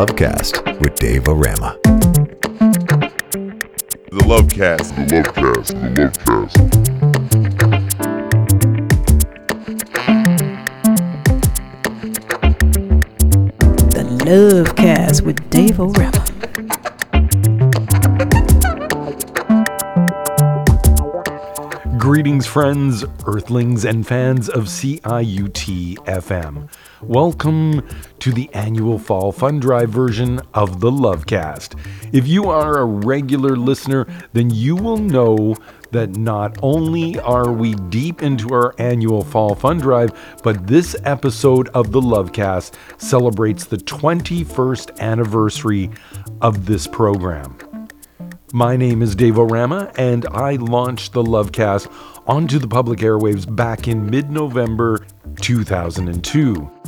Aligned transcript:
Lovecast 0.00 0.80
with 0.80 0.94
Dave 0.94 1.28
O 1.28 1.34
Rama. 1.34 1.76
The 4.10 4.24
Lovecast. 4.24 4.96
The 4.96 5.04
Lovecast. 5.12 5.68
The 5.76 5.90
Lovecast. 6.00 6.54
The 13.90 14.04
Lovecast 14.24 15.20
with 15.20 15.50
Dave 15.50 15.78
O'Rama. 15.78 16.20
Greetings, 21.98 22.46
friends, 22.46 23.04
earthlings, 23.26 23.84
and 23.84 24.06
fans 24.06 24.48
of 24.48 24.64
CIUT 24.64 25.96
FM. 26.06 26.68
Welcome 27.02 27.86
to 28.20 28.32
the 28.32 28.48
annual 28.54 28.98
Fall 28.98 29.32
Fund 29.32 29.62
Drive 29.62 29.90
version 29.90 30.40
of 30.54 30.80
the 30.80 30.90
Lovecast. 30.90 31.78
If 32.12 32.26
you 32.26 32.50
are 32.50 32.78
a 32.78 32.84
regular 32.84 33.56
listener, 33.56 34.06
then 34.32 34.50
you 34.50 34.76
will 34.76 34.96
know 34.96 35.56
that 35.90 36.16
not 36.16 36.56
only 36.62 37.18
are 37.20 37.52
we 37.52 37.74
deep 37.74 38.22
into 38.22 38.54
our 38.54 38.74
annual 38.78 39.24
Fall 39.24 39.54
Fund 39.54 39.82
Drive, 39.82 40.38
but 40.42 40.66
this 40.66 40.94
episode 41.04 41.68
of 41.70 41.92
the 41.92 42.00
Lovecast 42.00 42.74
celebrates 42.98 43.64
the 43.64 43.78
21st 43.78 45.00
anniversary 45.00 45.90
of 46.40 46.66
this 46.66 46.86
program. 46.86 47.58
My 48.52 48.76
name 48.76 49.00
is 49.00 49.14
Dave 49.14 49.34
Orama, 49.34 49.96
and 49.96 50.26
I 50.26 50.56
launched 50.56 51.12
the 51.12 51.22
Lovecast 51.22 51.92
onto 52.26 52.58
the 52.58 52.68
public 52.68 53.00
airwaves 53.00 53.54
back 53.54 53.86
in 53.86 54.10
mid 54.10 54.30
November 54.30 55.06
2002. 55.40 56.79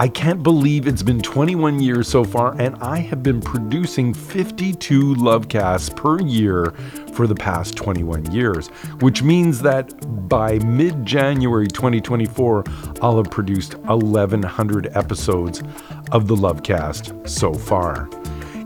I 0.00 0.06
can't 0.06 0.44
believe 0.44 0.86
it's 0.86 1.02
been 1.02 1.20
21 1.20 1.80
years 1.80 2.06
so 2.06 2.22
far, 2.22 2.54
and 2.60 2.76
I 2.76 2.98
have 2.98 3.20
been 3.20 3.40
producing 3.40 4.14
52 4.14 5.16
Lovecasts 5.16 5.94
per 5.94 6.20
year 6.20 6.70
for 7.14 7.26
the 7.26 7.34
past 7.34 7.74
21 7.74 8.30
years, 8.30 8.68
which 9.00 9.24
means 9.24 9.60
that 9.62 9.92
by 10.28 10.60
mid 10.60 11.04
January 11.04 11.66
2024, 11.66 12.62
I'll 13.02 13.16
have 13.16 13.28
produced 13.32 13.74
1,100 13.78 14.96
episodes 14.96 15.64
of 16.12 16.28
the 16.28 16.36
Lovecast 16.36 17.28
so 17.28 17.52
far. 17.52 18.08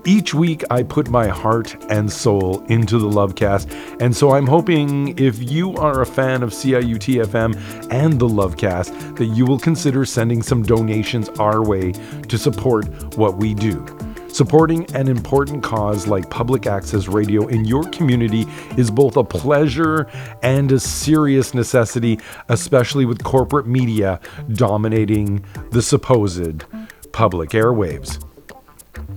Each 0.05 0.35
week, 0.35 0.65
I 0.69 0.83
put 0.83 1.09
my 1.11 1.29
heart 1.29 1.77
and 1.89 2.11
soul 2.11 2.65
into 2.67 2.99
the 2.99 3.07
Lovecast, 3.07 3.71
and 4.01 4.17
so 4.17 4.33
I'm 4.33 4.49
hoping 4.49 5.17
if 5.17 5.49
you 5.49 5.75
are 5.77 6.03
a 6.03 6.07
fan 6.07 6.43
of 6.43 6.51
CIUT 6.51 7.25
FM 7.25 7.93
and 7.93 8.19
the 8.19 8.27
Lovecast, 8.27 9.17
that 9.17 9.27
you 9.27 9.47
will 9.47 9.61
consider 9.61 10.05
sending 10.05 10.43
some 10.43 10.65
donations 10.65 11.29
our 11.39 11.63
way 11.63 11.93
to 12.27 12.37
support 12.37 13.17
what 13.17 13.37
we 13.37 13.55
do. 13.55 13.87
Supporting 14.27 14.93
an 14.97 15.07
important 15.07 15.63
cause 15.63 16.09
like 16.09 16.29
public 16.31 16.67
access 16.67 17.07
radio 17.07 17.47
in 17.47 17.65
your 17.65 17.85
community 17.91 18.45
is 18.77 18.91
both 18.91 19.17
a 19.17 19.23
pleasure 19.23 20.11
and 20.43 20.73
a 20.73 20.81
serious 20.81 21.55
necessity, 21.55 22.19
especially 22.49 23.05
with 23.05 23.23
corporate 23.23 23.69
media 23.69 24.19
dominating 24.55 25.45
the 25.71 25.83
supposed 25.83 26.65
public 27.13 27.51
airwaves. 27.51 28.19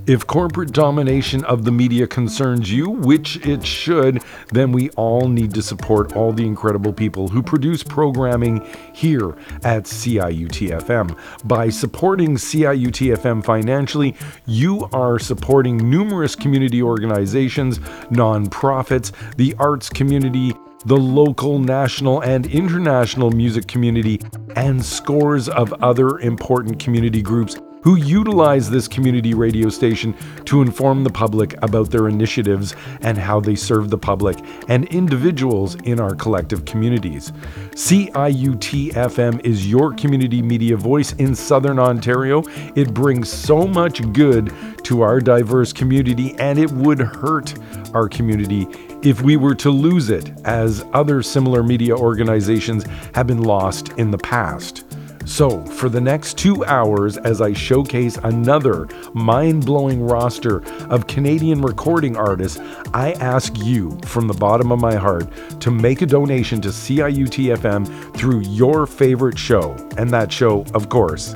If 0.07 0.27
corporate 0.27 0.71
domination 0.71 1.43
of 1.45 1.65
the 1.65 1.71
media 1.71 2.05
concerns 2.05 2.71
you, 2.71 2.89
which 2.89 3.43
it 3.45 3.65
should, 3.65 4.23
then 4.51 4.71
we 4.71 4.91
all 4.91 5.27
need 5.27 5.53
to 5.55 5.63
support 5.63 6.15
all 6.15 6.31
the 6.31 6.45
incredible 6.45 6.93
people 6.93 7.27
who 7.27 7.41
produce 7.41 7.81
programming 7.81 8.63
here 8.93 9.35
at 9.63 9.85
CIUT 9.85 10.69
FM. 10.81 11.17
By 11.45 11.69
supporting 11.69 12.35
CIUT 12.35 13.17
FM 13.17 13.43
financially, 13.43 14.15
you 14.45 14.87
are 14.93 15.17
supporting 15.17 15.89
numerous 15.89 16.35
community 16.35 16.83
organizations, 16.83 17.79
nonprofits, 18.09 19.11
the 19.37 19.55
arts 19.57 19.89
community, 19.89 20.53
the 20.85 20.97
local, 20.97 21.57
national, 21.57 22.21
and 22.21 22.45
international 22.45 23.31
music 23.31 23.67
community, 23.67 24.21
and 24.55 24.85
scores 24.85 25.49
of 25.49 25.73
other 25.81 26.19
important 26.19 26.79
community 26.79 27.23
groups 27.23 27.57
who 27.85 27.97
utilize 27.97 28.67
this 28.67 28.87
community 28.87 29.35
radio 29.35 29.69
station 29.69 30.15
to 30.43 30.63
inform 30.63 31.03
the 31.03 31.09
public 31.09 31.53
about 31.63 31.91
their 31.91 32.07
initiatives 32.07 32.75
and 33.01 33.15
how 33.15 33.39
they 33.39 33.55
serve 33.55 33.91
the 33.91 33.97
public 33.97 34.35
and 34.67 34.85
individuals 34.85 35.75
in 35.83 35.99
our 35.99 36.15
collective 36.15 36.65
communities. 36.65 37.31
CIUT 37.75 38.91
FM 38.93 39.39
is 39.45 39.69
your 39.69 39.93
community 39.93 40.41
media 40.41 40.75
voice 40.75 41.13
in 41.13 41.35
Southern 41.35 41.77
Ontario. 41.77 42.41
It 42.73 42.91
brings 42.91 43.31
so 43.31 43.67
much 43.67 44.01
good 44.13 44.51
to 44.85 45.01
our 45.01 45.19
diverse 45.19 45.71
community, 45.71 46.33
and 46.39 46.57
it 46.57 46.71
would 46.71 46.99
hurt 46.99 47.53
our 47.93 48.09
community 48.09 48.67
if 49.03 49.21
we 49.21 49.37
were 49.37 49.53
to 49.53 49.69
lose 49.69 50.09
it, 50.09 50.31
as 50.43 50.83
other 50.93 51.21
similar 51.21 51.61
media 51.61 51.95
organizations 51.95 52.83
have 53.13 53.27
been 53.27 53.43
lost 53.43 53.89
in 53.97 54.09
the 54.09 54.17
past. 54.17 54.84
So, 55.25 55.65
for 55.65 55.89
the 55.89 55.99
next 55.99 56.37
two 56.37 56.63
hours, 56.65 57.17
as 57.17 57.41
I 57.41 57.51
showcase 57.51 58.17
another 58.23 58.87
mind 59.13 59.65
blowing 59.65 60.05
roster 60.05 60.63
of 60.85 61.07
Canadian 61.07 61.63
recording 61.63 62.15
artists, 62.15 62.59
I 62.93 63.13
ask 63.13 63.57
you 63.57 63.97
from 64.05 64.27
the 64.27 64.35
bottom 64.35 64.71
of 64.71 64.79
my 64.79 64.95
heart 64.95 65.27
to 65.61 65.71
make 65.71 66.03
a 66.03 66.05
donation 66.05 66.61
to 66.61 66.69
CIUT 66.69 67.57
FM 67.57 68.15
through 68.15 68.41
your 68.41 68.85
favorite 68.85 69.37
show. 69.37 69.71
And 69.97 70.11
that 70.11 70.31
show, 70.31 70.63
of 70.75 70.89
course, 70.89 71.33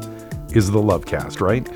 is 0.51 0.69
the 0.69 0.79
Lovecast, 0.79 1.41
right? 1.41 1.67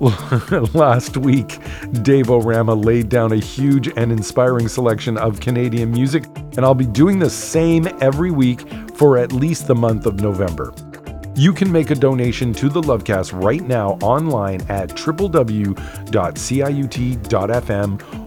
Last 0.74 1.16
week, 1.18 1.60
Dave 2.02 2.26
Orama 2.26 2.84
laid 2.84 3.08
down 3.08 3.30
a 3.32 3.36
huge 3.36 3.88
and 3.96 4.10
inspiring 4.10 4.66
selection 4.66 5.16
of 5.16 5.38
Canadian 5.38 5.92
music, 5.92 6.24
and 6.56 6.60
I'll 6.60 6.74
be 6.74 6.86
doing 6.86 7.20
the 7.20 7.30
same 7.30 7.86
every 8.00 8.32
week 8.32 8.68
for 8.96 9.18
at 9.18 9.32
least 9.32 9.68
the 9.68 9.74
month 9.76 10.06
of 10.06 10.20
November. 10.20 10.74
You 11.40 11.54
can 11.54 11.72
make 11.72 11.88
a 11.88 11.94
donation 11.94 12.52
to 12.52 12.68
the 12.68 12.82
Lovecast 12.82 13.32
right 13.42 13.62
now 13.62 13.92
online 14.02 14.60
at 14.68 14.90
www.ciut.fm, 14.90 15.74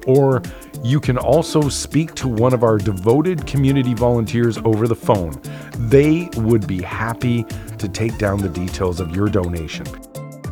or 0.07 0.41
you 0.83 0.99
can 0.99 1.19
also 1.19 1.69
speak 1.69 2.15
to 2.15 2.27
one 2.27 2.55
of 2.55 2.63
our 2.63 2.79
devoted 2.79 3.45
community 3.45 3.93
volunteers 3.93 4.57
over 4.65 4.87
the 4.87 4.95
phone. 4.95 5.39
They 5.77 6.27
would 6.37 6.65
be 6.65 6.81
happy 6.81 7.43
to 7.77 7.87
take 7.87 8.17
down 8.17 8.39
the 8.39 8.49
details 8.49 8.99
of 8.99 9.15
your 9.15 9.27
donation. 9.27 9.85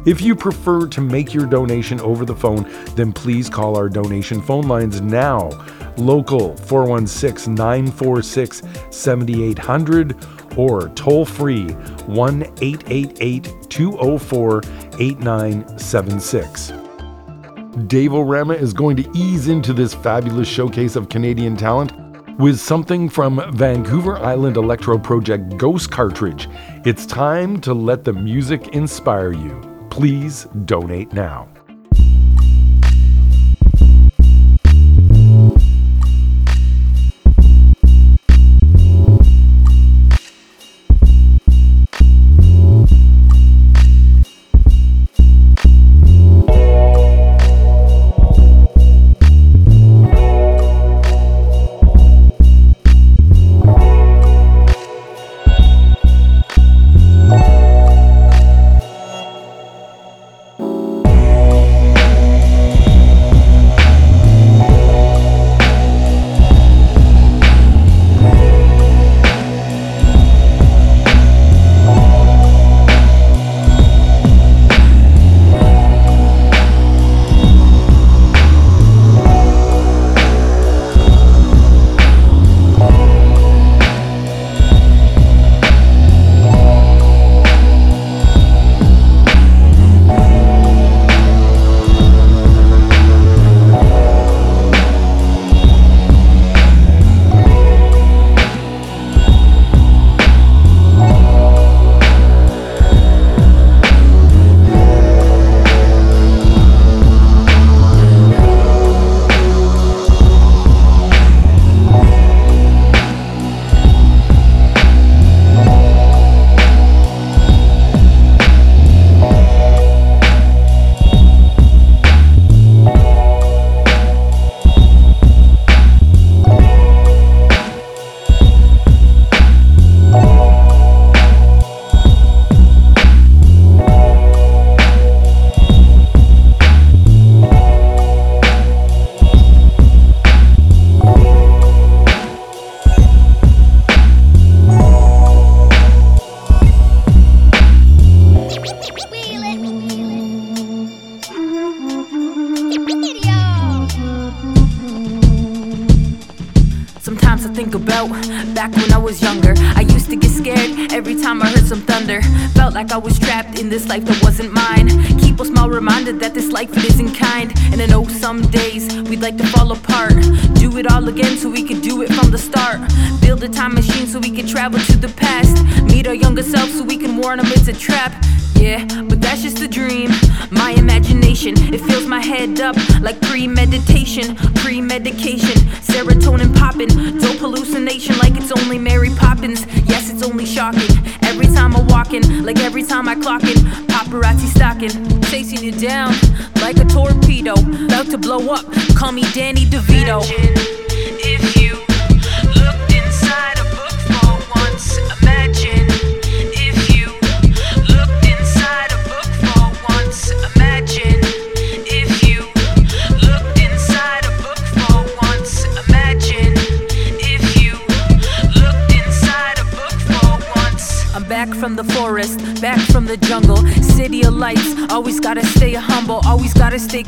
If 0.06 0.22
you 0.22 0.36
prefer 0.36 0.86
to 0.86 1.02
make 1.02 1.34
your 1.34 1.48
donation 1.48 2.00
over 2.02 2.26
the 2.26 2.36
phone, 2.36 2.72
then 2.96 3.12
please 3.12 3.50
call 3.50 3.76
our 3.76 3.90
donation 3.90 4.40
phone 4.40 4.68
lines 4.68 5.02
now. 5.02 5.50
Local 5.98 6.56
416 6.58 7.56
946 7.56 8.62
7800 8.92 10.16
or 10.58 10.90
toll 10.90 11.26
free 11.26 11.68
1 12.08 12.44
888 12.62 13.70
204 13.70 14.62
8976. 15.00 16.74
Dave 17.88 18.12
Orama 18.12 18.60
is 18.60 18.74
going 18.74 18.98
to 18.98 19.10
ease 19.16 19.48
into 19.48 19.72
this 19.74 19.94
fabulous 19.94 20.48
showcase 20.48 20.96
of 20.96 21.08
Canadian 21.10 21.56
talent 21.56 21.94
with 22.38 22.60
something 22.60 23.08
from 23.08 23.42
Vancouver 23.54 24.18
Island 24.18 24.58
electro 24.58 24.98
project 24.98 25.58
Ghost 25.58 25.92
Cartridge. 25.92 26.50
It's 26.86 27.06
time 27.06 27.62
to 27.62 27.74
let 27.74 28.04
the 28.04 28.14
music 28.14 28.70
inspire 28.70 29.32
you. 29.32 29.62
Please 29.90 30.46
donate 30.66 31.14
now. 31.14 31.51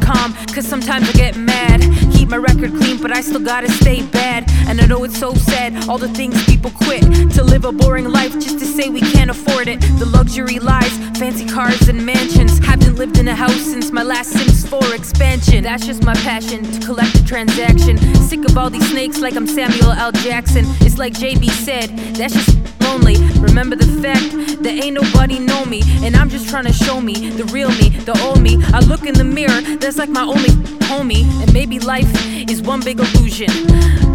Calm. 0.03 0.33
Cause 0.53 0.67
sometimes 0.67 1.09
I 1.09 1.13
get 1.13 1.37
mad. 1.37 1.81
Keep 2.13 2.29
my 2.29 2.37
record 2.37 2.71
clean, 2.71 3.01
but 3.01 3.11
I 3.11 3.21
still 3.21 3.43
gotta 3.43 3.69
stay 3.71 4.05
bad. 4.07 4.49
And 4.67 4.79
I 4.79 4.85
know 4.85 5.03
it's 5.03 5.17
so 5.17 5.33
sad, 5.33 5.89
all 5.89 5.97
the 5.97 6.09
things 6.09 6.43
people 6.45 6.71
quit 6.71 7.03
to 7.33 7.43
live 7.43 7.65
a 7.65 7.71
boring 7.71 8.09
life 8.09 8.33
just 8.33 8.59
to 8.59 8.65
say 8.65 8.89
we 8.89 9.01
can't 9.01 9.29
afford 9.29 9.67
it. 9.67 9.79
The 9.99 10.05
luxury 10.05 10.59
lies, 10.59 10.95
fancy 11.17 11.47
cars 11.47 11.87
and 11.87 12.05
mansions. 12.05 12.59
Haven't 12.59 12.95
lived 12.95 13.17
in 13.17 13.27
a 13.27 13.35
house 13.35 13.61
since 13.61 13.91
my 13.91 14.03
last 14.03 14.31
Sims 14.31 14.67
4 14.67 14.93
expansion. 14.93 15.63
That's 15.63 15.85
just 15.85 16.03
my 16.03 16.15
passion 16.15 16.63
to 16.63 16.85
collect 16.85 17.15
a 17.15 17.25
transaction. 17.25 17.97
Sick 18.15 18.45
of 18.45 18.57
all 18.57 18.69
these 18.69 18.89
snakes 18.91 19.19
like 19.19 19.35
I'm 19.35 19.47
Samuel 19.47 19.91
L. 19.91 20.11
Jackson. 20.11 20.65
It's 20.81 20.97
like 20.97 21.13
JB 21.13 21.49
said, 21.49 21.89
that's 22.15 22.33
just 22.33 22.72
lonely. 22.83 23.15
Remember 23.39 23.75
the 23.75 23.87
fact 24.01 24.63
that 24.63 24.73
ain't 24.83 24.95
nobody 24.95 25.39
know 25.39 25.65
me, 25.65 25.81
and 26.03 26.15
I'm 26.15 26.29
just 26.29 26.49
trying 26.49 26.65
to 26.65 26.73
show 26.73 27.01
me 27.01 27.29
the 27.29 27.45
real 27.45 27.69
me, 27.69 27.89
the 27.89 28.19
old 28.23 28.41
me. 28.41 28.61
I 28.73 28.79
look 28.79 29.05
in 29.05 29.13
the 29.13 29.23
mirror, 29.23 29.61
that's 29.77 29.97
like 29.97 30.09
my 30.09 30.23
only 30.23 30.49
homie, 30.87 31.25
and 31.41 31.53
maybe 31.53 31.79
life 31.79 32.11
is 32.49 32.61
one 32.61 32.81
big 32.81 32.99
illusion. 32.99 33.49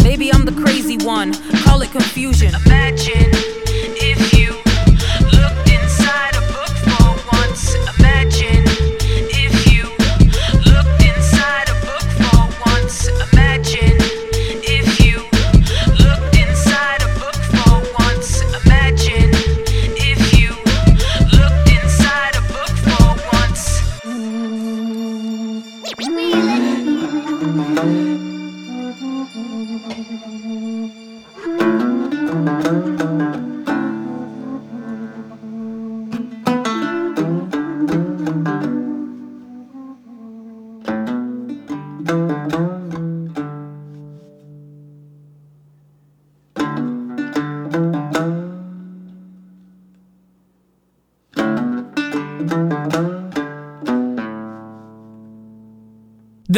Maybe 0.03 0.33
I'm 0.33 0.45
the 0.45 0.57
crazy 0.63 0.97
one, 1.05 1.35
call 1.65 1.83
it 1.83 1.91
confusion. 1.91 2.55
Imagine 2.67 3.58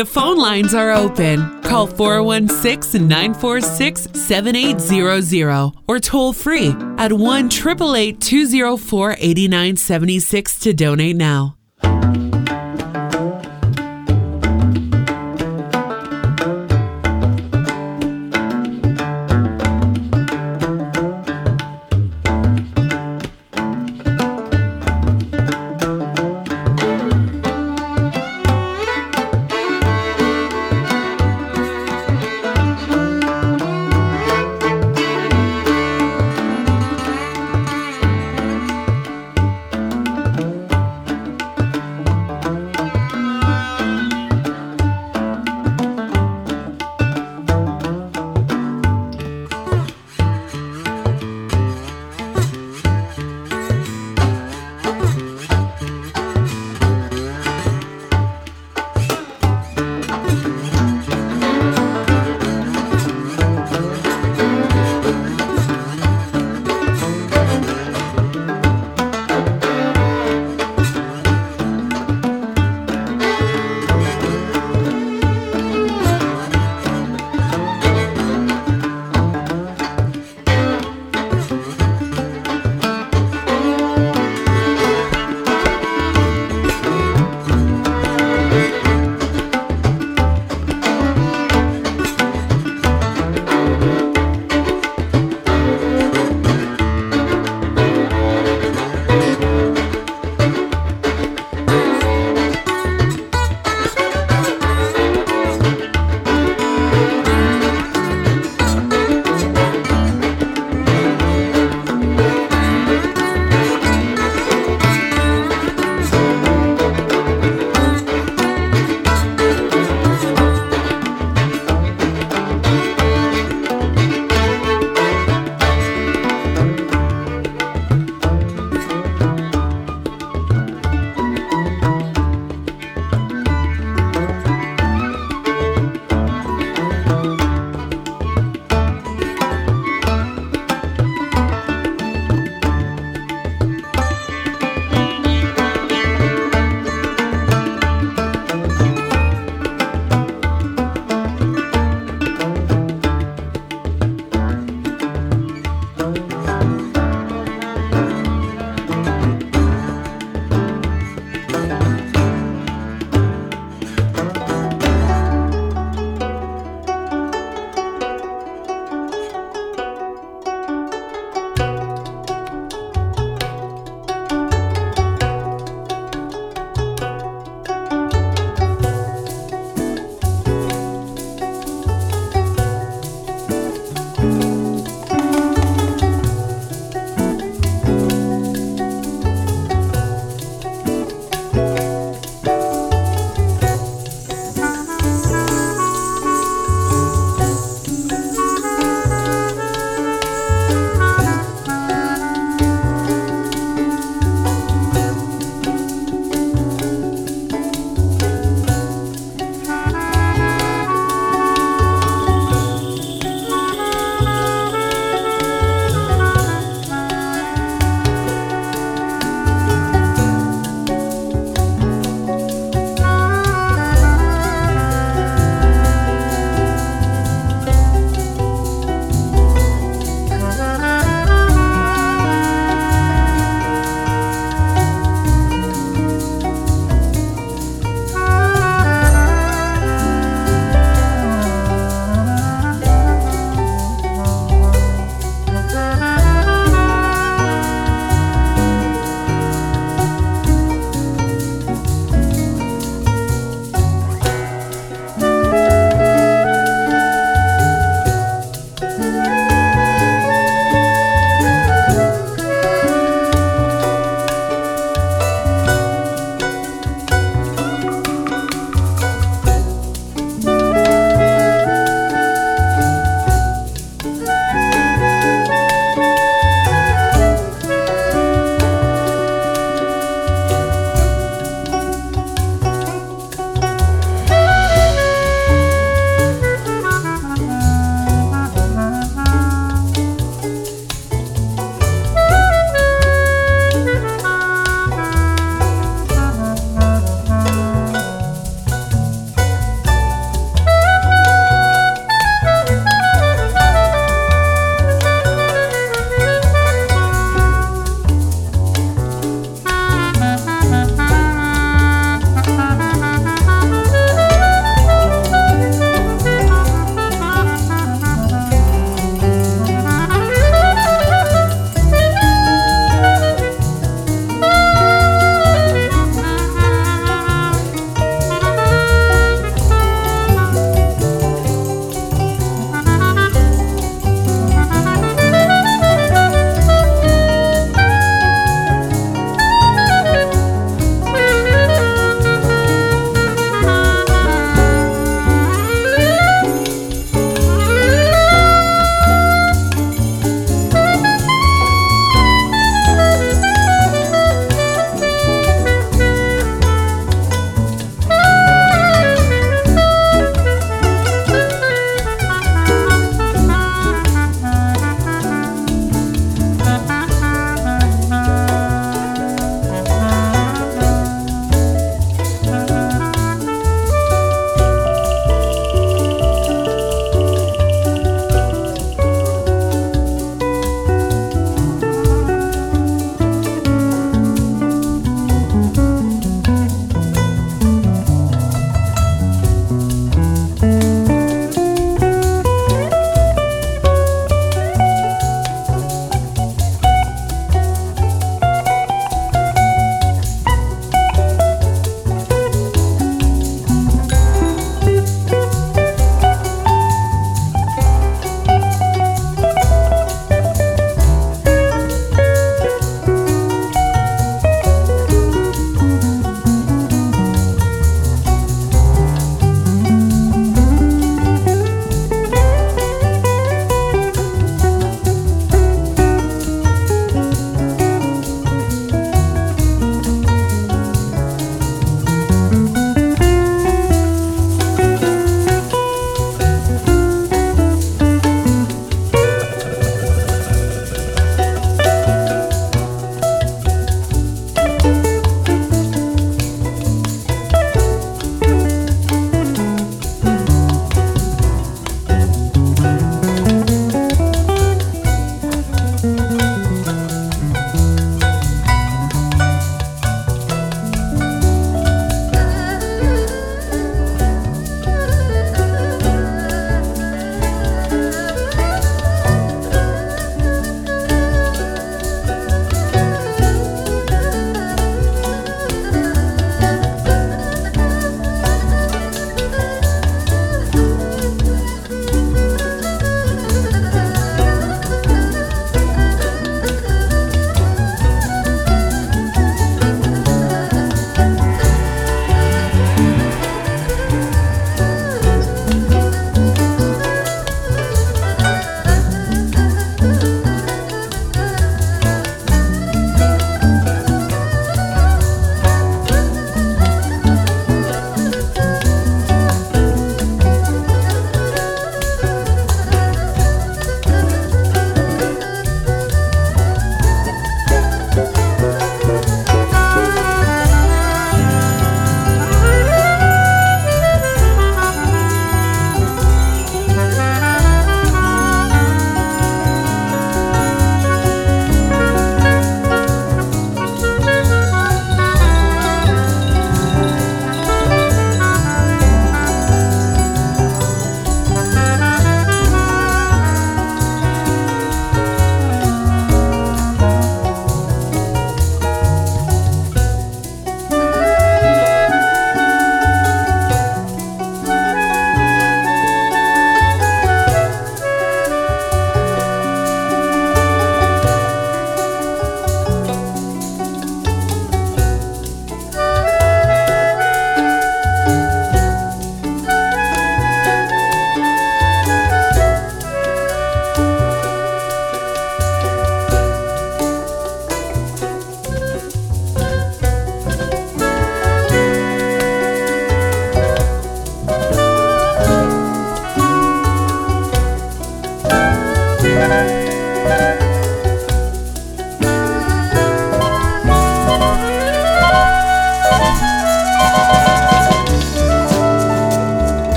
The 0.00 0.06
phone 0.06 0.38
lines 0.38 0.74
are 0.74 0.92
open. 0.92 1.60
Call 1.60 1.86
416 1.86 3.06
946 3.06 4.08
7800 4.14 5.72
or 5.86 5.98
toll 5.98 6.32
free 6.32 6.74
at 6.96 7.12
1 7.12 7.46
888 7.48 8.18
204 8.18 9.16
8976 9.18 10.58
to 10.60 10.72
donate 10.72 11.16
now. 11.16 11.59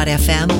ciut.fm 0.00 0.59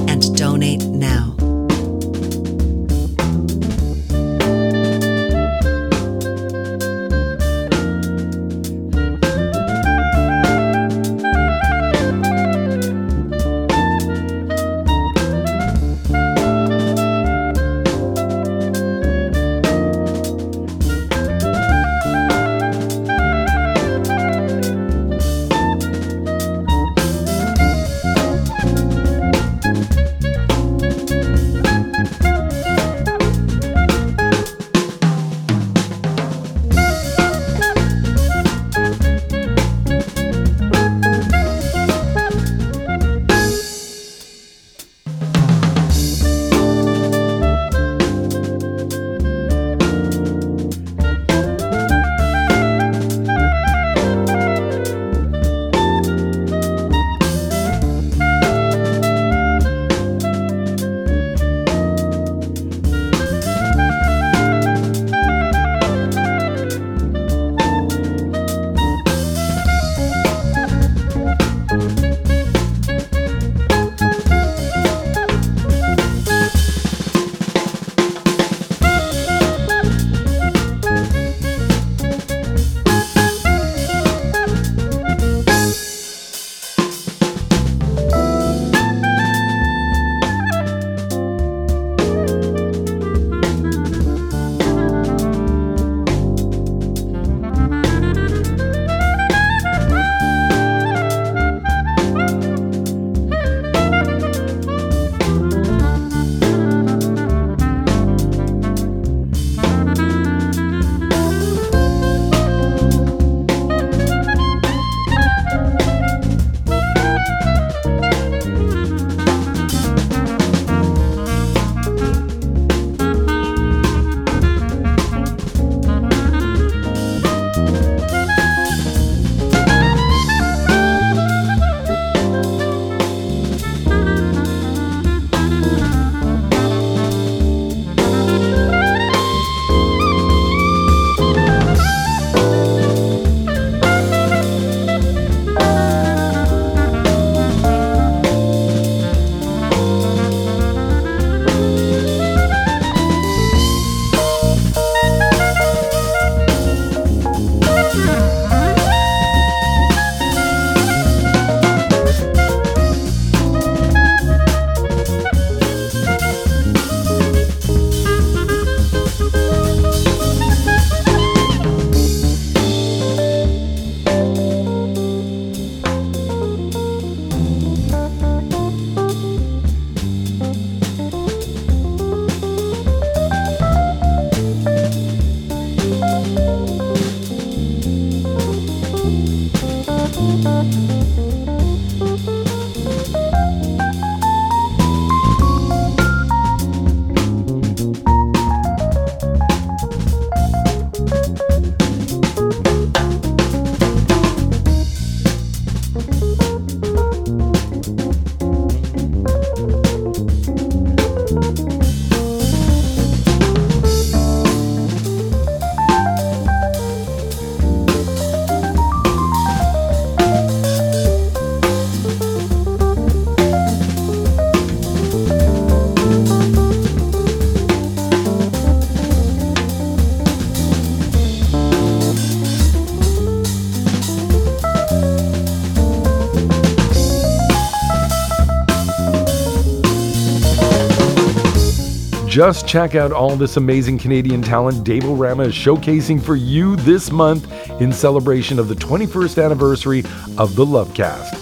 Just 242.40 242.66
check 242.66 242.94
out 242.94 243.12
all 243.12 243.37
this 243.37 243.59
amazing 243.59 243.98
Canadian 243.98 244.40
talent 244.40 244.83
Dave 244.83 245.05
Rama 245.05 245.42
is 245.42 245.53
showcasing 245.53 246.22
for 246.22 246.37
you 246.37 246.74
this 246.76 247.11
month 247.12 247.46
in 247.83 247.92
celebration 247.92 248.59
of 248.59 248.66
the 248.66 248.74
21st 248.76 249.44
anniversary 249.44 249.98
of 250.38 250.57
the 250.57 250.64
Lovecast. 250.64 251.35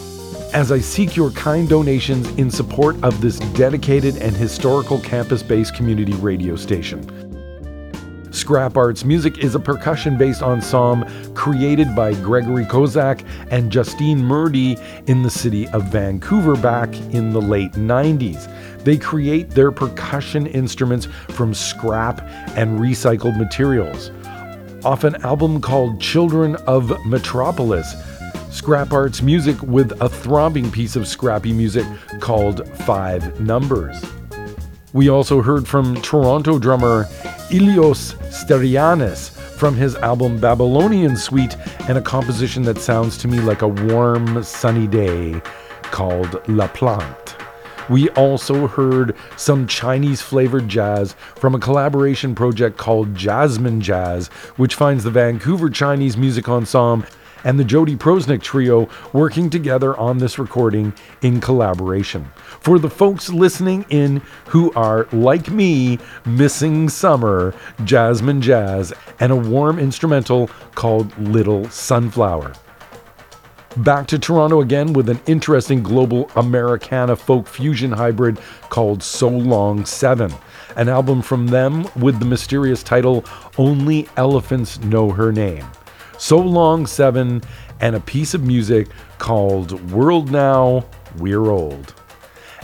As 0.53 0.73
I 0.73 0.81
seek 0.81 1.15
your 1.15 1.31
kind 1.31 1.69
donations 1.69 2.27
in 2.31 2.51
support 2.51 2.97
of 3.05 3.21
this 3.21 3.39
dedicated 3.55 4.17
and 4.17 4.35
historical 4.35 4.99
campus 4.99 5.41
based 5.41 5.77
community 5.77 6.15
radio 6.15 6.57
station. 6.57 7.29
Scrap 8.33 8.77
Arts 8.77 9.05
Music 9.05 9.39
is 9.39 9.55
a 9.55 9.61
percussion 9.61 10.19
based 10.19 10.43
ensemble 10.43 11.09
created 11.33 11.95
by 11.95 12.13
Gregory 12.15 12.65
Kozak 12.65 13.25
and 13.53 13.71
Justine 13.71 14.19
Murdy 14.19 14.77
in 15.07 15.23
the 15.23 15.31
city 15.31 15.69
of 15.69 15.85
Vancouver 15.93 16.57
back 16.57 16.93
in 17.13 17.33
the 17.33 17.41
late 17.41 17.73
90s. 17.75 18.53
They 18.89 18.97
create 18.97 19.51
their 19.51 19.71
percussion 19.71 20.47
instruments 20.47 21.09
from 21.29 21.53
scrap 21.53 22.23
and 22.57 22.81
recycled 22.81 23.37
materials. 23.37 24.11
Off 24.83 25.05
an 25.05 25.17
album 25.17 25.61
called 25.61 26.01
Children 26.01 26.57
of 26.67 27.05
Metropolis, 27.05 27.95
Scrap 28.51 28.95
Arts 28.95 29.21
music 29.21 29.61
with 29.61 29.93
a 30.01 30.09
throbbing 30.09 30.71
piece 30.71 30.97
of 30.97 31.07
scrappy 31.07 31.53
music 31.53 31.85
called 32.21 32.67
Five 32.87 33.39
Numbers. 33.43 34.03
We 34.95 35.11
also 35.11 35.43
heard 35.43 35.69
from 35.69 36.01
Toronto 36.01 36.59
drummer 36.59 37.05
Ilios 37.51 38.15
Steryannis 38.31 39.33
from 39.33 39.75
his 39.75 39.97
album 39.97 40.41
Babylonian 40.41 41.15
Suite 41.19 41.59
and 41.91 41.99
a 41.99 42.01
composition 42.01 42.63
that 42.63 42.79
sounds 42.79 43.19
to 43.19 43.29
me 43.29 43.39
like 43.41 43.61
a 43.61 43.69
warm, 43.69 44.43
sunny 44.43 44.87
day 44.87 45.43
called 45.83 46.41
La 46.49 46.69
Plante. 46.69 47.28
We 47.89 48.11
also 48.11 48.67
heard 48.67 49.17
some 49.37 49.67
Chinese 49.67 50.21
flavored 50.21 50.69
jazz 50.69 51.15
from 51.37 51.55
a 51.55 51.59
collaboration 51.59 52.35
project 52.35 52.77
called 52.77 53.15
Jasmine 53.15 53.81
Jazz, 53.81 54.29
which 54.57 54.75
finds 54.75 55.05
the 55.05 55.11
Vancouver 55.11 55.71
Chinese 55.71 56.17
Music 56.17 56.49
Ensemble 56.49 57.09
and 57.45 57.59
the 57.59 57.65
Jodi 57.65 57.97
Proznick 57.97 58.43
Trio 58.43 58.89
working 59.13 59.49
together 59.49 59.97
on 59.97 60.19
this 60.19 60.39
recording 60.39 60.93
in 61.23 61.41
collaboration. 61.41 62.29
For 62.61 62.79
the 62.79 62.91
folks 62.91 63.31
listening 63.31 63.87
in 63.91 64.21
who 64.47 64.73
are, 64.73 65.09
like 65.13 65.51
me, 65.51 65.99
missing 66.27 66.89
summer, 66.89 67.55
Jasmine 67.85 68.43
Jazz, 68.43 68.93
and 69.21 69.33
a 69.33 69.37
warm 69.37 69.79
instrumental 69.79 70.49
called 70.75 71.17
Little 71.19 71.69
Sunflower. 71.71 72.53
Back 73.77 74.07
to 74.09 74.19
Toronto 74.19 74.63
again 74.63 74.95
with 74.95 75.11
an 75.11 75.21
interesting 75.27 75.83
global 75.83 76.31
Americana 76.35 77.15
folk 77.15 77.47
fusion 77.47 77.93
hybrid 77.93 78.41
called 78.71 79.03
So 79.03 79.29
Long 79.29 79.85
7, 79.85 80.33
an 80.77 80.89
album 80.89 81.21
from 81.21 81.47
them 81.47 81.87
with 81.95 82.19
the 82.19 82.25
mysterious 82.25 82.83
title 82.83 83.25
Only 83.59 84.09
Elephants 84.17 84.81
Know 84.81 85.11
Her 85.11 85.31
Name. 85.31 85.67
So 86.17 86.39
Long 86.39 86.87
7 86.87 87.43
and 87.81 87.95
a 87.95 88.01
piece 88.01 88.33
of 88.33 88.43
music 88.43 88.89
called 89.19 89.93
World 89.93 90.33
Now, 90.33 90.87
We're 91.19 91.51
Old. 91.51 91.95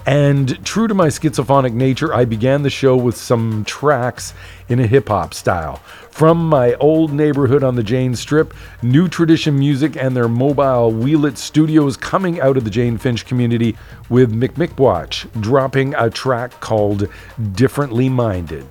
And 0.06 0.64
true 0.66 0.86
to 0.86 0.94
my 0.94 1.08
schizophrenic 1.08 1.72
nature, 1.72 2.12
I 2.12 2.24
began 2.24 2.62
the 2.62 2.70
show 2.70 2.96
with 2.96 3.16
some 3.16 3.64
tracks 3.64 4.34
in 4.68 4.80
a 4.80 4.86
hip 4.86 5.08
hop 5.08 5.32
style. 5.32 5.80
From 6.14 6.48
my 6.48 6.74
old 6.74 7.12
neighborhood 7.12 7.64
on 7.64 7.74
the 7.74 7.82
Jane 7.82 8.14
Strip, 8.14 8.54
New 8.82 9.08
Tradition 9.08 9.58
Music 9.58 9.96
and 9.96 10.16
their 10.16 10.28
mobile 10.28 10.92
Wheel 10.92 11.26
It 11.26 11.36
studios 11.36 11.96
coming 11.96 12.40
out 12.40 12.56
of 12.56 12.62
the 12.62 12.70
Jane 12.70 12.98
Finch 12.98 13.26
community 13.26 13.76
with 14.08 14.32
McMcWatch 14.32 15.26
dropping 15.40 15.92
a 15.96 16.08
track 16.08 16.60
called 16.60 17.08
Differently 17.54 18.08
Minded. 18.08 18.64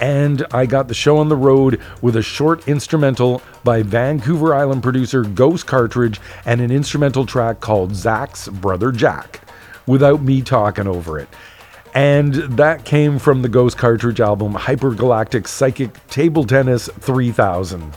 And 0.00 0.44
I 0.50 0.66
got 0.66 0.88
the 0.88 0.94
show 0.94 1.18
on 1.18 1.28
the 1.28 1.36
road 1.36 1.80
with 2.02 2.16
a 2.16 2.22
short 2.22 2.66
instrumental 2.66 3.40
by 3.62 3.84
Vancouver 3.84 4.52
Island 4.52 4.82
producer 4.82 5.22
Ghost 5.22 5.68
Cartridge 5.68 6.20
and 6.44 6.60
an 6.60 6.72
instrumental 6.72 7.24
track 7.24 7.60
called 7.60 7.94
Zach's 7.94 8.48
Brother 8.48 8.90
Jack 8.90 9.42
without 9.86 10.22
me 10.22 10.42
talking 10.42 10.88
over 10.88 11.20
it. 11.20 11.28
And 11.94 12.34
that 12.34 12.84
came 12.84 13.20
from 13.20 13.42
the 13.42 13.48
Ghost 13.48 13.78
Cartridge 13.78 14.20
album 14.20 14.54
Hypergalactic 14.54 15.46
Psychic 15.46 16.04
Table 16.08 16.44
Tennis 16.44 16.88
3000. 16.88 17.94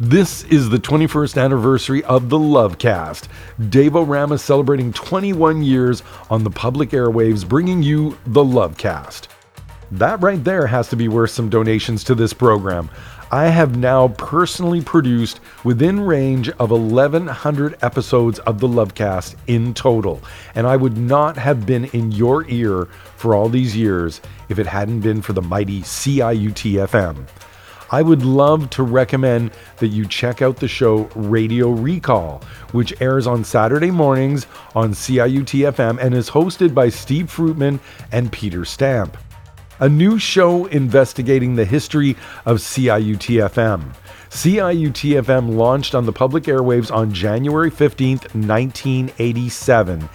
This 0.00 0.44
is 0.44 0.70
the 0.70 0.78
21st 0.78 1.42
anniversary 1.42 2.02
of 2.04 2.30
the 2.30 2.38
Lovecast. 2.38 3.28
Dave 3.68 3.94
Rama 3.94 4.38
celebrating 4.38 4.94
21 4.94 5.62
years 5.62 6.02
on 6.30 6.42
the 6.42 6.50
public 6.50 6.90
airwaves, 6.90 7.46
bringing 7.46 7.82
you 7.82 8.16
the 8.24 8.44
Lovecast. 8.44 9.26
That 9.90 10.22
right 10.22 10.42
there 10.42 10.66
has 10.66 10.88
to 10.88 10.96
be 10.96 11.08
worth 11.08 11.30
some 11.30 11.50
donations 11.50 12.02
to 12.04 12.14
this 12.14 12.32
program. 12.32 12.88
I 13.30 13.48
have 13.48 13.76
now 13.76 14.08
personally 14.08 14.80
produced 14.80 15.40
within 15.62 16.00
range 16.00 16.48
of 16.48 16.70
1100 16.70 17.76
episodes 17.82 18.38
of 18.40 18.58
the 18.58 18.68
Lovecast 18.68 19.34
in 19.46 19.74
total, 19.74 20.22
and 20.54 20.66
I 20.66 20.76
would 20.76 20.96
not 20.96 21.36
have 21.36 21.66
been 21.66 21.84
in 21.86 22.10
your 22.10 22.48
ear 22.48 22.86
for 23.16 23.34
all 23.34 23.50
these 23.50 23.76
years 23.76 24.22
if 24.48 24.58
it 24.58 24.66
hadn't 24.66 25.00
been 25.00 25.20
for 25.20 25.34
the 25.34 25.42
mighty 25.42 25.82
CIUT 25.82 26.88
FM. 26.88 27.26
I 27.90 28.00
would 28.00 28.22
love 28.22 28.70
to 28.70 28.82
recommend 28.82 29.50
that 29.76 29.88
you 29.88 30.06
check 30.06 30.40
out 30.40 30.56
the 30.56 30.68
show 30.68 31.10
Radio 31.14 31.68
Recall, 31.70 32.42
which 32.72 32.98
airs 32.98 33.26
on 33.26 33.44
Saturday 33.44 33.90
mornings 33.90 34.46
on 34.74 34.92
CIUT 34.92 35.70
FM 35.70 35.98
and 36.02 36.14
is 36.14 36.30
hosted 36.30 36.72
by 36.72 36.88
Steve 36.88 37.26
Fruitman 37.26 37.78
and 38.10 38.32
Peter 38.32 38.64
Stamp 38.64 39.18
a 39.80 39.88
new 39.88 40.18
show 40.18 40.66
investigating 40.66 41.54
the 41.54 41.64
history 41.64 42.16
of 42.44 42.58
CIUT-FM. 42.58 43.94
CIUT-FM 44.30 45.56
launched 45.56 45.94
on 45.94 46.04
the 46.06 46.12
public 46.12 46.44
airwaves 46.44 46.92
on 46.92 47.12
January 47.12 47.70
15th, 47.70 48.34
1987, 48.34 50.08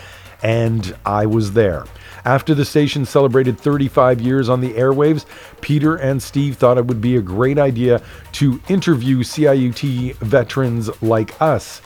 and 0.43 0.95
I 1.05 1.25
was 1.25 1.53
there. 1.53 1.85
After 2.25 2.53
the 2.53 2.63
station 2.63 3.05
celebrated 3.05 3.59
35 3.59 4.21
years 4.21 4.47
on 4.49 4.61
the 4.61 4.73
airwaves, 4.73 5.25
Peter 5.61 5.95
and 5.95 6.21
Steve 6.21 6.57
thought 6.57 6.77
it 6.77 6.85
would 6.85 7.01
be 7.01 7.17
a 7.17 7.21
great 7.21 7.57
idea 7.57 8.01
to 8.33 8.61
interview 8.69 9.23
CIUT 9.23 10.15
veterans 10.17 10.89
like 11.01 11.41
us. 11.41 11.81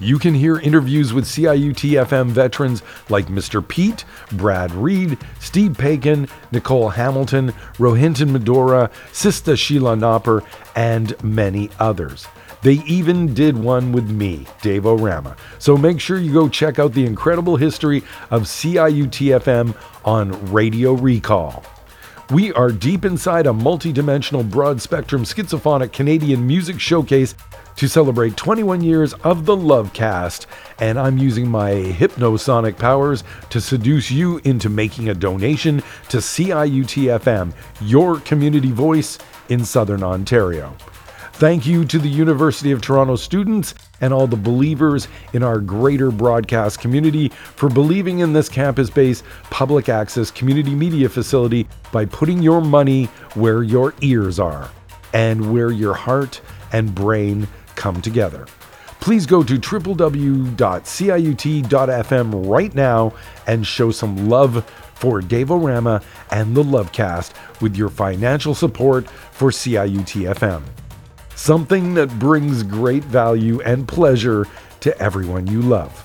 You 0.00 0.18
can 0.20 0.32
hear 0.34 0.58
interviews 0.58 1.12
with 1.12 1.24
CIUT 1.24 2.06
FM 2.06 2.28
veterans 2.28 2.82
like 3.08 3.26
Mr. 3.26 3.66
Pete, 3.66 4.04
Brad 4.32 4.72
Reed, 4.72 5.18
Steve 5.40 5.72
Paikin, 5.72 6.28
Nicole 6.52 6.90
Hamilton, 6.90 7.52
Rohinton 7.78 8.30
Medhora, 8.30 8.90
Sista 9.12 9.58
Sheila 9.58 9.96
Nopper, 9.96 10.44
and 10.76 11.20
many 11.24 11.68
others. 11.80 12.28
They 12.62 12.74
even 12.86 13.34
did 13.34 13.56
one 13.56 13.90
with 13.90 14.08
me, 14.08 14.46
Dave 14.62 14.86
O'Rama. 14.86 15.36
So 15.58 15.76
make 15.76 16.00
sure 16.00 16.18
you 16.18 16.32
go 16.32 16.48
check 16.48 16.78
out 16.78 16.92
the 16.92 17.06
incredible 17.06 17.56
history 17.56 18.04
of 18.30 18.42
CIUT 18.44 19.40
FM 19.40 19.74
on 20.04 20.52
Radio 20.52 20.92
Recall. 20.92 21.64
We 22.30 22.52
are 22.52 22.70
deep 22.70 23.06
inside 23.06 23.46
a 23.46 23.54
multi-dimensional 23.54 24.44
broad 24.44 24.82
spectrum 24.82 25.24
schizophrenic 25.24 25.92
Canadian 25.92 26.46
music 26.46 26.78
showcase 26.78 27.34
to 27.78 27.88
celebrate 27.88 28.36
21 28.36 28.82
years 28.82 29.14
of 29.22 29.46
the 29.46 29.56
Lovecast, 29.56 30.46
and 30.80 30.98
I'm 30.98 31.16
using 31.16 31.48
my 31.48 31.70
hypnosonic 31.70 32.76
powers 32.76 33.22
to 33.50 33.60
seduce 33.60 34.10
you 34.10 34.38
into 34.38 34.68
making 34.68 35.08
a 35.08 35.14
donation 35.14 35.80
to 36.08 36.16
CIUT 36.16 37.20
FM, 37.20 37.54
your 37.80 38.18
community 38.20 38.72
voice 38.72 39.20
in 39.48 39.64
Southern 39.64 40.02
Ontario. 40.02 40.76
Thank 41.34 41.66
you 41.66 41.84
to 41.84 42.00
the 42.00 42.08
University 42.08 42.72
of 42.72 42.80
Toronto 42.80 43.14
students 43.14 43.76
and 44.00 44.12
all 44.12 44.26
the 44.26 44.34
believers 44.34 45.06
in 45.32 45.44
our 45.44 45.60
greater 45.60 46.10
broadcast 46.10 46.80
community 46.80 47.28
for 47.28 47.68
believing 47.68 48.18
in 48.18 48.32
this 48.32 48.48
campus 48.48 48.90
based 48.90 49.22
public 49.50 49.88
access 49.88 50.32
community 50.32 50.74
media 50.74 51.08
facility 51.08 51.68
by 51.92 52.06
putting 52.06 52.42
your 52.42 52.60
money 52.60 53.04
where 53.34 53.62
your 53.62 53.94
ears 54.00 54.40
are 54.40 54.68
and 55.12 55.52
where 55.52 55.70
your 55.70 55.94
heart 55.94 56.40
and 56.72 56.92
brain 56.92 57.46
come 57.78 58.02
together. 58.02 58.46
Please 59.00 59.24
go 59.24 59.42
to 59.42 59.54
www.ciut.fm 59.54 60.56
right 62.48 62.74
now 62.74 63.14
and 63.46 63.66
show 63.66 63.90
some 63.90 64.28
love 64.28 64.68
for 64.94 65.20
Dave 65.22 65.48
Rama 65.50 66.02
and 66.32 66.54
the 66.56 66.62
Lovecast 66.62 67.32
with 67.62 67.76
your 67.76 67.88
financial 67.88 68.54
support 68.54 69.08
for 69.08 69.50
CIUT 69.50 70.34
FM. 70.34 70.62
Something 71.36 71.94
that 71.94 72.18
brings 72.18 72.64
great 72.64 73.04
value 73.04 73.60
and 73.60 73.86
pleasure 73.86 74.44
to 74.80 74.98
everyone 75.00 75.46
you 75.46 75.62
love. 75.62 76.04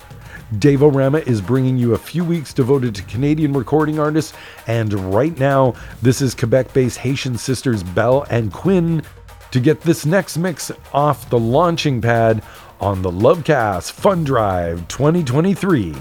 Dave 0.60 0.82
Rama 0.82 1.18
is 1.18 1.40
bringing 1.40 1.76
you 1.76 1.94
a 1.94 1.98
few 1.98 2.24
weeks 2.24 2.54
devoted 2.54 2.94
to 2.94 3.02
Canadian 3.02 3.52
recording 3.52 3.98
artists, 3.98 4.32
and 4.68 4.92
right 5.12 5.36
now, 5.38 5.74
this 6.02 6.22
is 6.22 6.34
Quebec 6.34 6.72
based 6.72 6.98
Haitian 6.98 7.36
sisters 7.36 7.82
Bel 7.82 8.24
and 8.30 8.52
Quinn 8.52 9.02
to 9.54 9.60
get 9.60 9.80
this 9.82 10.04
next 10.04 10.36
mix 10.36 10.72
off 10.92 11.30
the 11.30 11.38
launching 11.38 12.00
pad 12.00 12.42
on 12.80 13.02
the 13.02 13.10
Lovecast 13.10 13.92
Fun 13.92 14.24
Drive 14.24 14.88
2023. 14.88 15.94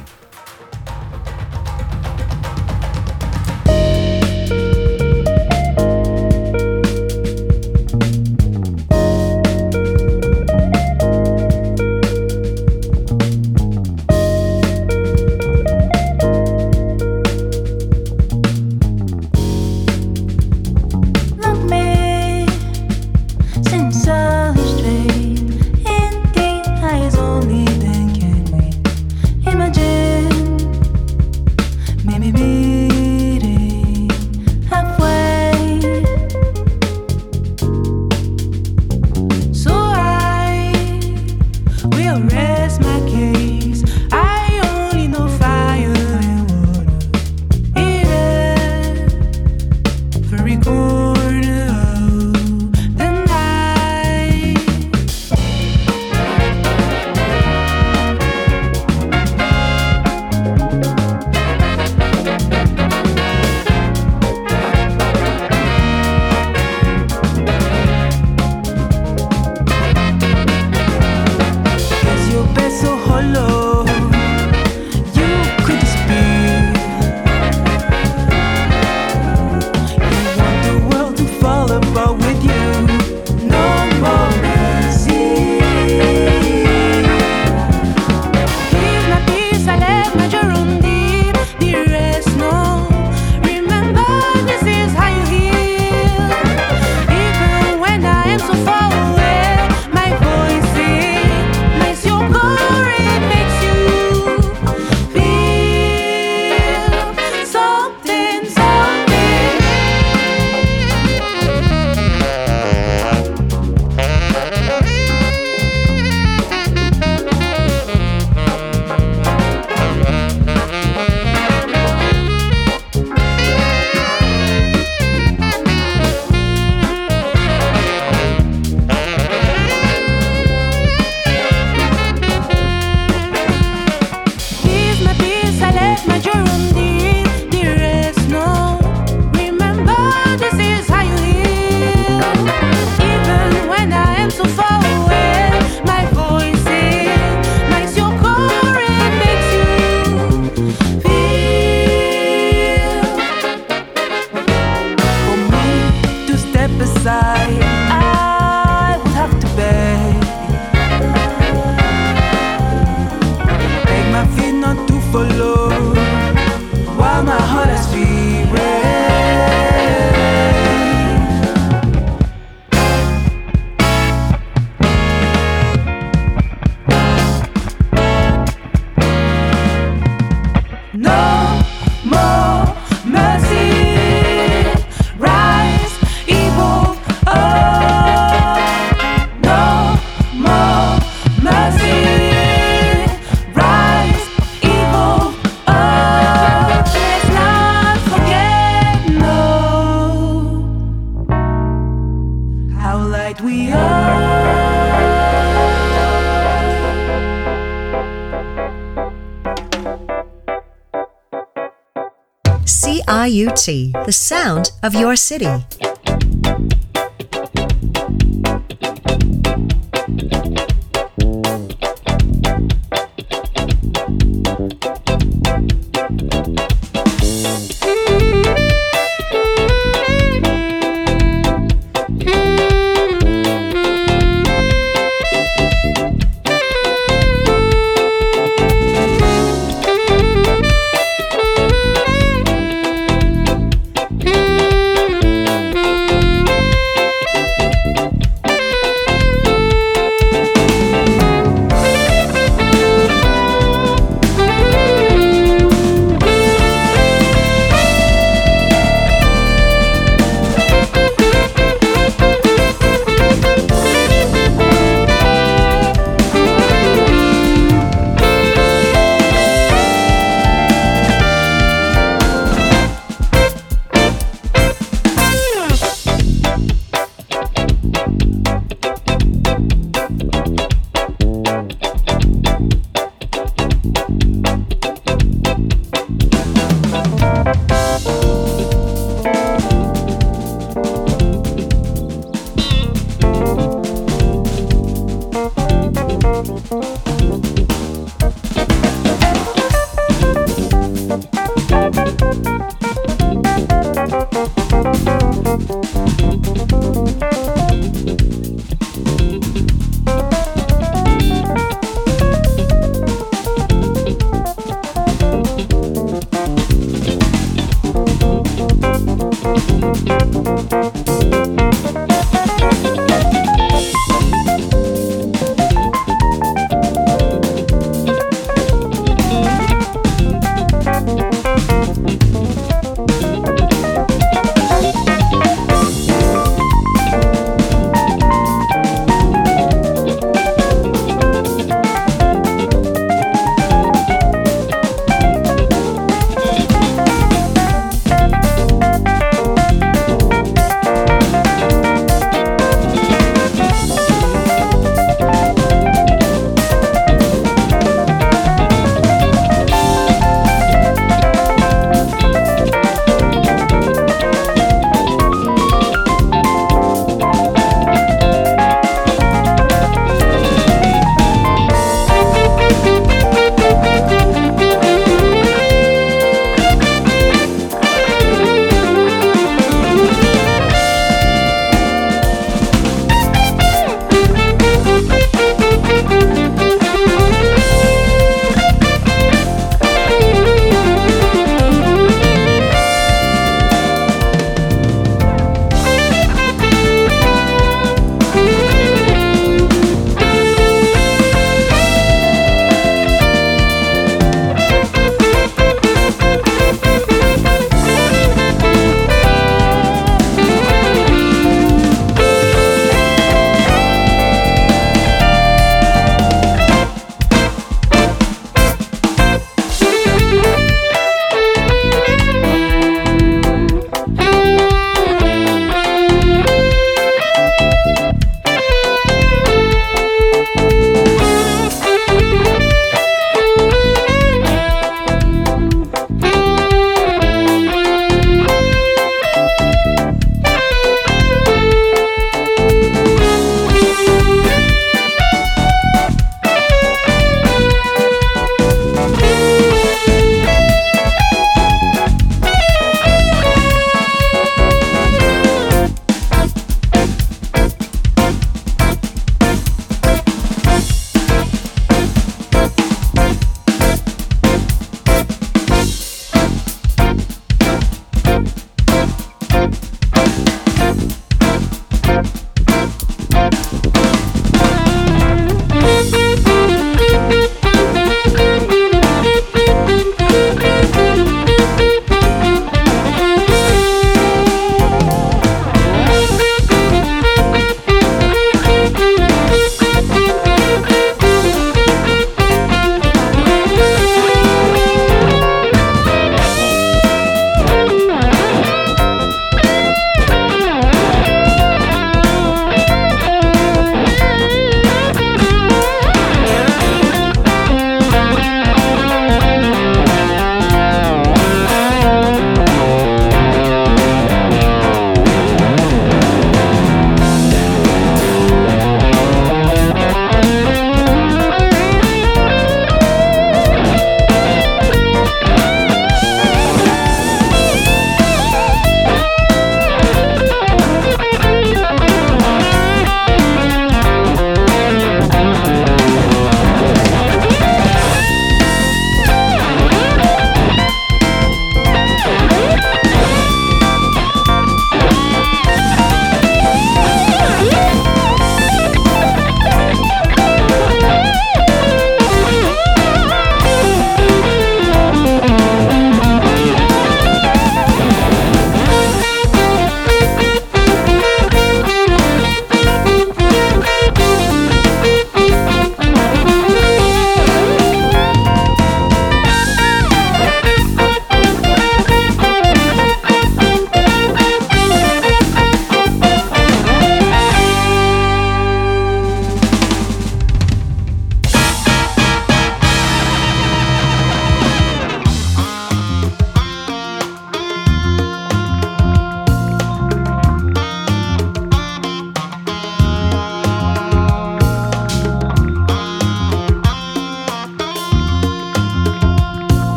CIUT, 213.55 214.05
the 214.05 214.11
sound 214.11 214.71
of 214.81 214.95
your 214.95 215.15
city. 215.15 215.45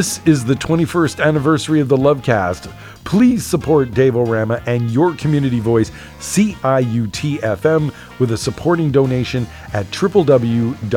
This 0.00 0.16
is 0.24 0.46
the 0.46 0.54
21st 0.54 1.22
anniversary 1.22 1.78
of 1.78 1.90
the 1.90 1.96
Lovecast. 1.98 2.72
Please 3.04 3.44
support 3.44 3.92
Dave 3.92 4.14
Orama 4.14 4.66
and 4.66 4.90
your 4.90 5.14
community 5.14 5.60
voice, 5.60 5.90
CIUT-FM, 6.20 7.92
with 8.18 8.32
a 8.32 8.36
supporting 8.38 8.90
donation 8.90 9.46
at 9.74 9.84
www.ciut.fm 9.88 10.90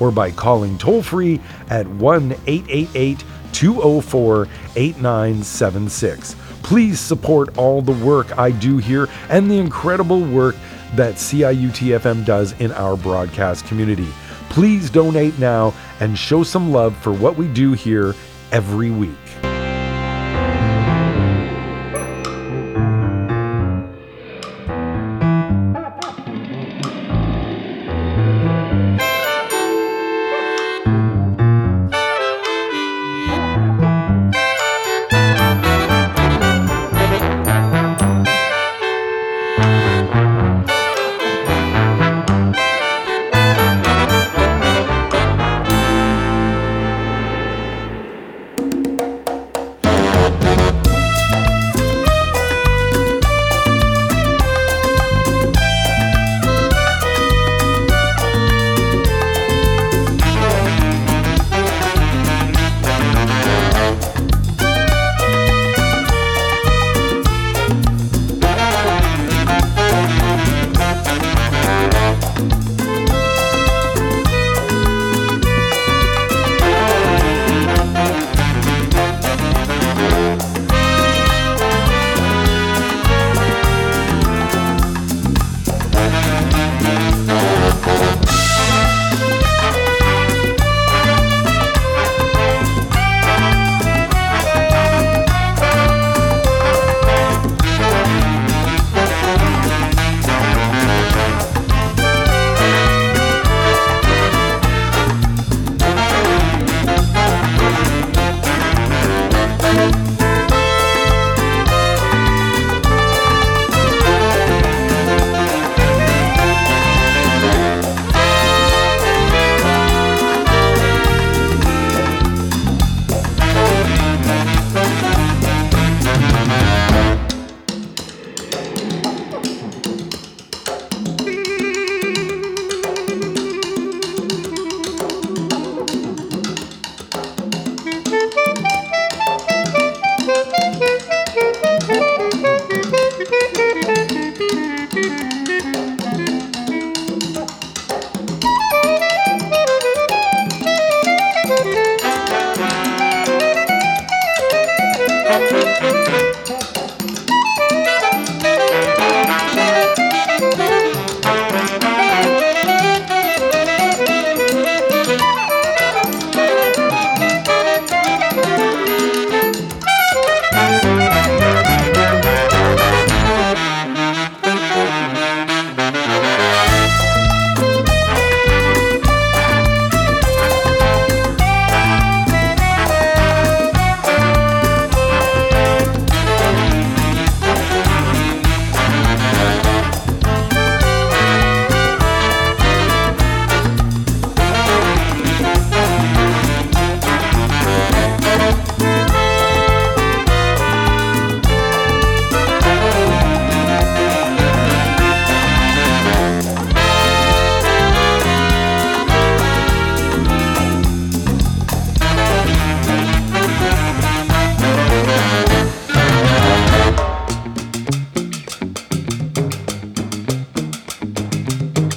or 0.00 0.12
by 0.12 0.30
calling 0.30 0.78
toll 0.78 1.02
free 1.02 1.40
at 1.70 1.88
1 1.88 2.36
888 2.46 3.24
204 3.50 4.46
8976. 4.76 6.36
Please 6.62 7.00
support 7.00 7.58
all 7.58 7.82
the 7.82 8.04
work 8.04 8.38
I 8.38 8.52
do 8.52 8.78
here 8.78 9.08
and 9.28 9.50
the 9.50 9.58
incredible 9.58 10.20
work 10.20 10.54
that 10.94 11.16
CIUT-FM 11.16 12.24
does 12.24 12.52
in 12.60 12.70
our 12.70 12.96
broadcast 12.96 13.66
community. 13.66 14.06
Please 14.50 14.90
donate 14.90 15.38
now 15.38 15.72
and 16.00 16.18
show 16.18 16.42
some 16.42 16.72
love 16.72 16.96
for 16.96 17.12
what 17.12 17.36
we 17.36 17.46
do 17.48 17.72
here 17.72 18.14
every 18.52 18.90
week. 18.90 19.29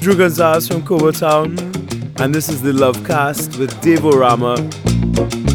Drew 0.04 0.18
Gonzalez 0.18 0.68
from 0.68 0.86
Kobo 0.86 1.12
Town, 1.12 1.58
and 2.18 2.36
this 2.36 2.50
is 2.50 2.62
the 2.62 2.74
Lovecast 2.74 3.58
with 3.58 3.80
Dave 3.80 4.00
Orama. 4.00 5.53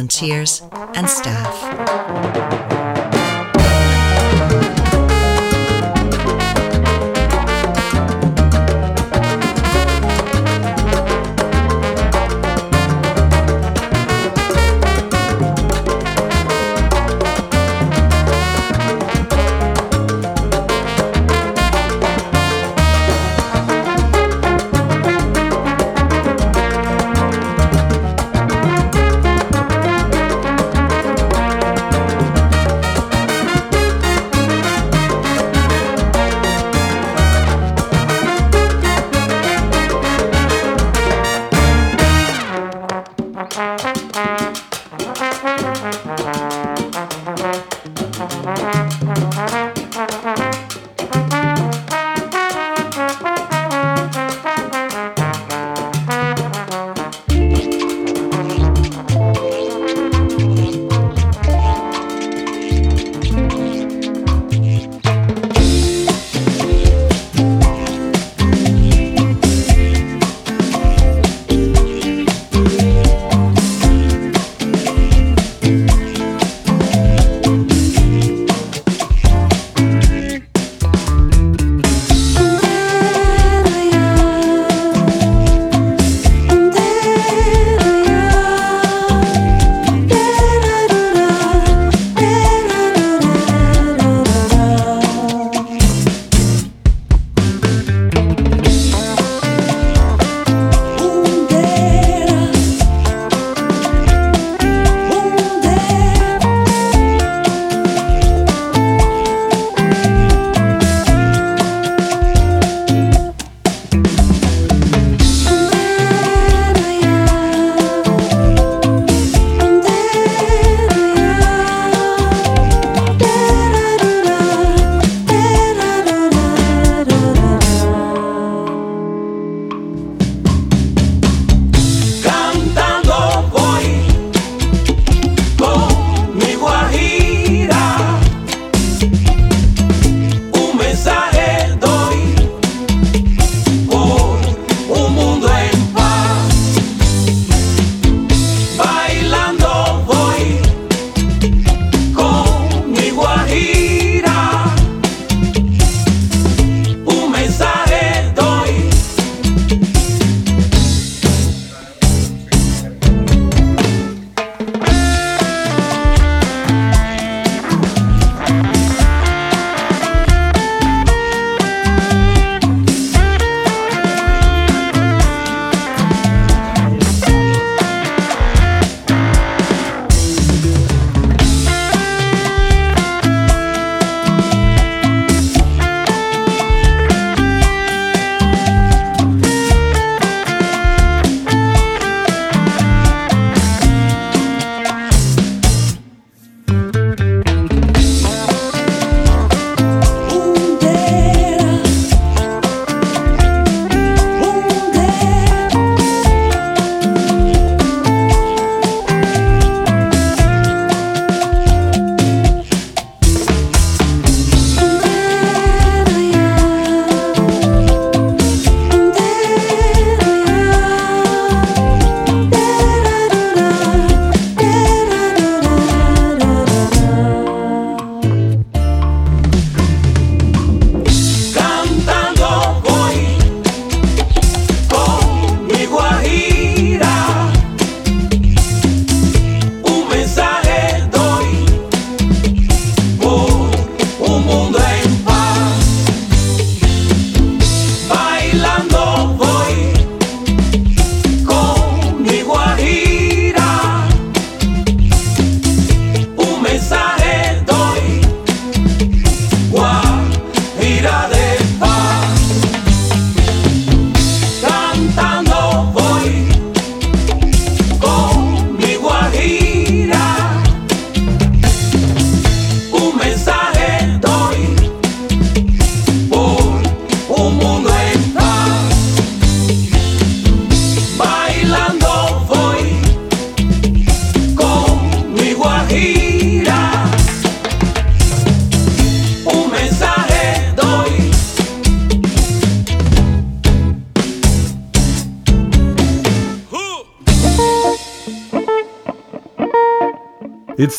Volunteers 0.00 0.62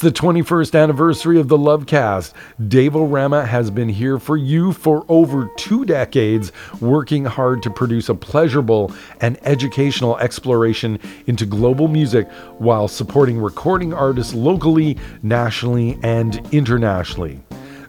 It's 0.02 0.20
the 0.20 0.28
21st 0.28 0.82
anniversary 0.82 1.40
of 1.40 1.48
the 1.48 1.60
Lovecast. 1.60 2.34
Dave 2.68 2.94
Orama 2.94 3.46
has 3.46 3.70
been 3.70 3.88
here 3.88 4.18
for 4.18 4.36
you 4.36 4.74
for 4.74 5.06
over 5.08 5.48
two 5.58 5.86
decades, 5.86 6.52
working 6.80 7.24
hard 7.24 7.62
to 7.62 7.70
produce 7.70 8.10
a 8.10 8.16
pleasurable 8.16 8.92
and 9.20 9.38
educational 9.46 10.18
exploration 10.18 10.98
into 11.28 11.46
global 11.46 11.88
music 11.88 12.28
while 12.58 12.88
supporting 12.88 13.38
recording 13.38 13.94
artists 13.94 14.34
locally, 14.34 14.98
nationally, 15.22 16.00
and 16.02 16.52
internationally. 16.52 17.40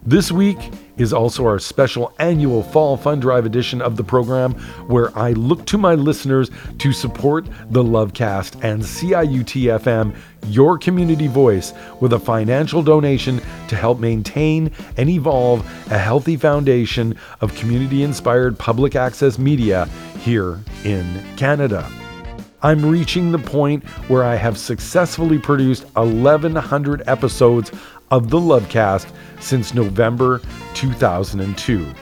This 0.04 0.30
week 0.30 0.58
is 1.02 1.12
also 1.12 1.44
our 1.44 1.58
special 1.58 2.14
annual 2.18 2.62
Fall 2.62 2.96
Fund 2.96 3.20
Drive 3.20 3.44
edition 3.44 3.82
of 3.82 3.96
the 3.96 4.04
program, 4.04 4.52
where 4.88 5.16
I 5.18 5.32
look 5.32 5.66
to 5.66 5.78
my 5.78 5.94
listeners 5.94 6.50
to 6.78 6.92
support 6.92 7.46
the 7.70 7.82
Lovecast 7.82 8.62
and 8.62 8.82
CIUT 8.82 9.80
FM, 9.80 10.16
your 10.46 10.78
community 10.78 11.26
voice, 11.26 11.74
with 12.00 12.12
a 12.14 12.18
financial 12.18 12.82
donation 12.82 13.40
to 13.68 13.76
help 13.76 13.98
maintain 13.98 14.70
and 14.96 15.10
evolve 15.10 15.60
a 15.90 15.98
healthy 15.98 16.36
foundation 16.36 17.16
of 17.40 17.54
community 17.56 18.02
inspired 18.02 18.58
public 18.58 18.96
access 18.96 19.38
media 19.38 19.86
here 20.20 20.60
in 20.84 21.22
Canada. 21.36 21.90
I'm 22.64 22.86
reaching 22.86 23.32
the 23.32 23.40
point 23.40 23.82
where 24.08 24.22
I 24.22 24.36
have 24.36 24.56
successfully 24.56 25.36
produced 25.36 25.84
1,100 25.96 27.02
episodes 27.08 27.72
of 28.12 28.30
the 28.30 28.38
Lovecast 28.38 29.10
since 29.40 29.74
November 29.74 30.40
2002. 30.74 31.92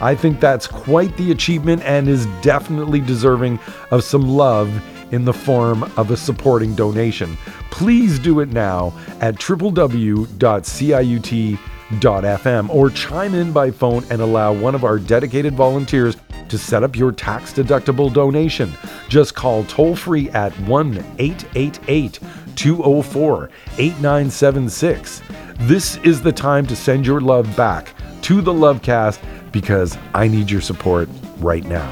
I 0.00 0.14
think 0.14 0.38
that's 0.38 0.66
quite 0.66 1.16
the 1.16 1.32
achievement 1.32 1.82
and 1.82 2.08
is 2.08 2.26
definitely 2.42 3.00
deserving 3.00 3.58
of 3.90 4.04
some 4.04 4.28
love 4.28 4.70
in 5.12 5.24
the 5.24 5.32
form 5.32 5.82
of 5.96 6.10
a 6.10 6.16
supporting 6.16 6.74
donation. 6.74 7.36
Please 7.70 8.18
do 8.18 8.40
it 8.40 8.50
now 8.50 8.92
at 9.20 9.34
www.ciut.fm 9.36 10.28
or 12.70 12.90
chime 12.90 13.34
in 13.34 13.52
by 13.52 13.70
phone 13.70 14.04
and 14.10 14.20
allow 14.22 14.52
one 14.52 14.74
of 14.74 14.84
our 14.84 14.98
dedicated 14.98 15.54
volunteers 15.54 16.16
to 16.48 16.58
set 16.58 16.82
up 16.82 16.96
your 16.96 17.12
tax 17.12 17.52
deductible 17.52 18.12
donation. 18.12 18.72
Just 19.08 19.34
call 19.34 19.64
toll 19.64 19.96
free 19.96 20.28
at 20.30 20.52
1 20.60 20.98
888 21.18 22.20
204 22.60 23.48
8976. 23.78 25.22
This 25.60 25.96
is 26.04 26.20
the 26.20 26.30
time 26.30 26.66
to 26.66 26.76
send 26.76 27.06
your 27.06 27.22
love 27.22 27.56
back 27.56 27.94
to 28.20 28.42
the 28.42 28.52
Lovecast 28.52 29.18
because 29.50 29.96
I 30.12 30.28
need 30.28 30.50
your 30.50 30.60
support 30.60 31.08
right 31.38 31.64
now. 31.64 31.90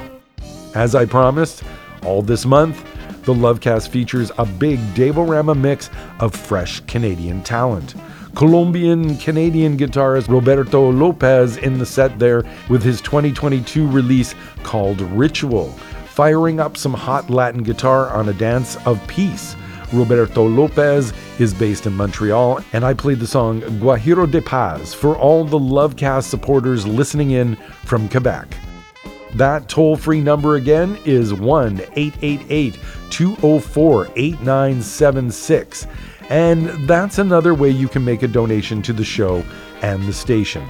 As 0.74 0.94
I 0.94 1.06
promised, 1.06 1.62
all 2.04 2.20
this 2.20 2.44
month, 2.44 2.84
the 3.24 3.32
Lovecast 3.32 3.88
features 3.88 4.30
a 4.36 4.44
big 4.44 4.78
Dave-O-Rama 4.94 5.54
mix 5.54 5.88
of 6.20 6.34
fresh 6.34 6.80
Canadian 6.80 7.42
talent. 7.42 7.94
Colombian 8.34 9.16
Canadian 9.16 9.78
guitarist 9.78 10.28
Roberto 10.28 10.92
Lopez 10.92 11.56
in 11.56 11.78
the 11.78 11.86
set 11.86 12.18
there 12.18 12.44
with 12.68 12.82
his 12.82 13.00
2022 13.00 13.88
release 13.88 14.34
called 14.64 15.00
Ritual, 15.00 15.70
firing 16.08 16.60
up 16.60 16.76
some 16.76 16.92
hot 16.92 17.30
Latin 17.30 17.62
guitar 17.62 18.10
on 18.10 18.28
a 18.28 18.34
dance 18.34 18.76
of 18.86 19.04
peace. 19.06 19.56
Roberto 19.92 20.46
Lopez 20.46 21.12
is 21.38 21.54
based 21.54 21.86
in 21.86 21.94
Montreal, 21.94 22.62
and 22.72 22.84
I 22.84 22.94
played 22.94 23.20
the 23.20 23.26
song 23.26 23.60
Guajira 23.62 24.30
de 24.30 24.42
Paz 24.42 24.92
for 24.94 25.16
all 25.16 25.44
the 25.44 25.58
Lovecast 25.58 26.24
supporters 26.24 26.86
listening 26.86 27.32
in 27.32 27.56
from 27.84 28.08
Quebec. 28.08 28.56
That 29.34 29.68
toll 29.68 29.96
free 29.96 30.20
number 30.20 30.56
again 30.56 30.98
is 31.04 31.34
1 31.34 31.80
888 31.94 32.78
204 33.10 34.08
8976. 34.16 35.86
And 36.30 36.68
that's 36.86 37.18
another 37.18 37.54
way 37.54 37.70
you 37.70 37.88
can 37.88 38.04
make 38.04 38.22
a 38.22 38.28
donation 38.28 38.82
to 38.82 38.92
the 38.92 39.04
show 39.04 39.42
and 39.82 40.02
the 40.04 40.12
station. 40.12 40.66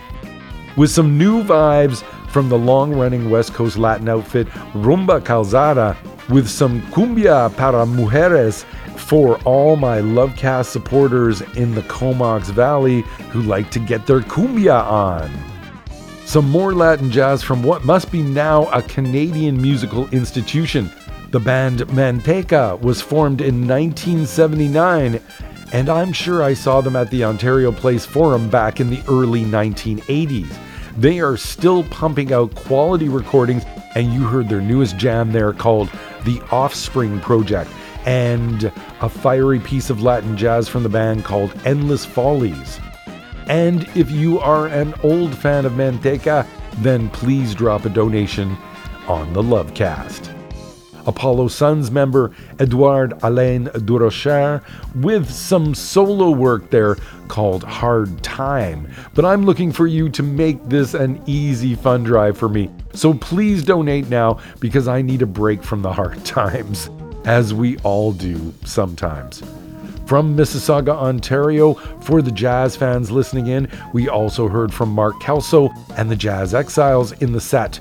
With 0.76 0.90
some 0.90 1.18
new 1.18 1.42
vibes 1.42 2.02
from 2.30 2.48
the 2.48 2.58
long 2.58 2.94
running 2.94 3.30
West 3.30 3.54
Coast 3.54 3.78
Latin 3.78 4.08
outfit 4.08 4.46
Rumba 4.74 5.24
Calzada, 5.24 5.96
with 6.28 6.48
some 6.48 6.82
cumbia 6.92 7.54
para 7.56 7.86
mujeres 7.86 8.64
for 8.98 9.38
all 9.42 9.76
my 9.76 10.00
Lovecast 10.00 10.66
supporters 10.66 11.40
in 11.56 11.74
the 11.74 11.82
Comox 11.82 12.50
Valley 12.50 13.02
who 13.30 13.42
like 13.42 13.70
to 13.70 13.78
get 13.78 14.06
their 14.06 14.20
cumbia 14.20 14.82
on. 14.82 15.30
Some 16.24 16.50
more 16.50 16.74
Latin 16.74 17.10
jazz 17.10 17.42
from 17.42 17.62
what 17.62 17.84
must 17.84 18.12
be 18.12 18.22
now 18.22 18.66
a 18.70 18.82
Canadian 18.82 19.60
musical 19.60 20.06
institution. 20.10 20.90
The 21.30 21.40
band 21.40 21.80
Manteca 21.88 22.80
was 22.80 23.00
formed 23.00 23.40
in 23.40 23.66
1979, 23.66 25.20
and 25.72 25.88
I'm 25.88 26.12
sure 26.12 26.42
I 26.42 26.54
saw 26.54 26.80
them 26.80 26.96
at 26.96 27.10
the 27.10 27.24
Ontario 27.24 27.72
Place 27.72 28.04
Forum 28.04 28.50
back 28.50 28.80
in 28.80 28.90
the 28.90 29.02
early 29.08 29.44
1980s. 29.44 30.54
They 30.98 31.20
are 31.20 31.36
still 31.36 31.84
pumping 31.84 32.32
out 32.32 32.54
quality 32.54 33.08
recordings, 33.08 33.64
and 33.94 34.12
you 34.12 34.24
heard 34.24 34.48
their 34.48 34.60
newest 34.60 34.96
jam 34.96 35.32
there 35.32 35.52
called 35.52 35.90
The 36.24 36.40
Offspring 36.50 37.20
Project, 37.20 37.70
and 38.08 38.72
a 39.02 39.08
fiery 39.08 39.60
piece 39.60 39.90
of 39.90 40.00
Latin 40.00 40.34
jazz 40.34 40.66
from 40.66 40.82
the 40.82 40.88
band 40.88 41.26
called 41.26 41.54
Endless 41.66 42.06
Follies. 42.06 42.80
And 43.48 43.86
if 43.94 44.10
you 44.10 44.38
are 44.38 44.66
an 44.68 44.94
old 45.02 45.36
fan 45.36 45.66
of 45.66 45.72
Manteca, 45.72 46.46
then 46.78 47.10
please 47.10 47.54
drop 47.54 47.84
a 47.84 47.90
donation 47.90 48.56
on 49.08 49.30
the 49.34 49.42
Lovecast. 49.42 50.34
Apollo 51.06 51.48
Suns 51.48 51.90
member 51.90 52.32
Edouard 52.58 53.12
Alain 53.22 53.66
Durocher 53.66 54.62
with 54.94 55.30
some 55.30 55.74
solo 55.74 56.30
work 56.30 56.70
there 56.70 56.96
called 57.28 57.62
Hard 57.62 58.22
Time. 58.22 58.90
But 59.12 59.26
I'm 59.26 59.44
looking 59.44 59.70
for 59.70 59.86
you 59.86 60.08
to 60.10 60.22
make 60.22 60.66
this 60.66 60.94
an 60.94 61.22
easy 61.26 61.74
fun 61.74 62.04
drive 62.04 62.38
for 62.38 62.48
me. 62.48 62.70
So 62.94 63.12
please 63.12 63.62
donate 63.62 64.08
now 64.08 64.38
because 64.60 64.88
I 64.88 65.02
need 65.02 65.20
a 65.20 65.26
break 65.26 65.62
from 65.62 65.82
the 65.82 65.92
hard 65.92 66.24
times, 66.24 66.88
as 67.24 67.52
we 67.54 67.78
all 67.78 68.12
do 68.12 68.52
sometimes. 68.64 69.42
From 70.06 70.34
Mississauga, 70.34 70.94
Ontario, 70.94 71.74
for 71.74 72.22
the 72.22 72.32
jazz 72.32 72.74
fans 72.74 73.10
listening 73.10 73.48
in, 73.48 73.68
we 73.92 74.08
also 74.08 74.48
heard 74.48 74.72
from 74.72 74.88
Mark 74.88 75.20
Kelso 75.20 75.68
and 75.98 76.10
the 76.10 76.16
Jazz 76.16 76.54
Exiles 76.54 77.12
in 77.20 77.32
the 77.32 77.40
set, 77.40 77.78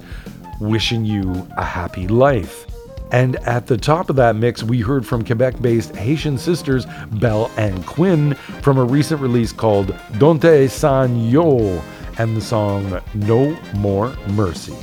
wishing 0.59 1.05
you 1.05 1.47
a 1.55 1.63
happy 1.63 2.05
life. 2.07 2.65
And 3.11 3.37
at 3.47 3.67
the 3.67 3.77
top 3.77 4.09
of 4.09 4.17
that 4.17 4.35
mix, 4.35 4.61
we 4.61 4.81
heard 4.81 5.05
from 5.05 5.23
Quebec 5.23 5.61
based 5.61 5.95
Haitian 5.95 6.37
sisters 6.37 6.85
Bel 7.13 7.49
and 7.55 7.85
Quinn 7.85 8.33
from 8.61 8.77
a 8.77 8.83
recent 8.83 9.21
release 9.21 9.53
called 9.53 9.87
Donte 10.13 10.69
San 10.69 11.29
Yo 11.29 11.81
and 12.17 12.35
the 12.35 12.41
song 12.41 12.99
No 13.13 13.57
More 13.75 14.13
Mercy. 14.29 14.75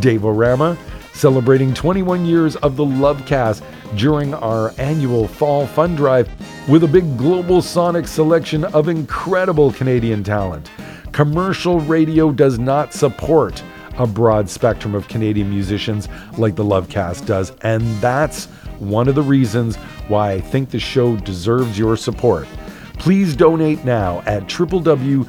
Dave 0.00 0.22
Orama 0.22 0.76
celebrating 1.12 1.72
21 1.74 2.24
years 2.24 2.56
of 2.56 2.76
the 2.76 2.84
Lovecast 2.84 3.62
during 3.96 4.34
our 4.34 4.72
annual 4.78 5.28
Fall 5.28 5.66
Fund 5.66 5.96
Drive 5.96 6.28
with 6.68 6.84
a 6.84 6.88
big 6.88 7.16
global 7.16 7.60
sonic 7.60 8.06
selection 8.06 8.64
of 8.64 8.88
incredible 8.88 9.72
Canadian 9.72 10.22
talent. 10.24 10.70
Commercial 11.12 11.80
radio 11.80 12.32
does 12.32 12.58
not 12.58 12.92
support 12.92 13.62
a 13.98 14.06
broad 14.06 14.48
spectrum 14.48 14.94
of 14.94 15.08
Canadian 15.08 15.50
musicians 15.50 16.08
like 16.38 16.56
the 16.56 16.64
Lovecast 16.64 17.26
does, 17.26 17.52
and 17.62 17.82
that's 18.00 18.46
one 18.78 19.08
of 19.08 19.14
the 19.14 19.22
reasons 19.22 19.76
why 20.08 20.32
I 20.32 20.40
think 20.40 20.70
the 20.70 20.80
show 20.80 21.16
deserves 21.16 21.78
your 21.78 21.96
support. 21.96 22.48
Please 23.02 23.34
donate 23.34 23.84
now 23.84 24.22
at 24.26 24.44
www.ciut.fm 24.44 25.24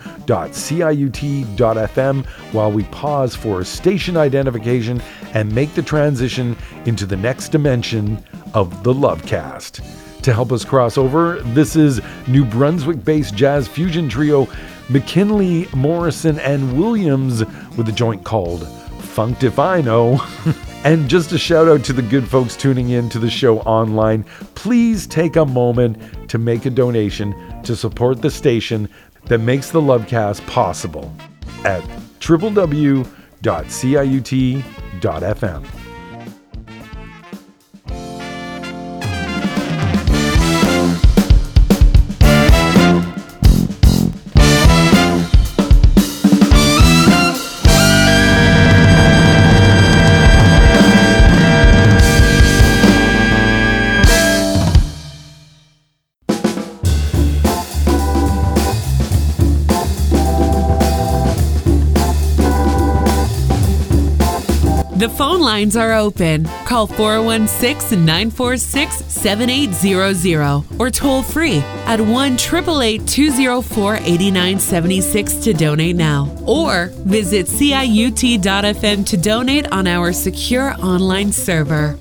while 2.53 2.71
we 2.71 2.83
pause 2.83 3.35
for 3.35 3.63
station 3.63 4.15
identification 4.15 5.01
and 5.33 5.51
make 5.55 5.73
the 5.73 5.81
transition 5.81 6.55
into 6.85 7.07
the 7.07 7.17
next 7.17 7.49
dimension 7.49 8.23
of 8.53 8.83
the 8.83 8.93
Lovecast. 8.93 10.21
To 10.21 10.31
help 10.31 10.51
us 10.51 10.63
cross 10.63 10.99
over, 10.99 11.41
this 11.45 11.75
is 11.75 11.99
New 12.27 12.45
Brunswick 12.45 13.03
based 13.03 13.33
jazz 13.33 13.67
fusion 13.67 14.07
trio 14.07 14.47
McKinley, 14.91 15.67
Morrison, 15.73 16.37
and 16.41 16.77
Williams 16.77 17.43
with 17.75 17.89
a 17.89 17.91
joint 17.91 18.23
called 18.23 18.67
Funked 18.99 19.43
If 19.43 19.57
I 19.57 19.81
Know. 19.81 20.23
and 20.83 21.09
just 21.09 21.31
a 21.31 21.37
shout 21.37 21.67
out 21.67 21.83
to 21.85 21.93
the 21.93 22.01
good 22.01 22.27
folks 22.27 22.55
tuning 22.55 22.89
in 22.89 23.09
to 23.09 23.19
the 23.19 23.29
show 23.29 23.59
online. 23.59 24.23
Please 24.55 25.07
take 25.07 25.35
a 25.35 25.45
moment 25.45 25.97
to 26.29 26.37
make 26.37 26.65
a 26.65 26.69
donation 26.69 27.33
to 27.63 27.75
support 27.75 28.21
the 28.21 28.29
station 28.29 28.89
that 29.25 29.39
makes 29.39 29.69
the 29.71 29.81
Lovecast 29.81 30.45
possible 30.47 31.13
at 31.63 31.81
www.ciut.fm. 32.19 33.03
lines 65.53 65.77
are 65.77 65.93
open. 65.93 66.45
Call 66.65 66.87
416 66.87 68.03
946 68.03 69.05
7800 69.05 70.63
or 70.79 70.89
toll 70.89 71.21
free 71.21 71.59
at 71.85 72.01
1 72.01 72.33
888 72.33 73.07
204 73.07 73.95
8976 73.97 75.35
to 75.35 75.53
donate 75.53 75.95
now. 75.95 76.35
Or 76.47 76.87
visit 77.05 77.45
CIUT.FM 77.45 79.05
to 79.05 79.17
donate 79.17 79.71
on 79.71 79.85
our 79.85 80.11
secure 80.11 80.73
online 80.81 81.31
server. 81.31 81.99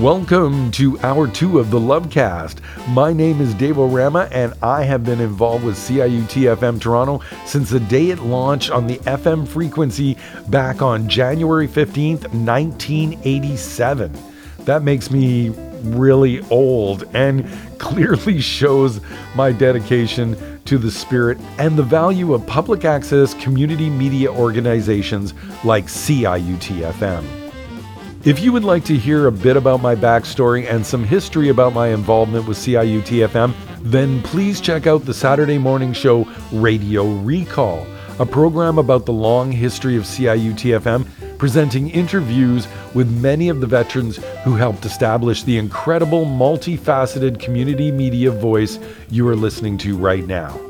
Welcome 0.00 0.72
to 0.72 0.98
hour 1.04 1.28
two 1.28 1.60
of 1.60 1.70
the 1.70 1.78
Lovecast. 1.78 2.56
My 2.88 3.12
name 3.12 3.40
is 3.40 3.54
Dave 3.54 3.76
Orama, 3.76 4.28
and 4.32 4.52
I 4.64 4.82
have 4.82 5.04
been 5.04 5.20
involved 5.20 5.64
with 5.64 5.76
CIUT 5.76 6.56
FM 6.56 6.80
Toronto 6.80 7.20
since 7.46 7.70
the 7.70 7.78
day 7.78 8.10
it 8.10 8.18
launched 8.18 8.72
on 8.72 8.88
the 8.88 8.96
FM 8.98 9.46
frequency 9.46 10.16
back 10.48 10.82
on 10.82 11.08
January 11.08 11.68
15th, 11.68 12.22
1987. 12.34 14.12
That 14.64 14.82
makes 14.82 15.12
me 15.12 15.50
really 15.84 16.40
old 16.50 17.04
and 17.14 17.48
clearly 17.78 18.40
shows 18.40 19.00
my 19.36 19.52
dedication 19.52 20.49
to 20.66 20.78
the 20.78 20.90
spirit 20.90 21.38
and 21.58 21.76
the 21.76 21.82
value 21.82 22.34
of 22.34 22.46
public 22.46 22.84
access 22.84 23.34
community 23.34 23.90
media 23.90 24.30
organizations 24.30 25.34
like 25.64 25.86
CIUT 25.86 26.92
FM. 26.92 27.24
If 28.22 28.40
you 28.40 28.52
would 28.52 28.64
like 28.64 28.84
to 28.84 28.96
hear 28.96 29.26
a 29.26 29.32
bit 29.32 29.56
about 29.56 29.80
my 29.80 29.94
backstory 29.94 30.70
and 30.70 30.84
some 30.84 31.04
history 31.04 31.48
about 31.48 31.72
my 31.72 31.88
involvement 31.88 32.46
with 32.46 32.58
CIUT 32.58 33.28
FM, 33.28 33.54
then 33.80 34.22
please 34.22 34.60
check 34.60 34.86
out 34.86 35.06
the 35.06 35.14
Saturday 35.14 35.56
morning 35.56 35.94
show 35.94 36.28
Radio 36.52 37.06
Recall, 37.20 37.86
a 38.18 38.26
program 38.26 38.78
about 38.78 39.06
the 39.06 39.12
long 39.12 39.50
history 39.50 39.96
of 39.96 40.02
CIUT 40.02 40.80
FM, 40.80 41.06
presenting 41.40 41.88
interviews 41.88 42.68
with 42.92 43.10
many 43.22 43.48
of 43.48 43.62
the 43.62 43.66
veterans 43.66 44.18
who 44.44 44.56
helped 44.56 44.84
establish 44.84 45.42
the 45.42 45.56
incredible 45.56 46.26
multifaceted 46.26 47.40
community 47.40 47.90
media 47.90 48.30
voice 48.30 48.78
you 49.08 49.26
are 49.26 49.34
listening 49.34 49.78
to 49.78 49.96
right 49.96 50.26
now 50.26 50.60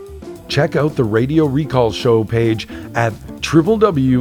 check 0.46 0.76
out 0.76 0.94
the 0.94 1.02
Radio 1.02 1.46
Recall 1.46 1.90
Show 1.90 2.22
page 2.24 2.68
at 2.94 3.12
www.ciut.fm 3.40 4.12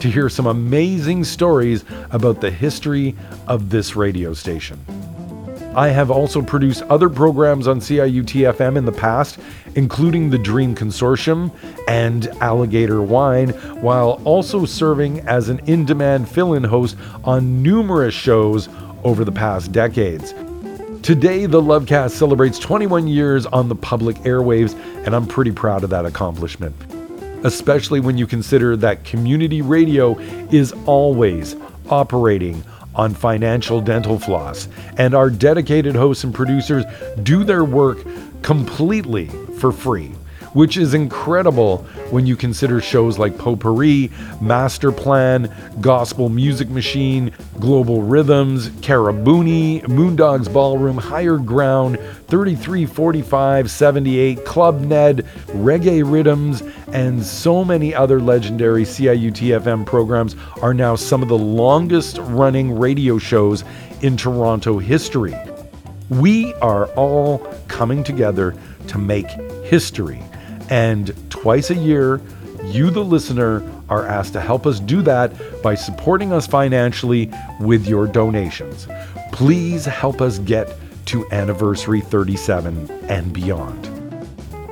to 0.00 0.08
hear 0.08 0.28
some 0.28 0.46
amazing 0.46 1.24
stories 1.24 1.84
about 2.10 2.40
the 2.40 2.50
history 2.50 3.16
of 3.46 3.70
this 3.70 3.96
radio 3.96 4.34
station. 4.34 4.78
I 5.74 5.88
have 5.88 6.10
also 6.10 6.42
produced 6.42 6.82
other 6.84 7.08
programs 7.08 7.68
on 7.68 7.80
CIUT 7.80 8.54
FM 8.54 8.76
in 8.76 8.84
the 8.84 8.92
past, 8.92 9.38
including 9.74 10.30
the 10.30 10.38
Dream 10.38 10.74
Consortium 10.74 11.52
and 11.86 12.26
Alligator 12.40 13.02
Wine, 13.02 13.50
while 13.80 14.20
also 14.24 14.64
serving 14.64 15.20
as 15.20 15.48
an 15.48 15.60
in 15.66 15.84
demand 15.84 16.28
fill 16.28 16.54
in 16.54 16.64
host 16.64 16.96
on 17.22 17.62
numerous 17.62 18.14
shows 18.14 18.68
over 19.04 19.24
the 19.24 19.32
past 19.32 19.70
decades. 19.70 20.32
Today, 21.02 21.46
the 21.46 21.60
Lovecast 21.60 22.10
celebrates 22.10 22.58
21 22.58 23.06
years 23.06 23.46
on 23.46 23.68
the 23.68 23.76
public 23.76 24.16
airwaves, 24.18 24.74
and 25.06 25.14
I'm 25.14 25.26
pretty 25.26 25.52
proud 25.52 25.84
of 25.84 25.90
that 25.90 26.04
accomplishment. 26.04 26.74
Especially 27.44 28.00
when 28.00 28.18
you 28.18 28.26
consider 28.26 28.76
that 28.78 29.04
community 29.04 29.62
radio 29.62 30.18
is 30.50 30.72
always 30.86 31.56
operating 31.88 32.64
on 32.98 33.14
financial 33.14 33.80
dental 33.80 34.18
floss, 34.18 34.68
and 34.98 35.14
our 35.14 35.30
dedicated 35.30 35.94
hosts 35.94 36.24
and 36.24 36.34
producers 36.34 36.84
do 37.22 37.44
their 37.44 37.64
work 37.64 38.04
completely 38.42 39.28
for 39.58 39.72
free 39.72 40.12
which 40.52 40.76
is 40.76 40.94
incredible 40.94 41.78
when 42.10 42.26
you 42.26 42.36
consider 42.36 42.80
shows 42.80 43.18
like 43.18 43.38
Potpourri, 43.38 44.10
Master 44.40 44.92
Plan, 44.92 45.52
Gospel 45.80 46.28
Music 46.28 46.68
Machine, 46.68 47.32
Global 47.60 48.02
Rhythms, 48.02 48.68
Karaboonie, 48.80 49.82
Moondogs 49.82 50.52
Ballroom, 50.52 50.96
Higher 50.96 51.38
Ground, 51.38 51.98
3345, 52.28 53.70
78, 53.70 54.44
Club 54.44 54.80
Ned, 54.80 55.26
Reggae 55.48 56.02
Rhythms, 56.04 56.62
and 56.92 57.22
so 57.22 57.64
many 57.64 57.94
other 57.94 58.20
legendary 58.20 58.84
CIUT 58.84 59.60
FM 59.60 59.84
programs 59.84 60.36
are 60.62 60.74
now 60.74 60.96
some 60.96 61.22
of 61.22 61.28
the 61.28 61.38
longest 61.38 62.18
running 62.18 62.78
radio 62.78 63.18
shows 63.18 63.64
in 64.00 64.16
Toronto 64.16 64.78
history. 64.78 65.34
We 66.08 66.54
are 66.54 66.86
all 66.94 67.38
coming 67.68 68.02
together 68.02 68.54
to 68.88 68.98
make 68.98 69.28
history. 69.64 70.22
And 70.70 71.14
twice 71.30 71.70
a 71.70 71.74
year, 71.74 72.20
you, 72.64 72.90
the 72.90 73.04
listener, 73.04 73.62
are 73.88 74.06
asked 74.06 74.34
to 74.34 74.40
help 74.40 74.66
us 74.66 74.80
do 74.80 75.02
that 75.02 75.62
by 75.62 75.74
supporting 75.74 76.32
us 76.32 76.46
financially 76.46 77.30
with 77.60 77.86
your 77.86 78.06
donations. 78.06 78.86
Please 79.32 79.84
help 79.84 80.20
us 80.20 80.38
get 80.40 80.76
to 81.06 81.30
anniversary 81.30 82.00
37 82.00 82.90
and 83.08 83.32
beyond. 83.32 83.88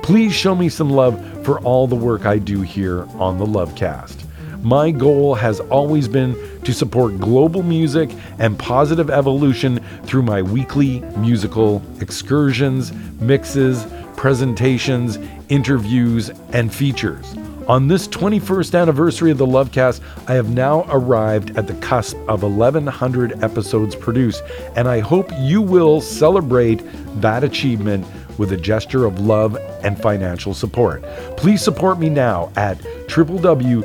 Please 0.03 0.33
show 0.33 0.55
me 0.55 0.69
some 0.69 0.89
love 0.89 1.19
for 1.43 1.59
all 1.61 1.87
the 1.87 1.95
work 1.95 2.25
I 2.25 2.37
do 2.37 2.61
here 2.61 3.03
on 3.15 3.37
the 3.37 3.45
Lovecast. 3.45 4.23
My 4.61 4.91
goal 4.91 5.35
has 5.35 5.59
always 5.59 6.07
been 6.07 6.35
to 6.63 6.73
support 6.73 7.19
global 7.19 7.63
music 7.63 8.09
and 8.39 8.57
positive 8.57 9.09
evolution 9.09 9.79
through 10.03 10.23
my 10.23 10.41
weekly 10.41 10.99
musical 11.17 11.81
excursions, 12.01 12.91
mixes, 13.19 13.85
presentations, 14.15 15.17
interviews, 15.49 16.31
and 16.51 16.73
features. 16.73 17.35
On 17.67 17.87
this 17.89 18.07
21st 18.07 18.79
anniversary 18.79 19.29
of 19.31 19.37
the 19.37 19.45
Lovecast, 19.45 19.99
I 20.27 20.33
have 20.35 20.49
now 20.49 20.85
arrived 20.89 21.57
at 21.57 21.67
the 21.67 21.73
cusp 21.75 22.15
of 22.29 22.43
1,100 22.43 23.43
episodes 23.43 23.93
produced, 23.95 24.41
and 24.75 24.87
I 24.87 24.99
hope 24.99 25.29
you 25.39 25.61
will 25.61 25.99
celebrate 25.99 26.81
that 27.21 27.43
achievement 27.43 28.07
with 28.37 28.53
a 28.53 28.57
gesture 28.57 29.05
of 29.05 29.19
love 29.19 29.57
and 29.83 29.99
financial 30.01 30.53
support. 30.53 31.03
Please 31.35 31.61
support 31.61 31.99
me 31.99 32.07
now 32.09 32.51
at 32.55 32.77
www.ciut.fm 33.07 33.79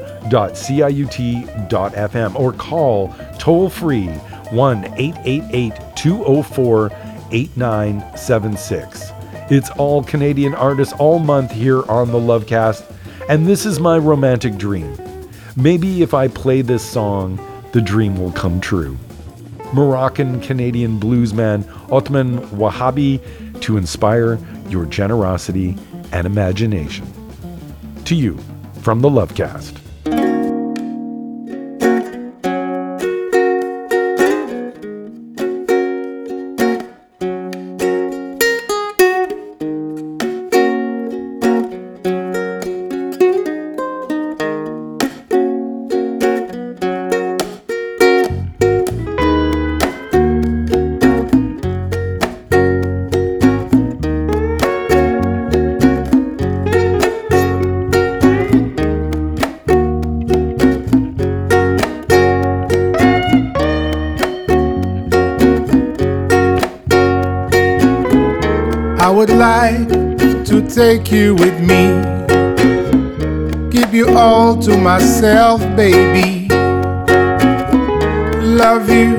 or 2.34 2.52
call 2.52 3.14
toll 3.38 3.68
free 3.68 4.06
1 4.06 4.84
888 4.96 5.72
204 5.96 6.90
8976. 7.32 9.12
It's 9.50 9.70
all 9.70 10.02
Canadian 10.02 10.54
artists 10.54 10.94
all 10.98 11.18
month 11.18 11.50
here 11.50 11.82
on 11.90 12.12
the 12.12 12.18
Lovecast, 12.18 12.84
and 13.28 13.46
this 13.46 13.66
is 13.66 13.80
my 13.80 13.98
romantic 13.98 14.56
dream. 14.56 14.96
Maybe 15.56 16.02
if 16.02 16.14
I 16.14 16.28
play 16.28 16.62
this 16.62 16.82
song, 16.82 17.38
the 17.72 17.80
dream 17.80 18.16
will 18.16 18.32
come 18.32 18.60
true. 18.60 18.96
Moroccan 19.72 20.40
Canadian 20.40 21.00
bluesman 21.00 21.66
Othman 21.90 22.38
Wahabi 22.50 23.20
to 23.60 23.76
inspire 23.76 24.38
your 24.68 24.86
generosity 24.86 25.76
and 26.12 26.26
imagination. 26.26 27.06
To 28.04 28.14
you 28.14 28.38
from 28.82 29.00
the 29.00 29.10
Lovecast. 29.10 29.81
Take 71.02 71.12
you 71.12 71.34
with 71.34 71.58
me. 71.60 71.88
Give 73.70 73.92
you 73.92 74.16
all 74.16 74.56
to 74.62 74.76
myself, 74.78 75.60
baby. 75.74 76.46
Love 78.40 78.88
you 78.88 79.16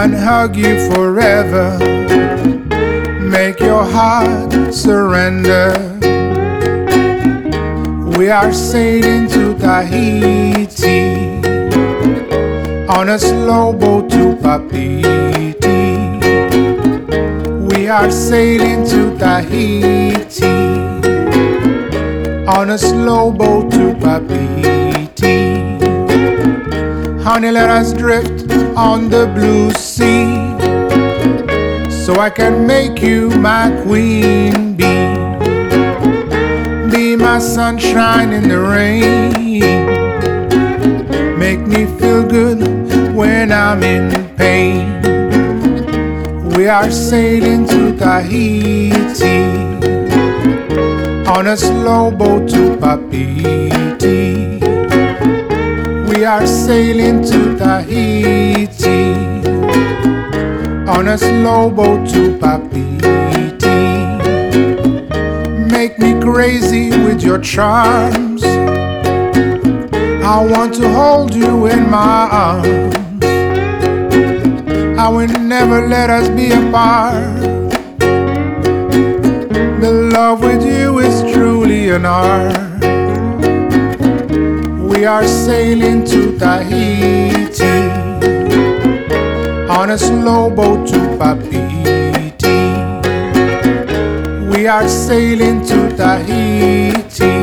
and 0.00 0.14
hug 0.14 0.54
you 0.54 0.88
forever. 0.92 1.78
Make 3.20 3.58
your 3.58 3.82
heart 3.84 4.72
surrender. 4.72 5.72
We 8.16 8.30
are 8.30 8.52
sailing 8.52 9.26
to 9.30 9.54
Tahiti 9.58 11.40
on 12.88 13.08
a 13.08 13.18
slow 13.18 13.72
boat 13.72 14.08
to 14.10 14.36
Papeete. 14.36 15.64
We 17.68 17.88
are 17.88 18.12
sailing 18.12 18.86
to 18.90 19.18
Tahiti 19.18 20.33
on 22.64 22.70
a 22.70 22.78
slow 22.78 23.30
boat 23.30 23.70
to 23.70 23.94
Papeete. 23.94 25.38
Honey, 27.22 27.50
let 27.50 27.68
us 27.68 27.92
drift 27.92 28.50
on 28.76 29.10
the 29.10 29.26
blue 29.34 29.70
sea 29.72 30.54
so 31.90 32.14
I 32.20 32.30
can 32.30 32.66
make 32.66 33.02
you 33.02 33.28
my 33.30 33.70
queen 33.84 34.74
bee. 34.76 35.14
Be 36.90 37.16
my 37.16 37.38
sunshine 37.38 38.32
in 38.32 38.48
the 38.48 38.60
rain. 38.60 39.32
Make 41.38 41.60
me 41.66 41.84
feel 41.98 42.22
good 42.26 42.60
when 43.14 43.52
I'm 43.52 43.82
in 43.82 44.10
pain. 44.36 45.02
We 46.56 46.68
are 46.68 46.90
sailing 46.90 47.66
to 47.68 47.96
Tahiti 47.96 49.73
on 51.26 51.46
a 51.46 51.56
slow 51.56 52.10
boat 52.10 52.48
to 52.50 52.76
Papeete. 52.76 54.60
We 56.08 56.24
are 56.24 56.46
sailing 56.46 57.24
to 57.24 57.56
Tahiti 57.56 59.14
on 60.86 61.08
a 61.08 61.16
slow 61.16 61.70
boat 61.70 62.06
to 62.10 62.36
Papeete. 62.38 63.64
Make 65.70 65.98
me 65.98 66.20
crazy 66.20 66.90
with 66.90 67.22
your 67.22 67.38
charms. 67.38 68.44
I 68.44 70.44
want 70.44 70.74
to 70.74 70.92
hold 70.92 71.34
you 71.34 71.66
in 71.66 71.90
my 71.90 72.28
arms. 72.30 72.94
I 74.98 75.08
will 75.08 75.28
never 75.40 75.88
let 75.88 76.10
us 76.10 76.28
be 76.28 76.52
apart. 76.52 77.40
The 79.80 79.90
love 79.90 80.40
with 80.40 80.64
you 80.64 80.83
art. 81.92 82.80
We 84.80 85.04
are 85.04 85.26
sailing 85.26 86.04
to 86.06 86.38
Tahiti 86.38 87.90
on 89.68 89.90
a 89.90 89.98
slow 89.98 90.48
boat 90.50 90.88
to 90.88 90.98
Papeete. 91.18 92.42
We 94.50 94.66
are 94.66 94.88
sailing 94.88 95.66
to 95.66 95.94
Tahiti 95.94 97.34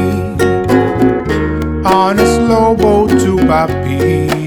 on 1.86 2.20
a 2.20 2.26
slow 2.26 2.76
boat 2.76 3.10
to 3.10 3.38
Papeete. 3.38 4.41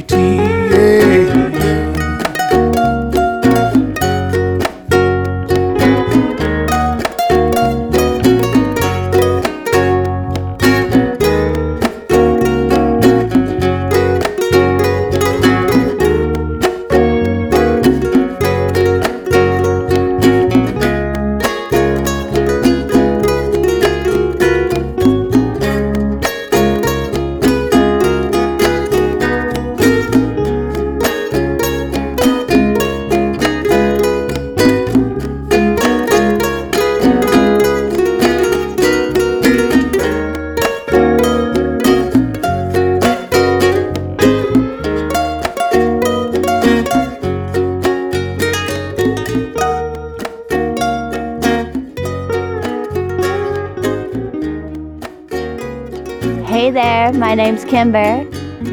Kimber. 57.75 58.22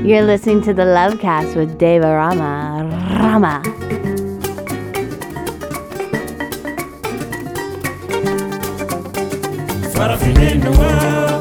You're 0.06 0.22
listening 0.22 0.62
to 0.62 0.76
the 0.76 0.84
Lovecast 0.84 1.56
with 1.56 1.80
Dave 1.80 2.04
O'Rama. 2.04 2.88
Rama. 3.20 3.64
Farafinenua, 9.95 11.39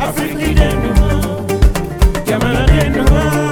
Afrikidenua, 0.00 1.44
Jamanadenua, 2.24 3.42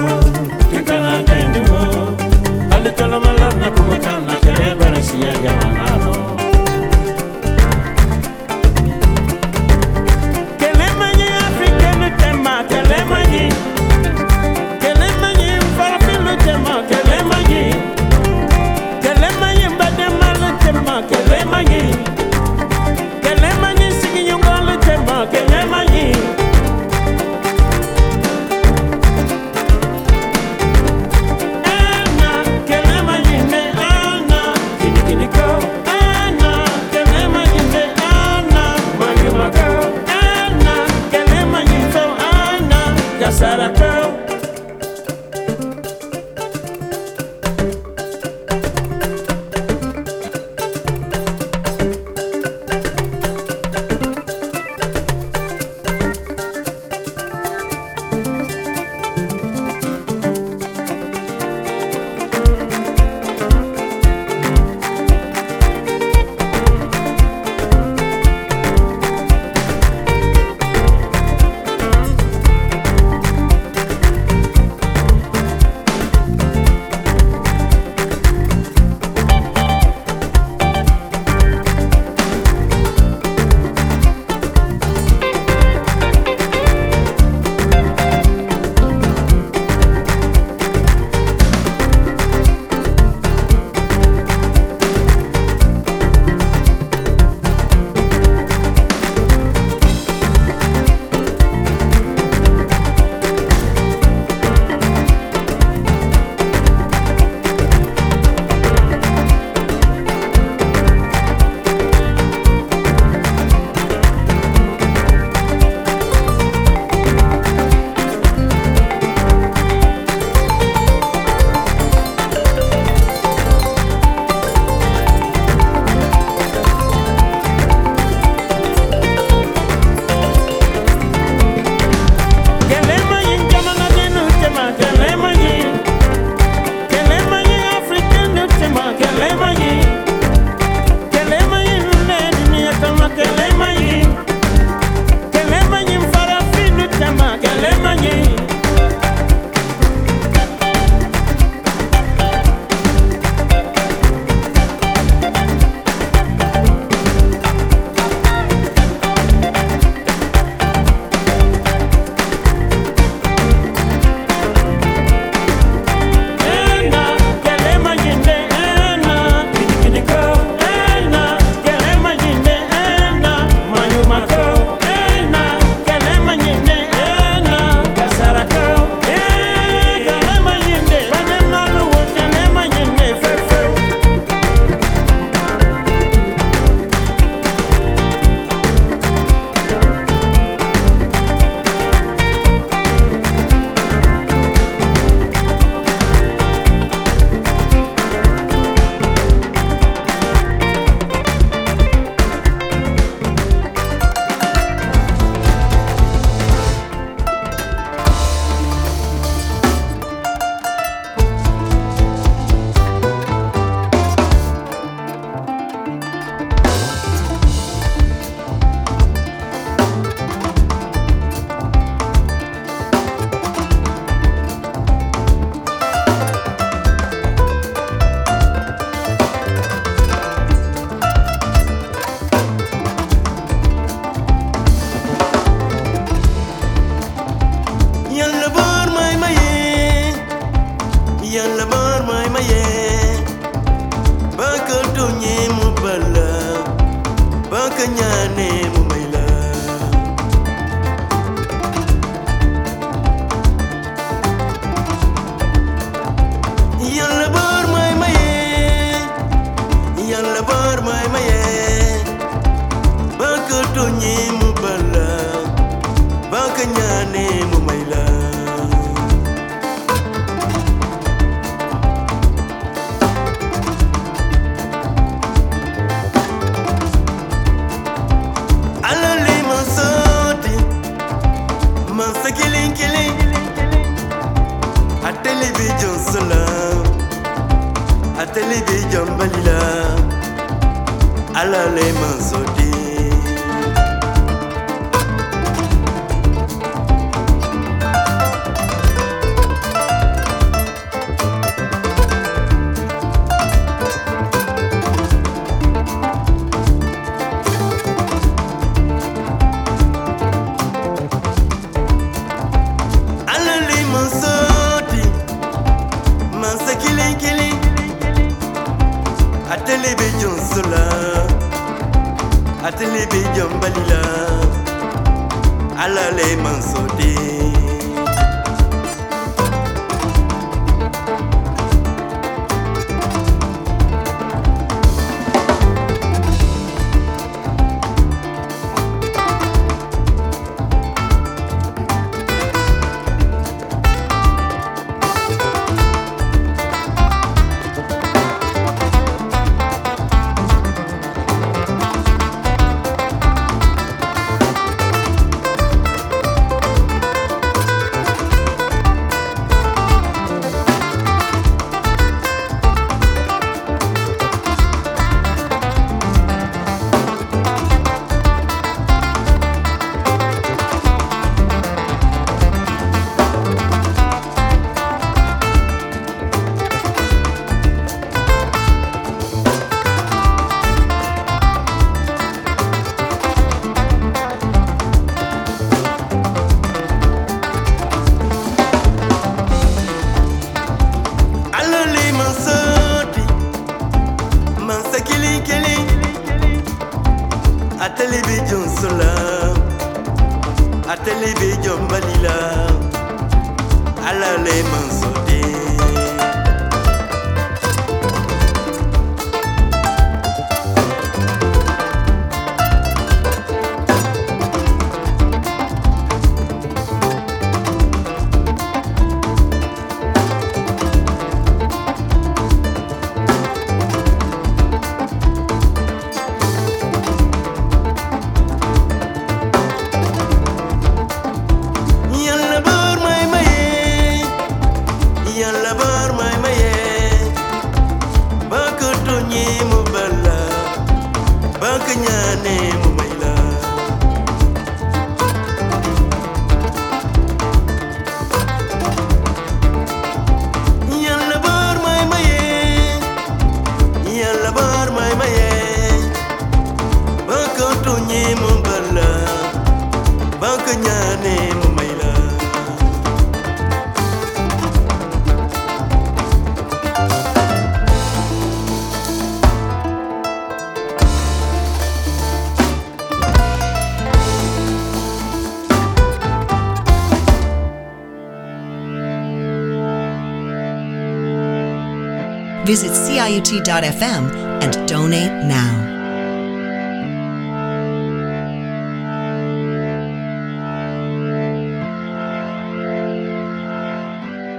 CIUT.FM 483.51 484.31
and 484.63 484.87
donate 484.87 485.45
now. 485.45 485.91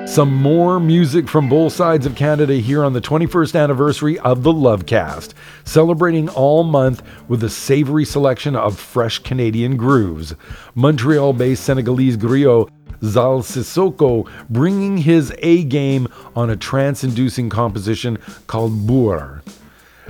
Some 0.07 0.35
more 0.35 0.79
music 0.79 1.27
from 1.27 1.49
both 1.49 1.73
sides 1.73 2.05
of 2.05 2.17
Canada 2.17 2.57
here 2.57 2.85
on 2.85 2.93
the 2.93 3.01
21st 3.01 3.59
anniversary 3.59 4.19
of 4.19 4.43
the 4.43 4.53
Lovecast, 4.53 5.33
celebrating 5.65 6.29
all 6.29 6.63
month 6.63 7.03
with 7.29 7.43
a 7.43 7.49
savory 7.49 8.05
selection 8.05 8.55
of 8.55 8.79
fresh 8.79 9.21
Canadian 9.21 9.79
grooves. 9.79 10.35
Montreal 10.75 11.33
based 11.33 11.65
Senegalese 11.65 12.19
griot 12.19 12.69
Zal 13.05 13.41
Sissokho 13.41 14.29
bringing 14.49 14.99
his 14.99 15.35
A 15.39 15.65
game 15.65 16.09
on 16.37 16.51
a 16.51 16.57
trance 16.57 17.03
inducing 17.05 17.51
composition 17.51 18.19
called 18.47 18.87
Bourr. 18.87 19.43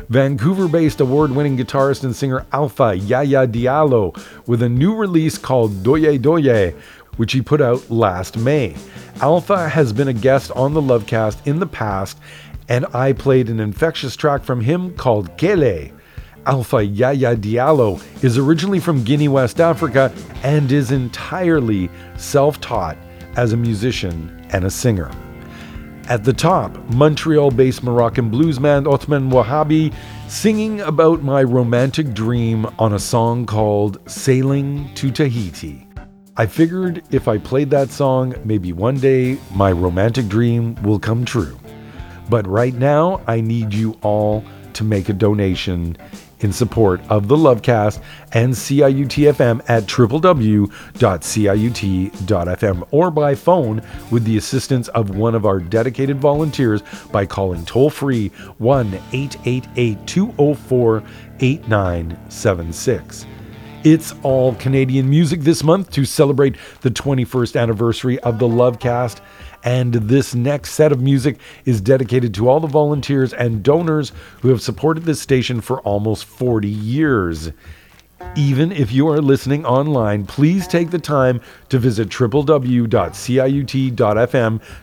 Vancouver 0.09 0.69
based 0.69 1.01
award 1.01 1.31
winning 1.31 1.57
guitarist 1.57 2.05
and 2.05 2.15
singer 2.15 2.45
Alpha 2.53 2.95
Yaya 2.95 3.47
Diallo 3.47 4.19
with 4.47 4.63
a 4.63 4.69
new 4.69 4.95
release 4.95 5.39
called 5.39 5.83
Doye 5.83 6.19
Doye, 6.19 6.75
which 7.17 7.33
he 7.33 7.41
put 7.41 7.61
out 7.61 7.91
last 7.91 8.37
May. 8.37 8.77
Alpha 9.21 9.69
has 9.69 9.93
been 9.93 10.09
a 10.09 10.13
guest 10.13 10.51
on 10.53 10.75
the 10.75 10.83
Lovecast 10.83 11.47
in 11.47 11.61
the 11.61 11.67
past, 11.67 12.19
and 12.69 12.87
I 12.95 13.13
played 13.13 13.49
an 13.49 13.61
infectious 13.61 14.17
track 14.17 14.43
from 14.43 14.61
him 14.61 14.95
called 14.97 15.37
Kele. 15.37 15.93
Alpha 16.47 16.85
Yaya 16.85 17.37
Diallo 17.37 18.03
is 18.25 18.37
originally 18.37 18.81
from 18.81 19.05
Guinea, 19.05 19.29
West 19.29 19.61
Africa, 19.61 20.13
and 20.43 20.73
is 20.73 20.91
entirely 20.91 21.89
self 22.17 22.61
taught 22.61 22.97
as 23.37 23.53
a 23.53 23.57
musician 23.57 24.45
and 24.51 24.65
a 24.65 24.71
singer. 24.71 25.11
At 26.09 26.25
the 26.25 26.33
top, 26.33 26.77
Montreal 26.91 27.53
based 27.53 27.85
Moroccan 27.85 28.31
bluesman 28.31 28.93
Othman 28.93 29.31
Wahabi 29.31 29.95
singing 30.29 30.81
about 30.81 31.23
my 31.23 31.45
romantic 31.45 32.13
dream 32.13 32.67
on 32.79 32.95
a 32.95 32.99
song 32.99 33.47
called 33.47 33.99
Sailing 34.11 34.93
to 34.95 35.13
Tahiti. 35.13 35.87
I 36.37 36.47
figured 36.47 37.03
if 37.11 37.29
I 37.29 37.39
played 37.39 37.71
that 37.71 37.91
song, 37.91 38.35
maybe 38.45 38.73
one 38.73 38.99
day 38.99 39.39
my 39.55 39.71
romantic 39.71 40.29
dream 40.29 40.75
will 40.83 40.99
come 40.99 41.25
true. 41.25 41.57
But 42.29 42.47
right 42.49 42.75
now, 42.75 43.21
I 43.29 43.41
need 43.41 43.73
you 43.73 43.97
all 44.03 44.45
to 44.73 44.85
make 44.85 45.09
a 45.09 45.13
donation 45.13 45.97
in 46.43 46.53
support 46.53 47.01
of 47.09 47.29
the 47.29 47.37
Lovecast 47.37 48.03
and 48.33 48.53
CIUT-FM 48.53 49.63
at 49.69 49.85
www.ciut.fm 49.85 50.69
or 52.91 53.11
by 53.11 53.35
phone 53.35 53.83
with 54.11 54.25
the 54.25 54.37
assistance 54.37 54.89
of 54.89 55.17
one 55.17 55.35
of 55.35 55.47
our 55.47 55.61
dedicated 55.61 56.19
volunteers 56.19 56.83
by 57.11 57.25
calling 57.27 57.65
toll 57.65 57.91
free 57.91 58.29
1 58.59 58.95
888 59.13 60.07
204 60.07 61.03
8976. 61.41 63.27
It's 63.85 64.15
all 64.23 64.55
Canadian 64.55 65.11
music 65.11 65.41
this 65.41 65.65
month 65.65 65.91
to 65.91 66.05
celebrate 66.05 66.57
the 66.83 66.91
21st 66.91 67.61
anniversary 67.61 68.21
of 68.21 68.39
the 68.39 68.47
Lovecast. 68.47 69.21
And 69.65 69.95
this 69.95 70.35
next 70.35 70.73
set 70.73 70.93
of 70.93 71.01
music 71.01 71.39
is 71.65 71.81
dedicated 71.81 72.35
to 72.35 72.49
all 72.49 72.61
the 72.61 72.67
volunteers 72.67 73.33
and 73.33 73.63
donors 73.63 74.13
who 74.41 74.49
have 74.49 74.61
supported 74.61 75.05
this 75.05 75.21
station 75.21 75.61
for 75.61 75.81
almost 75.83 76.25
40 76.25 76.69
years. 76.69 77.53
Even 78.35 78.73
if 78.73 78.91
you 78.93 79.09
are 79.09 79.21
listening 79.21 79.67
online, 79.67 80.25
please 80.25 80.67
take 80.67 80.91
the 80.91 80.99
time 80.99 81.41
to 81.69 81.79
visit 81.79 82.09
www.ciut.fm 82.09 82.91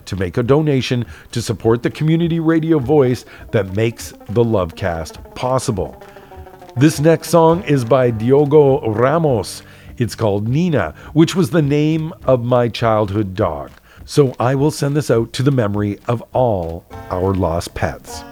to 0.06 0.16
make 0.16 0.38
a 0.38 0.44
donation 0.44 1.06
to 1.32 1.42
support 1.42 1.82
the 1.82 1.90
community 1.90 2.40
radio 2.40 2.78
voice 2.80 3.26
that 3.52 3.76
makes 3.76 4.12
the 4.30 4.44
Lovecast 4.44 5.36
possible. 5.36 6.02
This 6.78 7.00
next 7.00 7.30
song 7.30 7.64
is 7.64 7.84
by 7.84 8.12
Diogo 8.12 8.88
Ramos. 8.92 9.64
It's 9.98 10.16
called 10.16 10.48
Nina, 10.48 10.94
which 11.14 11.36
was 11.36 11.50
the 11.50 11.64
name 11.64 12.14
of 12.24 12.46
my 12.46 12.70
childhood 12.70 13.36
dog. 13.36 13.72
So 14.10 14.34
I 14.40 14.56
will 14.56 14.72
send 14.72 14.96
this 14.96 15.12
out 15.12 15.34
to 15.34 15.44
the 15.44 15.52
memory 15.52 16.00
of 16.08 16.24
all 16.34 16.84
our 17.12 17.32
lost 17.36 17.76
pets. 17.76 18.24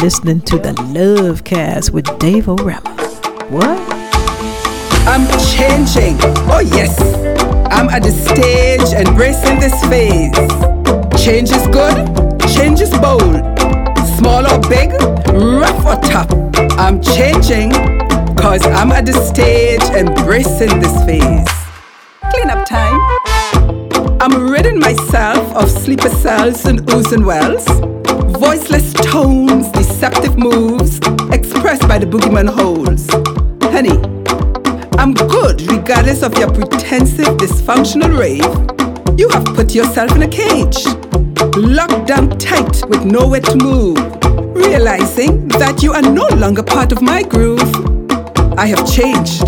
Listening 0.00 0.40
to 0.40 0.58
the 0.58 0.72
Love 0.94 1.44
Cast 1.44 1.92
with 1.92 2.06
Dave 2.18 2.48
O'Rama. 2.48 2.90
What? 3.50 3.78
I'm 5.06 5.26
changing. 5.52 6.16
Oh, 6.48 6.60
yes. 6.60 6.98
I'm 7.70 7.90
at 7.90 8.02
the 8.02 8.10
stage 8.10 8.94
embracing 8.94 9.60
this 9.60 9.78
phase. 9.90 10.32
Change 11.22 11.50
is 11.50 11.66
good, 11.66 11.96
change 12.48 12.80
is 12.80 12.90
bold. 12.98 13.44
Small 14.16 14.46
or 14.50 14.58
big, 14.70 14.90
rough 15.34 15.84
or 15.84 16.00
tough. 16.08 16.30
I'm 16.78 17.02
changing 17.02 17.68
because 18.34 18.64
I'm 18.64 18.92
at 18.92 19.04
the 19.04 19.12
stage 19.12 19.82
embracing 19.94 20.80
this 20.80 20.96
phase. 21.04 21.48
Clean 22.32 22.48
up 22.48 22.66
time. 22.66 22.98
I'm 24.22 24.50
ridding 24.50 24.78
myself 24.78 25.54
of 25.54 25.70
sleeper 25.70 26.08
cells 26.08 26.64
and 26.64 26.80
oohs 26.86 27.12
and 27.12 27.26
wells. 27.26 27.89
Voiceless 28.40 28.94
tones, 28.94 29.70
deceptive 29.72 30.38
moves, 30.38 30.96
expressed 31.30 31.86
by 31.86 31.98
the 31.98 32.06
boogeyman 32.06 32.48
holes. 32.48 33.06
Honey, 33.70 33.98
I'm 34.98 35.12
good 35.12 35.60
regardless 35.70 36.22
of 36.22 36.36
your 36.38 36.50
pretensive 36.50 37.36
dysfunctional 37.36 38.18
rave. 38.18 38.48
You 39.18 39.28
have 39.28 39.44
put 39.44 39.74
yourself 39.74 40.16
in 40.16 40.22
a 40.22 40.28
cage, 40.28 40.86
locked 41.54 42.06
down 42.06 42.30
tight 42.38 42.82
with 42.88 43.04
nowhere 43.04 43.42
to 43.42 43.56
move, 43.56 43.98
realizing 44.56 45.46
that 45.60 45.82
you 45.82 45.92
are 45.92 46.00
no 46.00 46.26
longer 46.28 46.62
part 46.62 46.92
of 46.92 47.02
my 47.02 47.22
groove. 47.22 47.60
I 48.58 48.68
have 48.68 48.90
changed. 48.90 49.42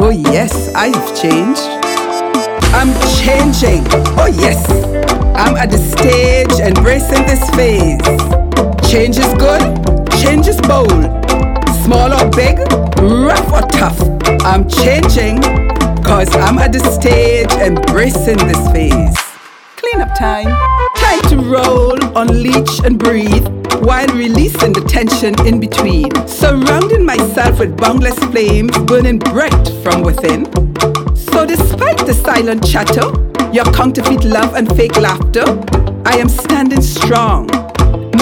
Oh, 0.00 0.08
yes, 0.08 0.72
I 0.74 0.86
have 0.86 1.20
changed. 1.20 1.87
I'm 2.74 2.92
changing. 3.18 3.84
Oh, 4.18 4.26
yes. 4.26 4.60
I'm 5.36 5.56
at 5.56 5.70
the 5.70 5.78
stage 5.78 6.60
embracing 6.60 7.24
this 7.26 7.48
phase. 7.50 8.00
Change 8.90 9.18
is 9.18 9.32
good, 9.34 9.62
change 10.20 10.48
is 10.48 10.60
bold. 10.62 11.06
Small 11.84 12.12
or 12.12 12.28
big, 12.30 12.58
rough 13.00 13.52
or 13.52 13.66
tough. 13.68 13.98
I'm 14.42 14.68
changing, 14.68 15.42
cause 16.02 16.34
I'm 16.36 16.58
at 16.58 16.72
the 16.72 16.80
stage 16.80 17.50
embracing 17.52 18.38
this 18.38 18.70
phase. 18.72 19.16
Clean 19.76 20.00
up 20.00 20.16
time. 20.18 20.48
Time 20.96 21.20
to 21.30 21.36
roll, 21.38 21.96
unleash, 22.16 22.80
and 22.80 22.98
breathe 22.98 23.46
while 23.84 24.08
releasing 24.08 24.72
the 24.72 24.80
tension 24.82 25.34
in 25.46 25.60
between. 25.60 26.10
Surrounding 26.26 27.04
myself 27.04 27.60
with 27.60 27.76
boundless 27.76 28.18
flames 28.18 28.76
burning 28.78 29.18
bright 29.18 29.68
from 29.82 30.02
within. 30.02 30.67
So, 31.38 31.46
despite 31.46 31.98
the 31.98 32.14
silent 32.14 32.66
chatter, 32.66 33.12
your 33.52 33.64
counterfeit 33.66 34.24
love 34.24 34.56
and 34.56 34.68
fake 34.76 34.96
laughter, 34.96 35.44
I 36.04 36.16
am 36.16 36.28
standing 36.28 36.82
strong, 36.82 37.46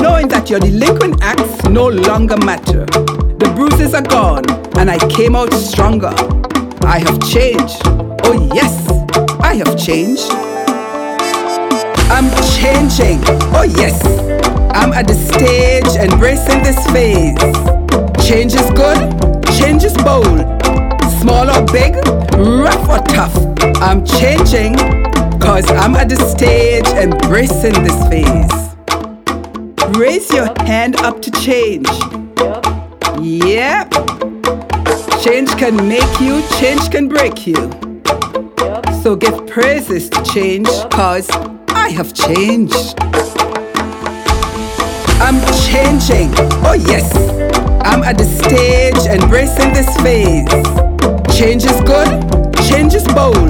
knowing 0.03 0.29
that 0.29 0.51
your 0.51 0.61
delinquent 0.61 1.23
acts 1.23 1.65
no 1.65 1.89
longer 1.89 2.37
matter. 2.37 2.85
The 2.85 3.51
bruises 3.57 3.95
are 3.95 4.03
gone, 4.03 4.45
and 4.77 4.91
I 4.91 4.99
came 5.09 5.35
out 5.35 5.51
stronger. 5.55 6.13
I 6.85 6.99
have 6.99 7.19
changed. 7.33 7.81
Oh, 8.29 8.51
yes, 8.53 8.87
I 9.41 9.55
have 9.55 9.79
changed. 9.79 10.31
I'm 12.13 12.29
changing. 12.61 13.25
Oh, 13.57 13.65
yes. 13.79 13.97
I'm 14.77 14.93
at 14.93 15.07
the 15.09 15.15
stage 15.15 15.97
embracing 15.97 16.63
this 16.63 16.77
phase. 16.93 17.41
Change 18.29 18.53
is 18.53 18.71
good, 18.73 19.01
change 19.57 19.85
is 19.85 19.95
bold. 20.05 20.56
Small 21.27 21.51
or 21.51 21.65
big, 21.73 21.97
rough 22.37 22.89
or 22.89 23.03
tough. 23.09 23.35
I'm 23.83 24.05
changing, 24.05 24.77
cause 25.41 25.69
I'm 25.73 25.97
at 25.97 26.09
the 26.09 26.15
stage 26.15 26.87
embracing 26.87 27.73
this 27.83 27.99
phase. 28.07 29.97
Raise 29.99 30.33
your 30.33 30.55
hand 30.61 31.01
up 31.01 31.21
to 31.23 31.33
change. 31.33 31.89
Yep. 33.21 33.91
Change 35.21 35.51
can 35.59 35.75
make 35.89 36.21
you, 36.21 36.47
change 36.61 36.93
can 36.93 37.09
break 37.09 37.45
you. 37.45 37.73
So 39.03 39.17
give 39.17 39.49
praises 39.49 40.09
to 40.11 40.23
change, 40.23 40.69
cause 40.93 41.29
I 41.71 41.89
have 41.89 42.15
changed. 42.15 42.95
I'm 45.19 45.41
changing. 45.67 46.31
Oh, 46.63 46.81
yes. 46.87 47.13
I'm 47.85 48.05
at 48.05 48.17
the 48.17 48.25
stage 48.25 49.09
embracing 49.09 49.73
this 49.73 49.93
phase. 50.03 50.96
Change 51.33 51.65
is 51.65 51.81
good, 51.83 52.09
change 52.69 52.95
is 52.95 53.05
bold. 53.09 53.49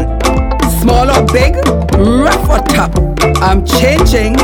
Small 0.80 1.10
or 1.10 1.24
big, 1.32 1.56
rough 1.96 2.50
or 2.50 2.62
tough. 2.66 2.92
I'm 3.42 3.64
changing, 3.64 4.36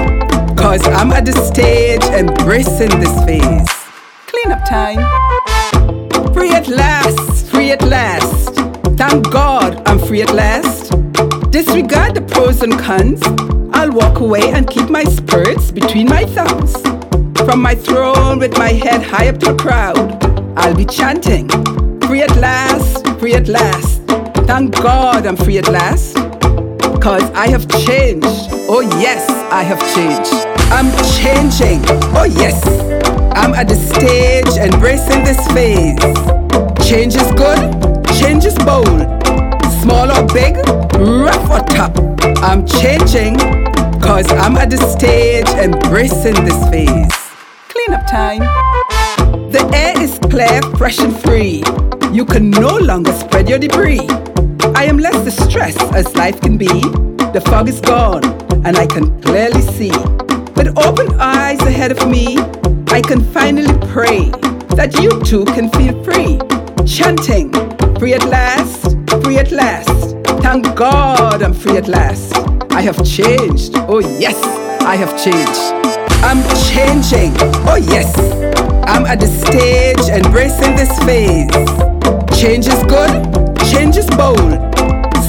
cause 0.57 0.87
I'm 0.87 1.13
at 1.13 1.25
the 1.25 1.33
stage 1.33 2.03
embracing 2.05 2.91
this 3.01 3.25
phase. 3.25 3.69
Clean 4.27 4.53
up 4.53 4.65
time. 4.69 4.99
Free 6.33 6.53
at 6.53 6.69
last, 6.69 7.47
free 7.49 7.73
at 7.73 7.83
last. 7.83 8.55
Thank 8.97 9.31
God 9.31 9.83
I'm 9.87 9.99
free 9.99 10.23
at 10.23 10.33
last. 10.33 10.91
Disregard 11.51 12.15
the 12.15 12.23
pros 12.23 12.63
and 12.63 12.79
cons. 12.79 13.23
I'll 13.73 13.93
walk 13.93 14.21
away 14.21 14.53
and 14.53 14.69
keep 14.69 14.89
my 14.89 15.05
spirits 15.05 15.71
between 15.71 16.09
my 16.09 16.25
thumbs. 16.27 16.73
From 17.45 17.61
my 17.61 17.75
throne 17.75 18.39
with 18.39 18.57
my 18.57 18.71
head 18.73 19.03
high 19.03 19.29
up 19.29 19.39
to 19.41 19.53
the 19.53 19.57
crowd, 19.57 19.99
I'll 20.57 20.77
be 20.77 20.85
chanting, 20.85 21.49
Free 22.03 22.23
at 22.23 22.37
last, 22.37 23.05
free 23.23 23.35
at 23.35 23.47
last. 23.47 24.03
Thank 24.49 24.75
God 24.83 25.27
I'm 25.29 25.37
free 25.37 25.57
at 25.59 25.69
last. 25.69 26.17
Cause 27.01 27.23
I 27.35 27.47
have 27.51 27.69
changed. 27.87 28.27
Oh, 28.69 28.81
yes, 28.99 29.31
I 29.53 29.63
have 29.63 29.79
changed. 29.95 30.35
I'm 30.73 30.91
changing. 31.23 31.85
Oh, 32.19 32.25
yes. 32.25 32.59
I'm 33.39 33.55
at 33.55 33.69
the 33.69 33.77
stage 33.77 34.57
embracing 34.59 35.23
this 35.23 35.39
phase. 35.53 36.03
Change 36.85 37.15
is 37.15 37.31
good, 37.39 37.61
change 38.19 38.45
is 38.45 38.59
bold. 38.67 39.07
Small 39.83 40.11
or 40.11 40.27
big, 40.35 40.57
rough 40.99 41.49
or 41.49 41.63
tough. 41.77 41.95
I'm 42.43 42.67
changing, 42.67 43.37
cause 44.01 44.27
I'm 44.33 44.57
at 44.57 44.71
the 44.71 44.79
stage 44.79 45.47
embracing 45.51 46.45
this 46.45 46.59
phase. 46.71 47.15
Clean 47.69 47.93
up 47.95 48.05
time. 48.11 48.82
The 49.53 49.71
air 49.75 50.01
is 50.01 50.19
clear, 50.31 50.63
fresh 50.79 50.99
and 50.99 51.15
free. 51.15 51.63
You 52.11 52.25
can 52.25 52.51
no 52.51 52.75
longer 52.79 53.13
spread 53.13 53.51
your 53.51 53.59
debris. 53.59 54.09
I 54.75 54.85
am 54.85 54.97
less 54.97 55.23
distressed 55.25 55.83
as 55.93 56.17
life 56.17 56.41
can 56.41 56.57
be. 56.57 56.69
The 57.35 57.43
fog 57.45 57.69
is 57.69 57.79
gone, 57.79 58.25
and 58.65 58.79
I 58.79 58.87
can 58.87 59.21
clearly 59.21 59.61
see. 59.61 59.93
With 60.57 60.73
open 60.79 61.21
eyes 61.21 61.61
ahead 61.61 61.93
of 61.93 62.09
me, 62.09 62.39
I 62.89 63.03
can 63.03 63.21
finally 63.33 63.77
pray 63.89 64.31
that 64.75 64.99
you 65.03 65.11
too 65.23 65.45
can 65.45 65.69
feel 65.71 66.03
free. 66.03 66.41
Chanting, 66.87 67.53
free 67.99 68.15
at 68.15 68.25
last, 68.25 68.97
free 69.23 69.37
at 69.37 69.51
last. 69.53 70.17
Thank 70.41 70.75
God 70.75 71.43
I'm 71.43 71.53
free 71.53 71.77
at 71.77 71.89
last. 71.89 72.33
I 72.73 72.81
have 72.81 73.05
changed. 73.05 73.75
Oh, 73.77 73.99
yes, 73.99 74.43
I 74.83 74.97
have 74.97 75.13
changed. 75.23 75.61
I'm 76.25 76.43
changing. 76.73 77.35
Oh, 77.69 77.77
yes. 77.77 78.72
I'm 78.85 79.07
at 79.07 79.21
the 79.21 79.27
stage 79.27 80.09
embracing 80.09 80.75
this 80.77 80.93
phase. 81.05 81.51
Change 82.41 82.67
is 82.67 82.83
good, 82.85 83.11
change 83.71 83.97
is 83.97 84.09
bold. 84.11 84.59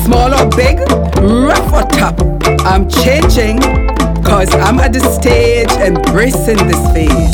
Small 0.04 0.34
or 0.34 0.50
big, 0.50 0.80
rough 1.22 1.72
or 1.74 1.84
tough. 1.90 2.18
I'm 2.66 2.90
changing, 2.90 3.60
cause 4.24 4.54
I'm 4.56 4.80
at 4.80 4.94
the 4.94 5.00
stage 5.00 5.72
embracing 5.72 6.58
this 6.68 6.84
phase. 6.92 7.34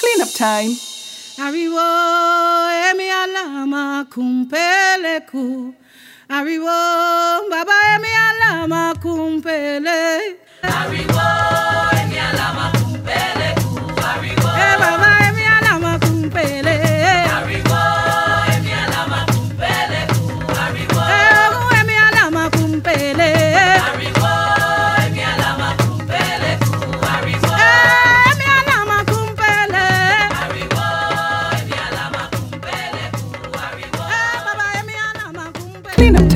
Clean 0.00 0.20
up 0.22 0.32
time. 0.34 0.76
Arrivo 1.38 1.78
emi 2.90 3.10
alama 3.10 4.06
kumpele 4.10 5.26
ku. 5.30 5.74
Arrivo 6.30 7.50
baba 7.50 7.76
emi 7.94 8.12
alama 8.28 8.94
kumpele. 9.02 10.36
Arrivo 10.62 11.28
emi 12.00 12.18
alama 12.18 12.72
kumpele 12.78 13.54
ku. 13.62 13.78
Arrivo. 14.02 14.50
Baba 14.80 15.17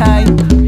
time. 0.04 0.61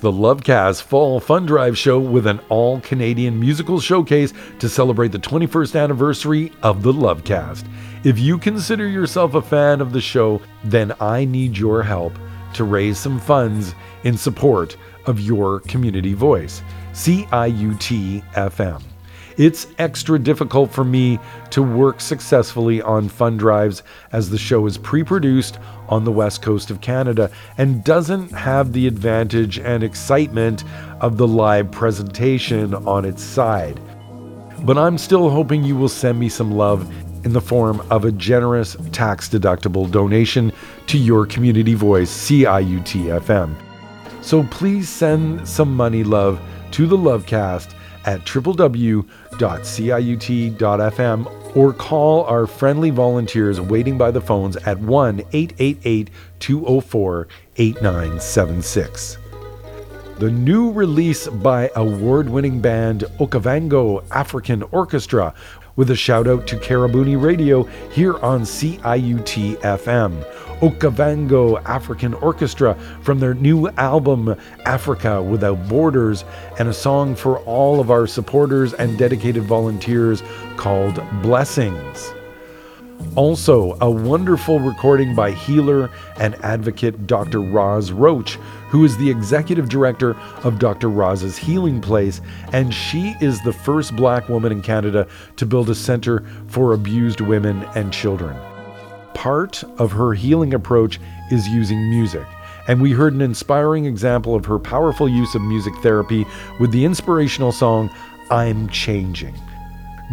The 0.00 0.12
Lovecast 0.12 0.82
Fall 0.82 1.18
Fun 1.18 1.44
Drive 1.44 1.76
show 1.76 1.98
with 1.98 2.28
an 2.28 2.38
all 2.50 2.80
Canadian 2.82 3.40
musical 3.40 3.80
showcase 3.80 4.32
to 4.60 4.68
celebrate 4.68 5.10
the 5.10 5.18
21st 5.18 5.80
anniversary 5.80 6.52
of 6.62 6.84
the 6.84 6.92
Lovecast. 6.92 7.66
If 8.04 8.16
you 8.16 8.38
consider 8.38 8.86
yourself 8.86 9.34
a 9.34 9.42
fan 9.42 9.80
of 9.80 9.92
the 9.92 10.00
show, 10.00 10.40
then 10.62 10.94
I 11.00 11.24
need 11.24 11.58
your 11.58 11.82
help 11.82 12.12
to 12.54 12.62
raise 12.62 12.96
some 12.96 13.18
funds 13.18 13.74
in 14.04 14.16
support 14.16 14.76
of 15.06 15.18
your 15.18 15.60
community 15.60 16.14
voice, 16.14 16.62
CIUT 16.92 18.22
FM. 18.34 18.82
It's 19.38 19.68
extra 19.78 20.18
difficult 20.18 20.72
for 20.72 20.82
me 20.82 21.20
to 21.50 21.62
work 21.62 22.00
successfully 22.00 22.82
on 22.82 23.08
fund 23.08 23.38
drives 23.38 23.84
as 24.10 24.28
the 24.28 24.36
show 24.36 24.66
is 24.66 24.76
pre 24.76 25.04
produced 25.04 25.60
on 25.88 26.02
the 26.02 26.10
west 26.10 26.42
coast 26.42 26.72
of 26.72 26.80
Canada 26.80 27.30
and 27.56 27.84
doesn't 27.84 28.32
have 28.32 28.72
the 28.72 28.88
advantage 28.88 29.60
and 29.60 29.84
excitement 29.84 30.64
of 31.00 31.18
the 31.18 31.26
live 31.28 31.70
presentation 31.70 32.74
on 32.74 33.04
its 33.04 33.22
side. 33.22 33.80
But 34.62 34.76
I'm 34.76 34.98
still 34.98 35.30
hoping 35.30 35.62
you 35.62 35.76
will 35.76 35.88
send 35.88 36.18
me 36.18 36.28
some 36.28 36.50
love 36.50 36.92
in 37.24 37.32
the 37.32 37.40
form 37.40 37.80
of 37.90 38.04
a 38.04 38.12
generous 38.12 38.76
tax 38.90 39.28
deductible 39.28 39.88
donation 39.88 40.52
to 40.88 40.98
your 40.98 41.26
community 41.26 41.74
voice, 41.74 42.10
CIUT 42.10 43.20
FM. 43.20 43.54
So 44.20 44.42
please 44.50 44.88
send 44.88 45.46
some 45.46 45.76
money 45.76 46.02
love 46.02 46.40
to 46.72 46.88
the 46.88 46.98
Lovecast 46.98 47.74
at 48.04 48.24
www.ciut.fm 48.24 49.06
or 51.56 51.72
call 51.72 52.24
our 52.24 52.46
friendly 52.46 52.90
volunteers 52.90 53.60
waiting 53.60 53.96
by 53.98 54.10
the 54.10 54.20
phones 54.20 54.56
at 54.58 54.78
1 54.78 55.20
888 55.32 56.10
204 56.38 57.28
8976. 57.56 59.18
The 60.18 60.30
new 60.32 60.72
release 60.72 61.28
by 61.28 61.70
award 61.76 62.28
winning 62.28 62.60
band 62.60 63.04
Okavango 63.20 64.04
African 64.10 64.64
Orchestra 64.64 65.32
with 65.78 65.90
a 65.90 65.96
shout 65.96 66.26
out 66.26 66.44
to 66.48 66.56
Karabuni 66.56 67.18
Radio 67.18 67.62
here 67.92 68.18
on 68.18 68.42
CIUT 68.42 69.56
FM. 69.60 70.24
Okavango 70.58 71.62
African 71.64 72.14
Orchestra 72.14 72.74
from 73.00 73.20
their 73.20 73.34
new 73.34 73.68
album 73.68 74.34
Africa 74.64 75.22
Without 75.22 75.68
Borders 75.68 76.24
and 76.58 76.68
a 76.68 76.74
song 76.74 77.14
for 77.14 77.38
all 77.44 77.78
of 77.78 77.92
our 77.92 78.08
supporters 78.08 78.74
and 78.74 78.98
dedicated 78.98 79.44
volunteers 79.44 80.20
called 80.56 81.00
Blessings. 81.22 82.12
Also, 83.14 83.76
a 83.80 83.90
wonderful 83.90 84.60
recording 84.60 85.14
by 85.14 85.30
healer 85.30 85.90
and 86.18 86.34
advocate 86.44 87.06
Dr. 87.06 87.40
Roz 87.40 87.90
Roach, 87.90 88.34
who 88.68 88.84
is 88.84 88.96
the 88.96 89.10
executive 89.10 89.68
director 89.68 90.16
of 90.44 90.58
Dr. 90.58 90.88
Roz's 90.88 91.36
Healing 91.36 91.80
Place, 91.80 92.20
and 92.52 92.72
she 92.72 93.16
is 93.20 93.42
the 93.42 93.52
first 93.52 93.96
black 93.96 94.28
woman 94.28 94.52
in 94.52 94.62
Canada 94.62 95.06
to 95.36 95.46
build 95.46 95.70
a 95.70 95.74
center 95.74 96.24
for 96.46 96.74
abused 96.74 97.20
women 97.20 97.64
and 97.74 97.92
children. 97.92 98.36
Part 99.14 99.64
of 99.78 99.90
her 99.92 100.12
healing 100.12 100.54
approach 100.54 101.00
is 101.30 101.48
using 101.48 101.90
music, 101.90 102.26
and 102.68 102.80
we 102.80 102.92
heard 102.92 103.14
an 103.14 103.20
inspiring 103.20 103.84
example 103.84 104.34
of 104.34 104.44
her 104.44 104.58
powerful 104.58 105.08
use 105.08 105.34
of 105.34 105.42
music 105.42 105.74
therapy 105.82 106.24
with 106.60 106.70
the 106.72 106.84
inspirational 106.84 107.52
song 107.52 107.90
I'm 108.30 108.68
Changing 108.68 109.34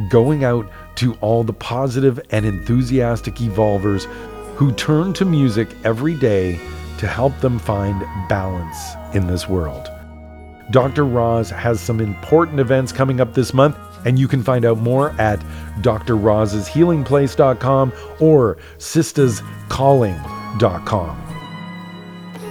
going 0.10 0.44
out 0.44 0.70
to 0.96 1.14
all 1.22 1.44
the 1.44 1.54
positive 1.54 2.20
and 2.32 2.46
enthusiastic 2.46 3.40
evolvers 3.42 4.08
who 4.56 4.72
turn 4.74 5.14
to 5.14 5.26
music 5.26 5.70
every 5.84 6.16
day 6.16 6.60
to 6.98 7.08
help 7.08 7.38
them 7.40 7.60
find 7.60 8.00
balance 8.30 8.96
in 9.14 9.28
this 9.28 9.50
world. 9.50 9.90
Dr. 10.72 11.06
Roz 11.06 11.52
has 11.52 11.80
some 11.80 12.00
important 12.00 12.60
events 12.60 12.92
coming 12.92 13.22
up 13.22 13.34
this 13.34 13.54
month, 13.54 13.78
and 14.06 14.18
you 14.18 14.28
can 14.28 14.42
find 14.42 14.66
out 14.66 14.80
more 14.80 15.12
at 15.22 15.40
drroz'shealingplace.com 15.82 17.94
or 18.20 18.58
sistascalling.com. 18.78 21.22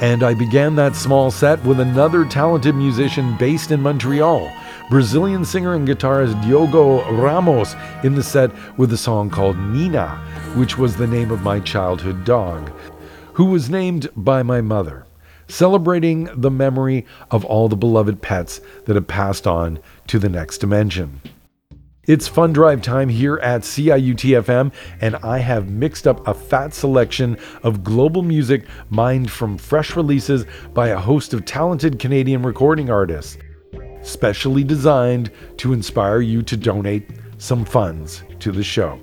And 0.01 0.23
I 0.23 0.35
began 0.35 0.77
that 0.77 0.95
small 0.97 1.31
set 1.31 1.63
with 1.65 1.81
another 1.81 2.25
talented 2.25 2.75
musician 2.75 3.37
based 3.39 3.71
in 3.71 3.81
Montreal, 3.81 4.51
Brazilian 4.91 5.47
singer 5.47 5.75
and 5.75 5.89
guitarist 5.89 6.41
Diogo 6.43 7.11
Ramos, 7.11 7.75
in 8.03 8.15
the 8.15 8.23
set 8.23 8.51
with 8.79 8.93
a 8.93 8.99
song 8.99 9.31
called 9.31 9.57
Nina, 9.57 10.09
which 10.57 10.77
was 10.77 10.95
the 10.95 11.07
name 11.07 11.31
of 11.31 11.43
my 11.43 11.59
childhood 11.61 12.25
dog, 12.25 12.71
who 13.33 13.47
was 13.47 13.71
named 13.71 14.11
by 14.15 14.43
my 14.43 14.61
mother, 14.61 15.07
celebrating 15.49 16.29
the 16.35 16.51
memory 16.51 17.07
of 17.31 17.47
all 17.47 17.69
the 17.69 17.77
beloved 17.77 18.21
pets 18.21 18.61
that 18.85 18.95
have 18.95 19.07
passed 19.07 19.47
on 19.47 19.79
to 20.07 20.19
the 20.19 20.29
next 20.29 20.59
dimension. 20.59 21.23
It's 22.07 22.29
fun 22.29 22.53
drive 22.53 22.83
time 22.83 23.09
here 23.09 23.37
at 23.39 23.63
CIUT-FM, 23.63 24.71
and 25.01 25.17
I 25.17 25.39
have 25.39 25.71
mixed 25.71 26.07
up 26.07 26.29
a 26.29 26.35
fat 26.35 26.75
selection 26.75 27.39
of 27.63 27.83
global 27.83 28.21
music 28.21 28.67
mined 28.91 29.31
from 29.31 29.57
fresh 29.57 29.97
releases 29.97 30.45
by 30.75 30.89
a 30.89 31.01
host 31.01 31.33
of 31.33 31.47
talented 31.47 31.99
Canadian 31.99 32.43
recording 32.43 32.91
artists, 32.91 33.39
specially 34.05 34.63
designed 34.63 35.31
to 35.57 35.73
inspire 35.73 36.21
you 36.21 36.43
to 36.43 36.57
donate 36.57 37.11
some 37.39 37.65
funds 37.65 38.23
to 38.39 38.53
the 38.53 38.63
show. 38.63 39.01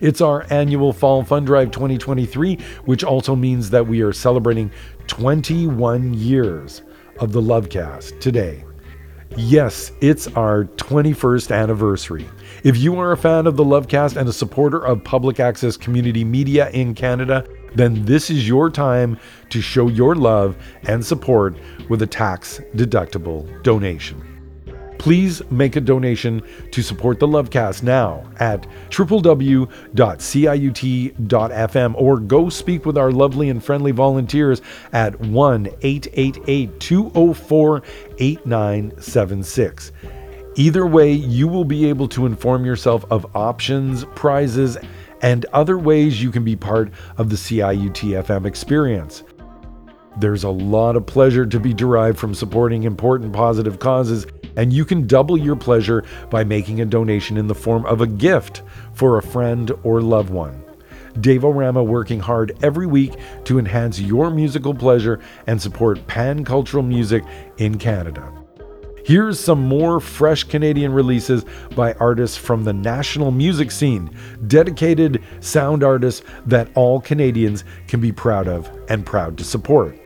It's 0.00 0.20
our 0.20 0.46
annual 0.50 0.92
Fall 0.92 1.24
Fund 1.24 1.46
Drive 1.46 1.70
2023, 1.70 2.58
which 2.84 3.02
also 3.02 3.34
means 3.34 3.70
that 3.70 3.86
we 3.86 4.02
are 4.02 4.12
celebrating 4.12 4.70
21 5.06 6.12
years 6.12 6.82
of 7.18 7.32
the 7.32 7.40
Lovecast 7.40 8.20
today. 8.20 8.62
Yes, 9.36 9.92
it's 10.00 10.28
our 10.28 10.64
21st 10.64 11.54
anniversary. 11.54 12.28
If 12.62 12.76
you 12.76 12.98
are 12.98 13.12
a 13.12 13.16
fan 13.16 13.46
of 13.46 13.56
the 13.56 13.64
Lovecast 13.64 14.16
and 14.16 14.28
a 14.28 14.32
supporter 14.32 14.84
of 14.84 15.02
public 15.02 15.40
access 15.40 15.76
community 15.76 16.24
media 16.24 16.70
in 16.70 16.94
Canada, 16.94 17.46
then 17.76 18.04
this 18.04 18.30
is 18.30 18.48
your 18.48 18.70
time 18.70 19.18
to 19.50 19.60
show 19.60 19.88
your 19.88 20.14
love 20.14 20.56
and 20.84 21.04
support 21.04 21.56
with 21.88 22.02
a 22.02 22.06
tax 22.06 22.60
deductible 22.74 23.62
donation. 23.62 24.36
Please 24.98 25.42
make 25.50 25.76
a 25.76 25.80
donation 25.80 26.42
to 26.72 26.82
support 26.82 27.20
the 27.20 27.28
Lovecast 27.28 27.82
now 27.82 28.24
at 28.40 28.66
www.ciut.fm 28.90 29.68
or 31.96 32.18
go 32.18 32.48
speak 32.48 32.86
with 32.86 32.96
our 32.98 33.12
lovely 33.12 33.50
and 33.50 33.62
friendly 33.62 33.92
volunteers 33.92 34.62
at 34.92 35.20
1 35.20 35.66
888 35.82 36.80
204 36.80 37.82
8976. 38.18 39.92
Either 40.56 40.86
way, 40.86 41.12
you 41.12 41.46
will 41.46 41.64
be 41.64 41.86
able 41.86 42.08
to 42.08 42.24
inform 42.24 42.64
yourself 42.64 43.04
of 43.10 43.26
options, 43.36 44.06
prizes, 44.14 44.78
and 45.22 45.46
other 45.52 45.78
ways 45.78 46.22
you 46.22 46.30
can 46.30 46.44
be 46.44 46.56
part 46.56 46.90
of 47.16 47.30
the 47.30 47.36
CIUT 47.36 48.24
FM 48.24 48.46
experience. 48.46 49.24
There's 50.18 50.44
a 50.44 50.50
lot 50.50 50.96
of 50.96 51.04
pleasure 51.04 51.44
to 51.44 51.60
be 51.60 51.74
derived 51.74 52.18
from 52.18 52.34
supporting 52.34 52.84
important 52.84 53.32
positive 53.32 53.78
causes, 53.78 54.26
and 54.56 54.72
you 54.72 54.84
can 54.84 55.06
double 55.06 55.36
your 55.36 55.56
pleasure 55.56 56.04
by 56.30 56.42
making 56.42 56.80
a 56.80 56.86
donation 56.86 57.36
in 57.36 57.46
the 57.46 57.54
form 57.54 57.84
of 57.84 58.00
a 58.00 58.06
gift 58.06 58.62
for 58.94 59.18
a 59.18 59.22
friend 59.22 59.72
or 59.82 60.00
loved 60.00 60.30
one. 60.30 60.62
Dave 61.20 61.44
O'Rama 61.44 61.82
working 61.82 62.20
hard 62.20 62.56
every 62.62 62.86
week 62.86 63.14
to 63.44 63.58
enhance 63.58 64.00
your 64.00 64.30
musical 64.30 64.74
pleasure 64.74 65.20
and 65.46 65.60
support 65.60 66.06
pan 66.06 66.44
cultural 66.44 66.82
music 66.82 67.22
in 67.58 67.78
Canada. 67.78 68.45
Here's 69.06 69.38
some 69.38 69.60
more 69.60 70.00
fresh 70.00 70.42
Canadian 70.42 70.92
releases 70.92 71.44
by 71.76 71.92
artists 71.92 72.36
from 72.36 72.64
the 72.64 72.72
national 72.72 73.30
music 73.30 73.70
scene, 73.70 74.10
dedicated 74.48 75.22
sound 75.38 75.84
artists 75.84 76.24
that 76.44 76.68
all 76.74 77.00
Canadians 77.00 77.62
can 77.86 78.00
be 78.00 78.10
proud 78.10 78.48
of 78.48 78.68
and 78.88 79.06
proud 79.06 79.38
to 79.38 79.44
support. 79.44 79.96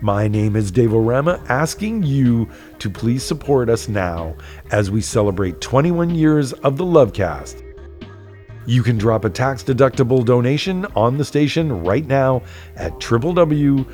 My 0.00 0.26
name 0.26 0.56
is 0.56 0.70
Dave 0.70 0.94
O'Rama, 0.94 1.44
asking 1.50 2.02
you 2.02 2.48
to 2.78 2.88
please 2.88 3.22
support 3.22 3.68
us 3.68 3.90
now 3.90 4.34
as 4.70 4.90
we 4.90 5.02
celebrate 5.02 5.60
21 5.60 6.14
years 6.14 6.54
of 6.54 6.78
the 6.78 6.84
Lovecast. 6.84 7.62
You 8.64 8.82
can 8.82 8.96
drop 8.96 9.26
a 9.26 9.30
tax 9.30 9.62
deductible 9.62 10.24
donation 10.24 10.86
on 10.96 11.18
the 11.18 11.26
station 11.26 11.84
right 11.84 12.06
now 12.06 12.40
at 12.74 12.92
www.ciut.fm. 12.92 13.84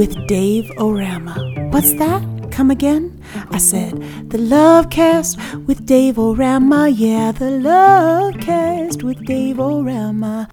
with 0.00 0.26
Dave 0.26 0.72
O'Rama. 0.78 1.34
What's 1.72 1.92
that? 1.98 2.22
Come 2.50 2.70
again? 2.70 3.22
I 3.50 3.58
said, 3.58 3.92
The 4.30 4.38
Love 4.38 4.88
Cast 4.88 5.38
with 5.66 5.84
Dave 5.84 6.18
O'Rama. 6.18 6.88
Yeah, 6.88 7.32
The 7.32 7.50
Love 7.50 8.40
Cast 8.40 9.02
with 9.02 9.22
Dave 9.26 9.60
O'Rama. 9.60 10.48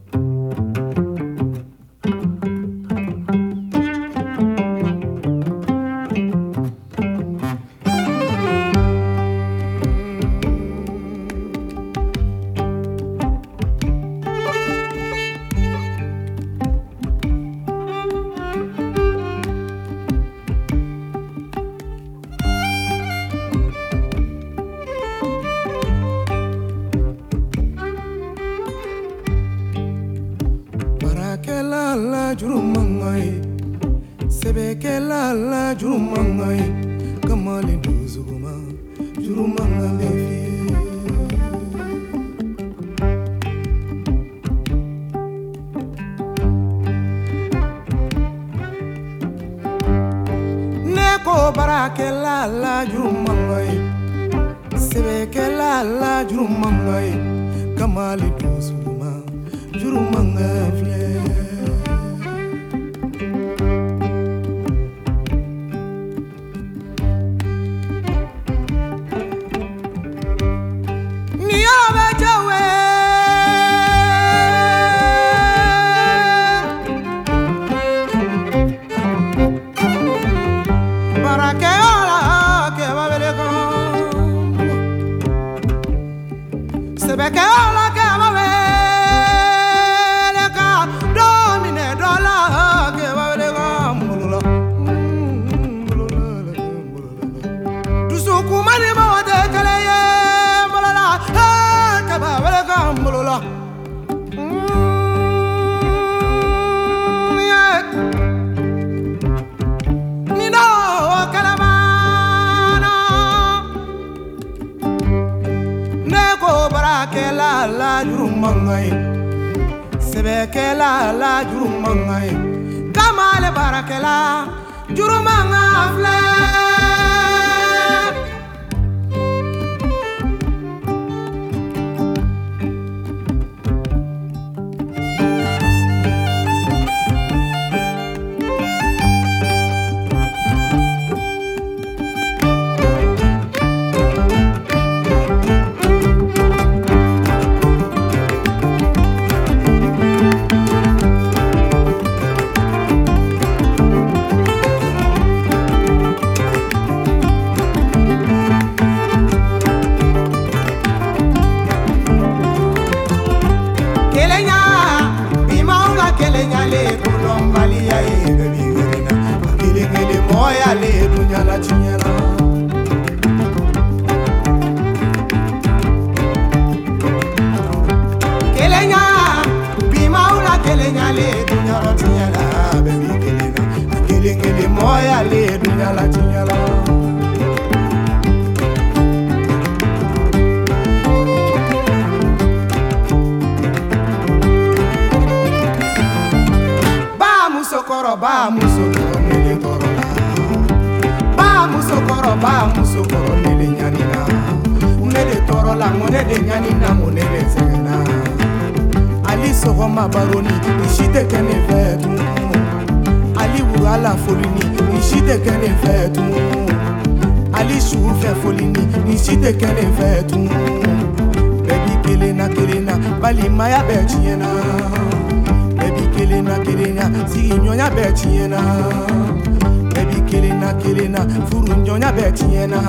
nyabetina 232.01 232.79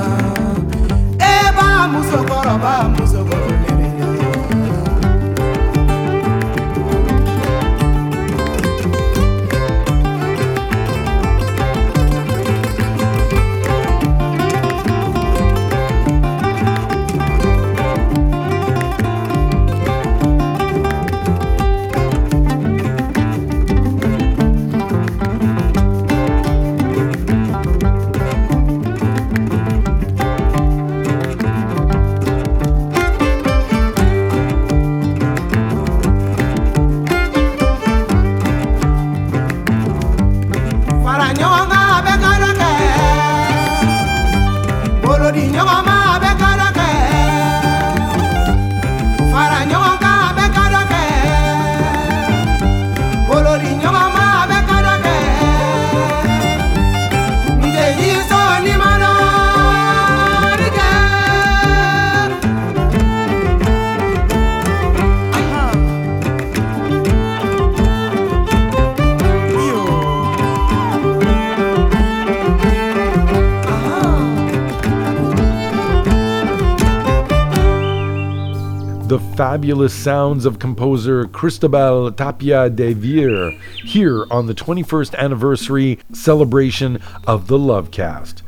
ebe 1.33 1.65
amụsọ 1.83 2.19
kọrọ 2.29 2.55
ba 2.63 2.73
fabulous 79.69 79.93
sounds 79.93 80.47
of 80.47 80.59
composer 80.59 81.27
Cristobal 81.27 82.11
Tapia 82.13 82.71
de 82.71 82.95
Veer 82.95 83.51
here 83.85 84.25
on 84.31 84.47
the 84.47 84.55
21st 84.55 85.15
anniversary 85.17 85.99
celebration 86.11 86.99
of 87.27 87.49
the 87.49 87.59
Lovecast. 87.59 88.41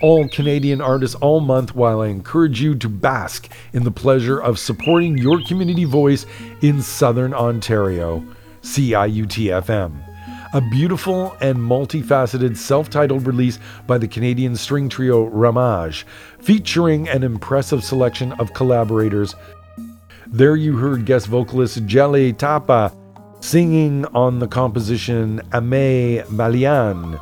All 0.00 0.28
Canadian 0.28 0.80
artists 0.80 1.16
all 1.16 1.40
month 1.40 1.74
while 1.74 2.00
I 2.00 2.06
encourage 2.06 2.62
you 2.62 2.76
to 2.76 2.88
bask 2.88 3.50
in 3.72 3.82
the 3.82 3.90
pleasure 3.90 4.40
of 4.40 4.56
supporting 4.56 5.18
your 5.18 5.42
community 5.48 5.82
voice 5.82 6.26
in 6.60 6.80
Southern 6.80 7.34
Ontario. 7.34 8.24
CIUT 8.62 9.64
FM 9.64 10.12
a 10.54 10.60
beautiful 10.60 11.34
and 11.40 11.56
multifaceted 11.56 12.58
self 12.58 12.90
titled 12.90 13.26
release 13.26 13.58
by 13.86 13.96
the 13.96 14.06
Canadian 14.06 14.54
string 14.54 14.88
trio 14.88 15.24
Ramage, 15.24 16.06
featuring 16.40 17.08
an 17.08 17.22
impressive 17.22 17.82
selection 17.82 18.32
of 18.32 18.52
collaborators. 18.52 19.34
There 20.34 20.56
you 20.56 20.78
heard 20.78 21.04
guest 21.04 21.26
vocalist 21.26 21.84
Djely 21.86 22.34
Tapa 22.34 22.90
singing 23.40 24.06
on 24.14 24.38
the 24.38 24.48
composition 24.48 25.42
Âme 25.50 26.24
Malienne. 26.28 27.20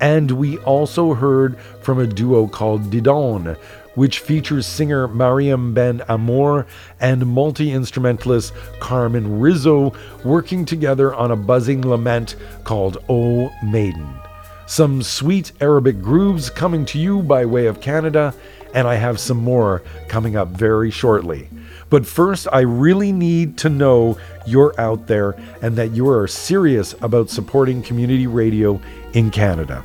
And 0.00 0.30
we 0.30 0.58
also 0.58 1.14
heard 1.14 1.58
from 1.82 1.98
a 1.98 2.06
duo 2.06 2.46
called 2.46 2.92
Didon, 2.92 3.56
which 3.96 4.20
features 4.20 4.68
singer 4.68 5.08
Mariam 5.08 5.74
Ben 5.74 6.00
Amor 6.08 6.68
and 7.00 7.26
multi 7.26 7.72
instrumentalist 7.72 8.52
Carmen 8.78 9.40
Rizzo 9.40 9.92
working 10.22 10.64
together 10.64 11.12
on 11.12 11.32
a 11.32 11.36
buzzing 11.36 11.82
lament 11.82 12.36
called 12.62 12.98
O 13.08 13.50
Maiden. 13.64 14.14
Some 14.66 15.02
sweet 15.02 15.50
Arabic 15.60 16.00
grooves 16.00 16.50
coming 16.50 16.84
to 16.86 17.00
you 17.00 17.20
by 17.20 17.46
way 17.46 17.66
of 17.66 17.80
Canada, 17.80 18.32
and 18.74 18.86
I 18.86 18.94
have 18.94 19.18
some 19.18 19.38
more 19.38 19.82
coming 20.06 20.36
up 20.36 20.48
very 20.50 20.92
shortly. 20.92 21.48
But 21.90 22.06
first, 22.06 22.48
I 22.52 22.60
really 22.60 23.12
need 23.12 23.58
to 23.58 23.68
know 23.68 24.18
you're 24.46 24.78
out 24.80 25.06
there 25.06 25.36
and 25.62 25.76
that 25.76 25.92
you 25.92 26.08
are 26.08 26.26
serious 26.26 26.94
about 27.02 27.30
supporting 27.30 27.82
community 27.82 28.26
radio 28.26 28.80
in 29.12 29.30
Canada. 29.30 29.84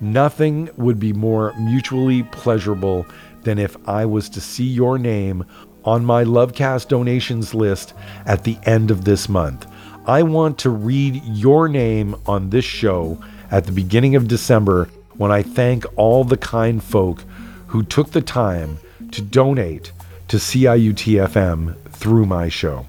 Nothing 0.00 0.68
would 0.76 0.98
be 0.98 1.12
more 1.12 1.54
mutually 1.58 2.22
pleasurable 2.24 3.06
than 3.42 3.58
if 3.58 3.76
I 3.88 4.06
was 4.06 4.28
to 4.30 4.40
see 4.40 4.66
your 4.66 4.98
name 4.98 5.44
on 5.84 6.04
my 6.04 6.24
Lovecast 6.24 6.88
donations 6.88 7.54
list 7.54 7.94
at 8.26 8.44
the 8.44 8.58
end 8.64 8.90
of 8.90 9.04
this 9.04 9.28
month. 9.28 9.66
I 10.06 10.22
want 10.22 10.58
to 10.58 10.70
read 10.70 11.22
your 11.24 11.68
name 11.68 12.16
on 12.26 12.50
this 12.50 12.64
show 12.64 13.22
at 13.50 13.66
the 13.66 13.72
beginning 13.72 14.16
of 14.16 14.28
December 14.28 14.88
when 15.16 15.30
I 15.30 15.42
thank 15.42 15.84
all 15.96 16.24
the 16.24 16.36
kind 16.36 16.82
folk 16.82 17.22
who 17.68 17.82
took 17.82 18.10
the 18.10 18.22
time 18.22 18.78
to 19.12 19.22
donate 19.22 19.92
to 20.32 20.38
CIUT 20.38 21.28
FM 21.28 21.76
through 21.90 22.26
my 22.26 22.48
show. 22.48 22.84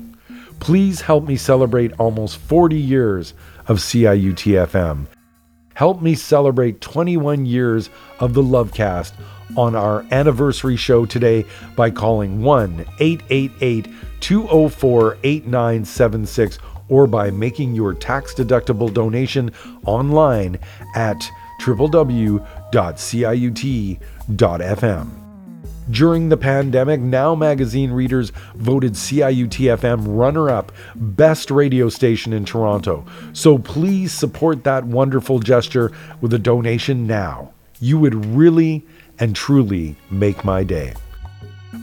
Please 0.60 1.02
help 1.02 1.28
me 1.28 1.36
celebrate 1.36 1.92
almost 2.00 2.38
40 2.38 2.76
years 2.76 3.34
of 3.68 3.78
CIUT 3.78 4.68
FM 4.68 5.08
Help 5.74 6.02
me 6.02 6.16
celebrate 6.16 6.82
21 6.82 7.46
years 7.46 7.90
of 8.20 8.34
the 8.34 8.44
Lovecast 8.44 9.14
on 9.58 9.76
our 9.76 10.06
anniversary 10.12 10.76
show 10.76 11.06
today 11.06 11.46
by 11.76 11.90
calling 11.90 12.42
1 12.42 12.86
888 13.00 13.88
204 14.20 15.18
8976 15.24 16.60
or 16.90 17.08
by 17.08 17.32
making 17.32 17.74
your 17.74 17.94
tax 17.94 18.34
deductible 18.34 18.94
donation 18.94 19.52
online 19.86 20.60
at 20.96 21.28
www.ciut.fm. 21.62 22.44
During 25.90 26.30
the 26.30 26.38
pandemic, 26.38 27.02
Now 27.02 27.36
Magazine 27.36 27.92
readers 27.92 28.32
voted 28.56 28.94
CIUT-FM 28.94 30.06
runner-up 30.08 30.72
best 30.96 31.52
radio 31.52 31.90
station 31.90 32.32
in 32.32 32.46
Toronto. 32.46 33.06
So 33.34 33.58
please 33.58 34.14
support 34.14 34.64
that 34.64 34.86
wonderful 34.86 35.40
gesture 35.40 35.92
with 36.22 36.34
a 36.34 36.40
donation 36.40 37.06
now. 37.06 37.52
You 37.80 38.00
would 38.00 38.26
really 38.26 38.86
and 39.20 39.36
truly 39.36 39.98
make 40.10 40.46
my 40.46 40.64
day. 40.64 40.94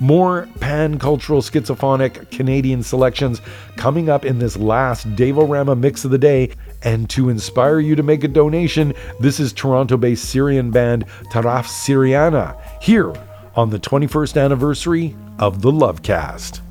More 0.00 0.48
pan 0.60 0.98
cultural 0.98 1.42
schizophrenic 1.42 2.30
Canadian 2.30 2.82
selections 2.82 3.42
coming 3.76 4.08
up 4.08 4.24
in 4.24 4.38
this 4.38 4.56
last 4.56 5.14
Dave-O-Rama 5.14 5.76
mix 5.76 6.06
of 6.06 6.10
the 6.10 6.18
day. 6.18 6.52
And 6.82 7.10
to 7.10 7.28
inspire 7.28 7.80
you 7.80 7.94
to 7.96 8.02
make 8.02 8.24
a 8.24 8.28
donation, 8.28 8.94
this 9.18 9.38
is 9.38 9.52
Toronto 9.52 9.98
based 9.98 10.24
Syrian 10.24 10.70
band 10.70 11.04
Taraf 11.30 11.66
Syriana 11.66 12.58
here 12.80 13.12
on 13.60 13.68
the 13.68 13.78
21st 13.78 14.42
anniversary 14.42 15.14
of 15.38 15.60
the 15.60 15.70
Lovecast. 15.70 16.62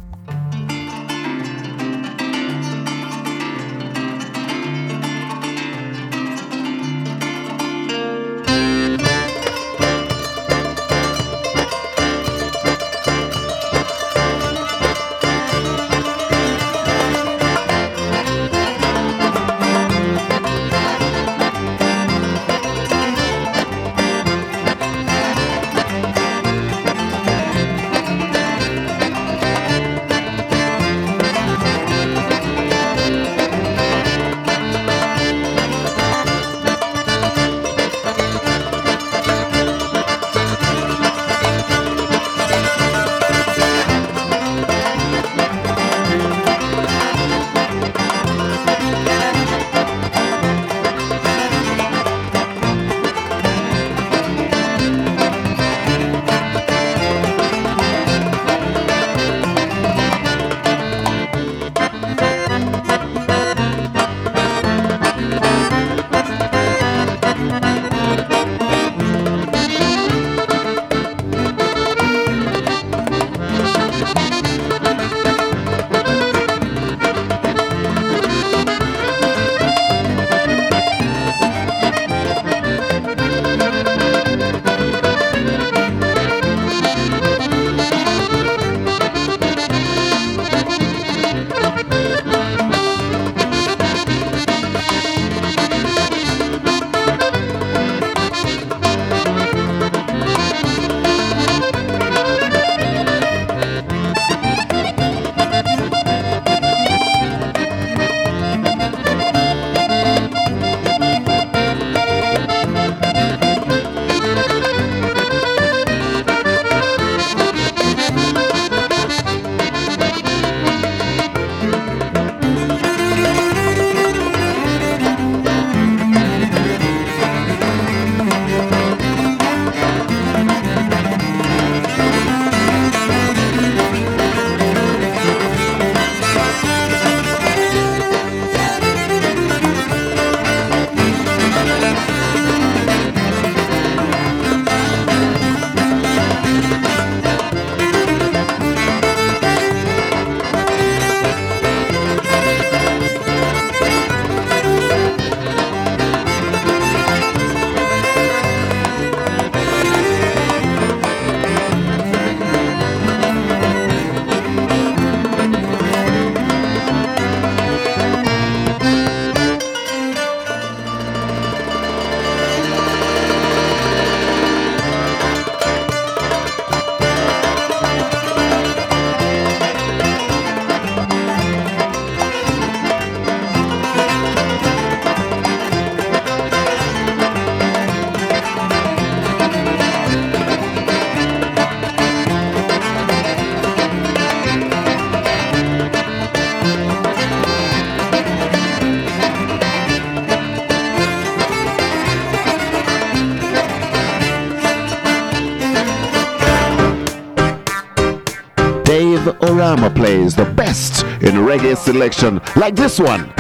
Selection 212.00 212.40
like 212.56 212.76
this 212.78 212.98
one. 212.98 213.39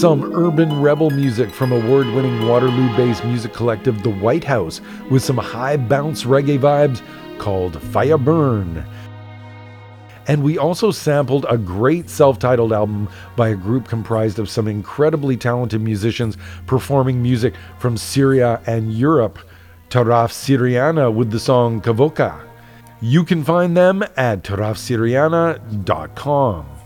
Some 0.00 0.32
urban 0.34 0.80
rebel 0.80 1.10
music 1.10 1.50
from 1.50 1.72
award 1.72 2.06
winning 2.06 2.48
Waterloo 2.48 2.96
based 2.96 3.22
music 3.22 3.52
collective 3.52 4.02
The 4.02 4.08
White 4.08 4.44
House 4.44 4.80
with 5.10 5.22
some 5.22 5.36
high 5.36 5.76
bounce 5.76 6.24
reggae 6.24 6.58
vibes 6.58 7.02
called 7.36 7.78
Fire 7.82 8.16
Burn. 8.16 8.82
And 10.26 10.42
we 10.42 10.56
also 10.56 10.90
sampled 10.90 11.44
a 11.50 11.58
great 11.58 12.08
self 12.08 12.38
titled 12.38 12.72
album 12.72 13.10
by 13.36 13.50
a 13.50 13.54
group 13.54 13.88
comprised 13.88 14.38
of 14.38 14.48
some 14.48 14.68
incredibly 14.68 15.36
talented 15.36 15.82
musicians 15.82 16.38
performing 16.66 17.22
music 17.22 17.52
from 17.78 17.98
Syria 17.98 18.62
and 18.66 18.94
Europe, 18.94 19.38
Taraf 19.90 20.32
Syriana 20.32 21.12
with 21.12 21.30
the 21.30 21.38
song 21.38 21.82
Kavoka. 21.82 22.40
You 23.02 23.22
can 23.22 23.44
find 23.44 23.76
them 23.76 24.02
at 24.16 24.44
tarafsyriana.com. 24.44 26.79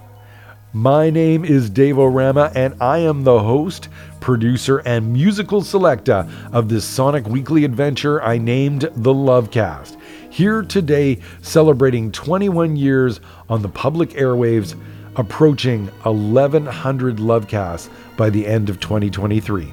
My 0.77 1.09
name 1.09 1.45
is 1.45 1.71
Dave 1.71 2.01
O'Rama, 2.01 2.51
and 2.53 2.75
I 2.81 2.99
am 2.99 3.23
the 3.23 3.39
host, 3.39 3.89
producer, 4.19 4.79
and 4.79 5.13
musical 5.13 5.63
selector 5.63 6.29
of 6.53 6.69
this 6.69 6.85
Sonic 6.85 7.29
Weekly 7.29 7.65
adventure 7.65 8.21
I 8.21 8.39
named 8.39 8.81
The 8.97 9.15
Lovecast. 9.15 9.97
Here 10.31 10.63
today, 10.63 11.21
celebrating 11.43 12.11
21 12.11 12.75
years 12.75 13.21
on 13.49 13.63
the 13.63 13.69
public 13.69 14.11
airwaves, 14.15 14.75
approaching 15.15 15.87
1,100 16.03 17.19
Lovecasts 17.19 17.89
by 18.17 18.29
the 18.29 18.45
end 18.45 18.69
of 18.69 18.81
2023. 18.81 19.73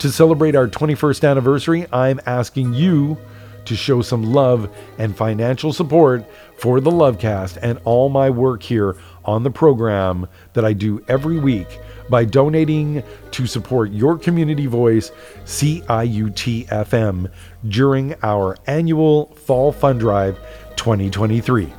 To 0.00 0.10
celebrate 0.10 0.56
our 0.56 0.66
21st 0.66 1.30
anniversary, 1.30 1.86
I'm 1.92 2.20
asking 2.26 2.74
you 2.74 3.18
to 3.66 3.76
show 3.76 4.02
some 4.02 4.32
love 4.32 4.74
and 4.98 5.16
financial 5.16 5.72
support 5.72 6.24
for 6.56 6.80
the 6.80 6.90
Lovecast 6.90 7.58
and 7.62 7.78
all 7.84 8.08
my 8.08 8.30
work 8.30 8.62
here 8.62 8.96
on 9.24 9.42
the 9.42 9.50
program 9.50 10.28
that 10.52 10.64
I 10.64 10.72
do 10.72 11.04
every 11.08 11.38
week 11.38 11.78
by 12.08 12.24
donating 12.24 13.02
to 13.30 13.46
support 13.46 13.90
your 13.90 14.18
community 14.18 14.66
voice, 14.66 15.10
CIUT 15.44 16.66
FM, 16.68 17.30
during 17.68 18.14
our 18.22 18.56
annual 18.66 19.26
Fall 19.34 19.72
Fund 19.72 20.00
Drive 20.00 20.36
2023. 20.76 21.72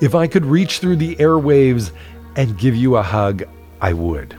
If 0.00 0.14
I 0.14 0.26
could 0.26 0.46
reach 0.46 0.78
through 0.78 0.96
the 0.96 1.16
airwaves 1.16 1.90
and 2.36 2.58
give 2.58 2.76
you 2.76 2.96
a 2.96 3.02
hug, 3.02 3.44
I 3.80 3.92
would. 3.92 4.36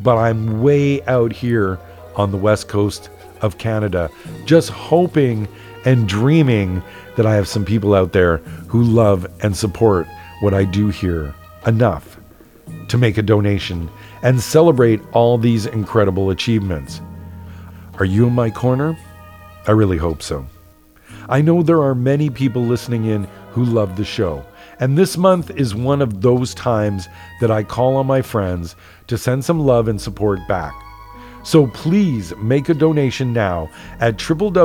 But 0.00 0.16
I'm 0.16 0.60
way 0.62 1.02
out 1.04 1.32
here 1.32 1.78
on 2.16 2.30
the 2.30 2.36
west 2.36 2.68
coast 2.68 3.10
of 3.40 3.58
Canada, 3.58 4.10
just 4.44 4.70
hoping 4.70 5.48
and 5.84 6.08
dreaming 6.08 6.82
that 7.16 7.26
I 7.26 7.34
have 7.34 7.48
some 7.48 7.64
people 7.64 7.94
out 7.94 8.12
there 8.12 8.38
who 8.68 8.82
love 8.82 9.26
and 9.42 9.56
support 9.56 10.06
what 10.40 10.54
I 10.54 10.64
do 10.64 10.88
here 10.88 11.34
enough 11.66 12.18
to 12.88 12.98
make 12.98 13.18
a 13.18 13.22
donation 13.22 13.90
and 14.22 14.40
celebrate 14.40 15.00
all 15.12 15.38
these 15.38 15.66
incredible 15.66 16.30
achievements. 16.30 17.00
Are 17.98 18.04
you 18.04 18.26
in 18.26 18.34
my 18.34 18.50
corner? 18.50 18.96
I 19.66 19.72
really 19.72 19.98
hope 19.98 20.22
so. 20.22 20.46
I 21.28 21.42
know 21.42 21.62
there 21.62 21.82
are 21.82 21.94
many 21.94 22.30
people 22.30 22.62
listening 22.62 23.04
in 23.04 23.24
who 23.50 23.64
love 23.64 23.96
the 23.96 24.04
show, 24.04 24.44
and 24.80 24.96
this 24.96 25.16
month 25.16 25.50
is 25.50 25.74
one 25.74 26.00
of 26.00 26.22
those 26.22 26.54
times 26.54 27.08
that 27.40 27.50
I 27.50 27.62
call 27.64 27.96
on 27.96 28.06
my 28.06 28.22
friends 28.22 28.76
to 29.08 29.18
send 29.18 29.44
some 29.44 29.60
love 29.60 29.88
and 29.88 30.00
support 30.00 30.38
back. 30.48 30.74
So 31.42 31.66
please 31.68 32.34
make 32.36 32.68
a 32.68 32.74
donation 32.74 33.32
now 33.32 33.70
at 34.00 34.16
www.ciut.fm 34.18 34.62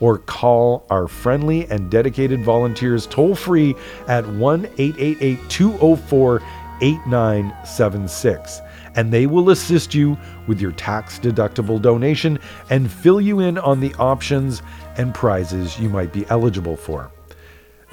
or 0.00 0.18
call 0.18 0.86
our 0.90 1.08
friendly 1.08 1.66
and 1.68 1.90
dedicated 1.90 2.44
volunteers 2.44 3.06
toll 3.06 3.34
free 3.34 3.74
at 4.08 4.26
1 4.26 4.66
888 4.78 5.38
204 5.48 6.42
8976 6.80 8.60
and 8.94 9.12
they 9.12 9.26
will 9.26 9.50
assist 9.50 9.94
you 9.94 10.18
with 10.46 10.60
your 10.60 10.72
tax 10.72 11.18
deductible 11.18 11.80
donation 11.80 12.38
and 12.70 12.90
fill 12.90 13.20
you 13.20 13.40
in 13.40 13.58
on 13.58 13.80
the 13.80 13.94
options 13.94 14.62
and 14.96 15.14
prizes 15.14 15.78
you 15.78 15.88
might 15.88 16.12
be 16.12 16.26
eligible 16.28 16.76
for. 16.76 17.10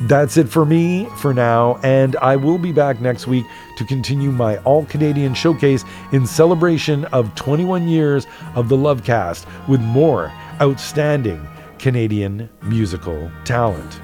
That's 0.01 0.38
it 0.38 0.47
for 0.47 0.65
me 0.65 1.09
for 1.17 1.34
now, 1.34 1.77
and 1.84 2.15
I 2.21 2.38
will 2.38 2.57
be 2.57 2.71
back 2.71 3.01
next 3.01 3.27
week 3.27 3.45
to 3.76 3.84
continue 3.84 4.31
my 4.31 4.55
all 4.59 4.85
Canadian 4.85 5.34
showcase 5.34 5.84
in 6.13 6.26
celebration 6.26 7.03
of 7.05 7.35
21 7.35 7.85
years 7.89 8.26
of 8.55 8.69
the 8.69 8.77
Lovecast 8.77 9.45
with 9.67 9.81
more 9.81 10.31
outstanding 10.61 11.45
Canadian 11.80 12.49
musical 12.61 13.30
talent. 13.43 13.99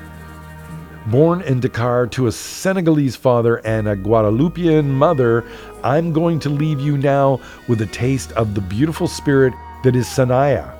Born 1.07 1.41
in 1.43 1.61
Dakar 1.61 2.07
to 2.07 2.27
a 2.27 2.31
Senegalese 2.31 3.15
father 3.15 3.65
and 3.65 3.87
a 3.87 3.95
Guadeloupean 3.95 4.91
mother, 4.91 5.45
I'm 5.81 6.11
going 6.11 6.39
to 6.41 6.49
leave 6.49 6.81
you 6.81 6.97
now 6.97 7.39
with 7.69 7.81
a 7.81 7.85
taste 7.85 8.33
of 8.33 8.53
the 8.53 8.61
beautiful 8.61 9.07
spirit 9.07 9.53
that 9.85 9.95
is 9.95 10.07
Sanaya. 10.07 10.75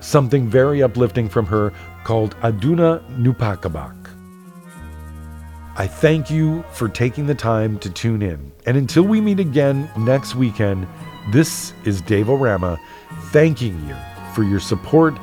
Something 0.00 0.46
very 0.46 0.82
uplifting 0.82 1.26
from 1.26 1.46
her 1.46 1.72
called 2.04 2.36
Aduna 2.40 3.02
Nupakabak. 3.16 4.05
I 5.78 5.86
thank 5.86 6.30
you 6.30 6.64
for 6.72 6.88
taking 6.88 7.26
the 7.26 7.34
time 7.34 7.78
to 7.80 7.90
tune 7.90 8.22
in. 8.22 8.50
And 8.64 8.78
until 8.78 9.02
we 9.02 9.20
meet 9.20 9.38
again 9.38 9.90
next 9.98 10.34
weekend, 10.34 10.88
this 11.32 11.74
is 11.84 12.00
Dave 12.00 12.30
O'Rama 12.30 12.80
thanking 13.24 13.86
you 13.86 13.94
for 14.34 14.42
your 14.42 14.58
support 14.58 15.14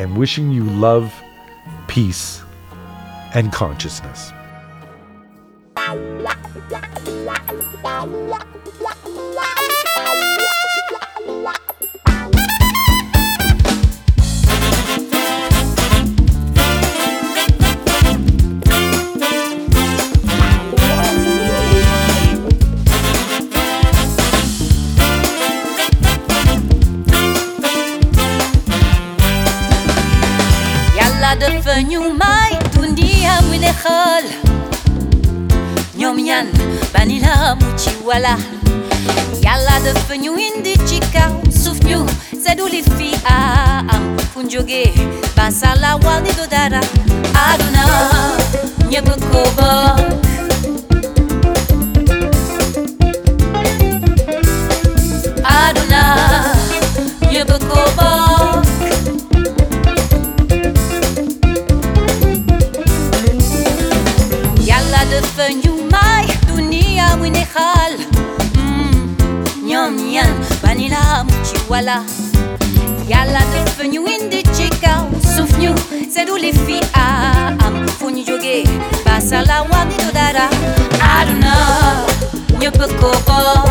and 0.00 0.16
wishing 0.16 0.50
you 0.50 0.64
love, 0.64 1.14
peace, 1.86 2.42
and 3.34 3.52
consciousness. 3.52 4.32
nyumai 31.88 32.56
tundia 32.74 33.42
mwinehal 33.42 34.24
nyomyan 35.96 36.46
banila 36.94 37.56
muchiwala 37.56 38.38
yala 39.42 39.80
de 39.80 39.94
fenyu 40.08 40.38
indi 40.38 40.76
chika 40.76 41.30
sufnyu 41.64 42.06
sedulifia 42.44 43.18
am 43.88 44.16
kunjoge 44.34 44.92
basala 45.36 45.96
wani 45.96 46.32
dodara 46.32 46.80
aduna 47.50 47.84
yan 70.80 70.88
bani 70.88 70.88
la 70.88 71.24
mu 71.24 71.32
ci 71.44 71.56
wala 71.68 71.96
yàlla 73.08 73.40
dafa 73.52 73.84
ñu 73.92 74.00
indi 74.14 74.40
ci 74.56 74.66
kaw 74.82 75.02
suuf 75.34 75.50
ñu 75.62 75.72
seddu 76.14 76.34
li 76.36 76.52
fi 76.64 76.76
am 77.04 77.86
fu 77.98 78.06
ñu 78.10 78.22
jóge 78.28 78.64
basala 79.04 79.56
wa 79.70 79.84
ni 79.88 79.94
do 80.00 80.08
dara 80.14 80.46
aduna 81.16 81.52
ñëpp 82.60 82.78
ko 83.00 83.10
bokk 83.26 83.68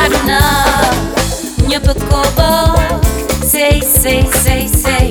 aduna 0.00 0.38
ñëpp 1.70 1.88
ko 2.10 2.20
bokk 2.36 3.04
say 3.52 3.80
say 3.80 4.20
say 4.44 4.62
say. 4.82 5.06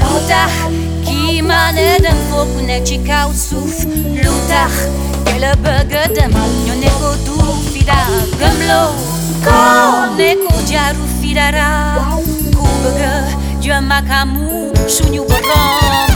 Lu 0.00 0.18
tax 1.48 1.48
kii 1.48 1.48
ma 1.48 1.72
ne 1.72 1.98
dem 2.02 2.16
foofu 2.30 2.60
nekk 2.66 2.84
ci 2.86 2.98
kaw 3.06 3.28
suuf 3.32 3.84
lu 4.22 4.32
tax 4.48 4.72
ke 5.26 5.38
la 5.40 5.52
bëgg 5.64 5.92
a 5.94 6.04
dem 6.14 6.32
ñu 6.66 6.74
ne 6.80 6.90
ko 7.00 7.10
du 7.26 7.36
fi 7.72 7.80
dara 7.84 8.20
gëmloo 8.40 8.90
ko 9.44 9.58
ne 10.18 10.34
ko 10.42 10.54
jaaru 10.70 11.04
fi 11.20 11.34
dara 11.34 11.68
ku 12.54 12.66
bëgg 12.82 13.00
a 13.02 13.14
jëm 13.62 13.90
ak 13.98 14.10
amu 14.20 14.70
suñu 14.88 15.22
borom 15.28 16.11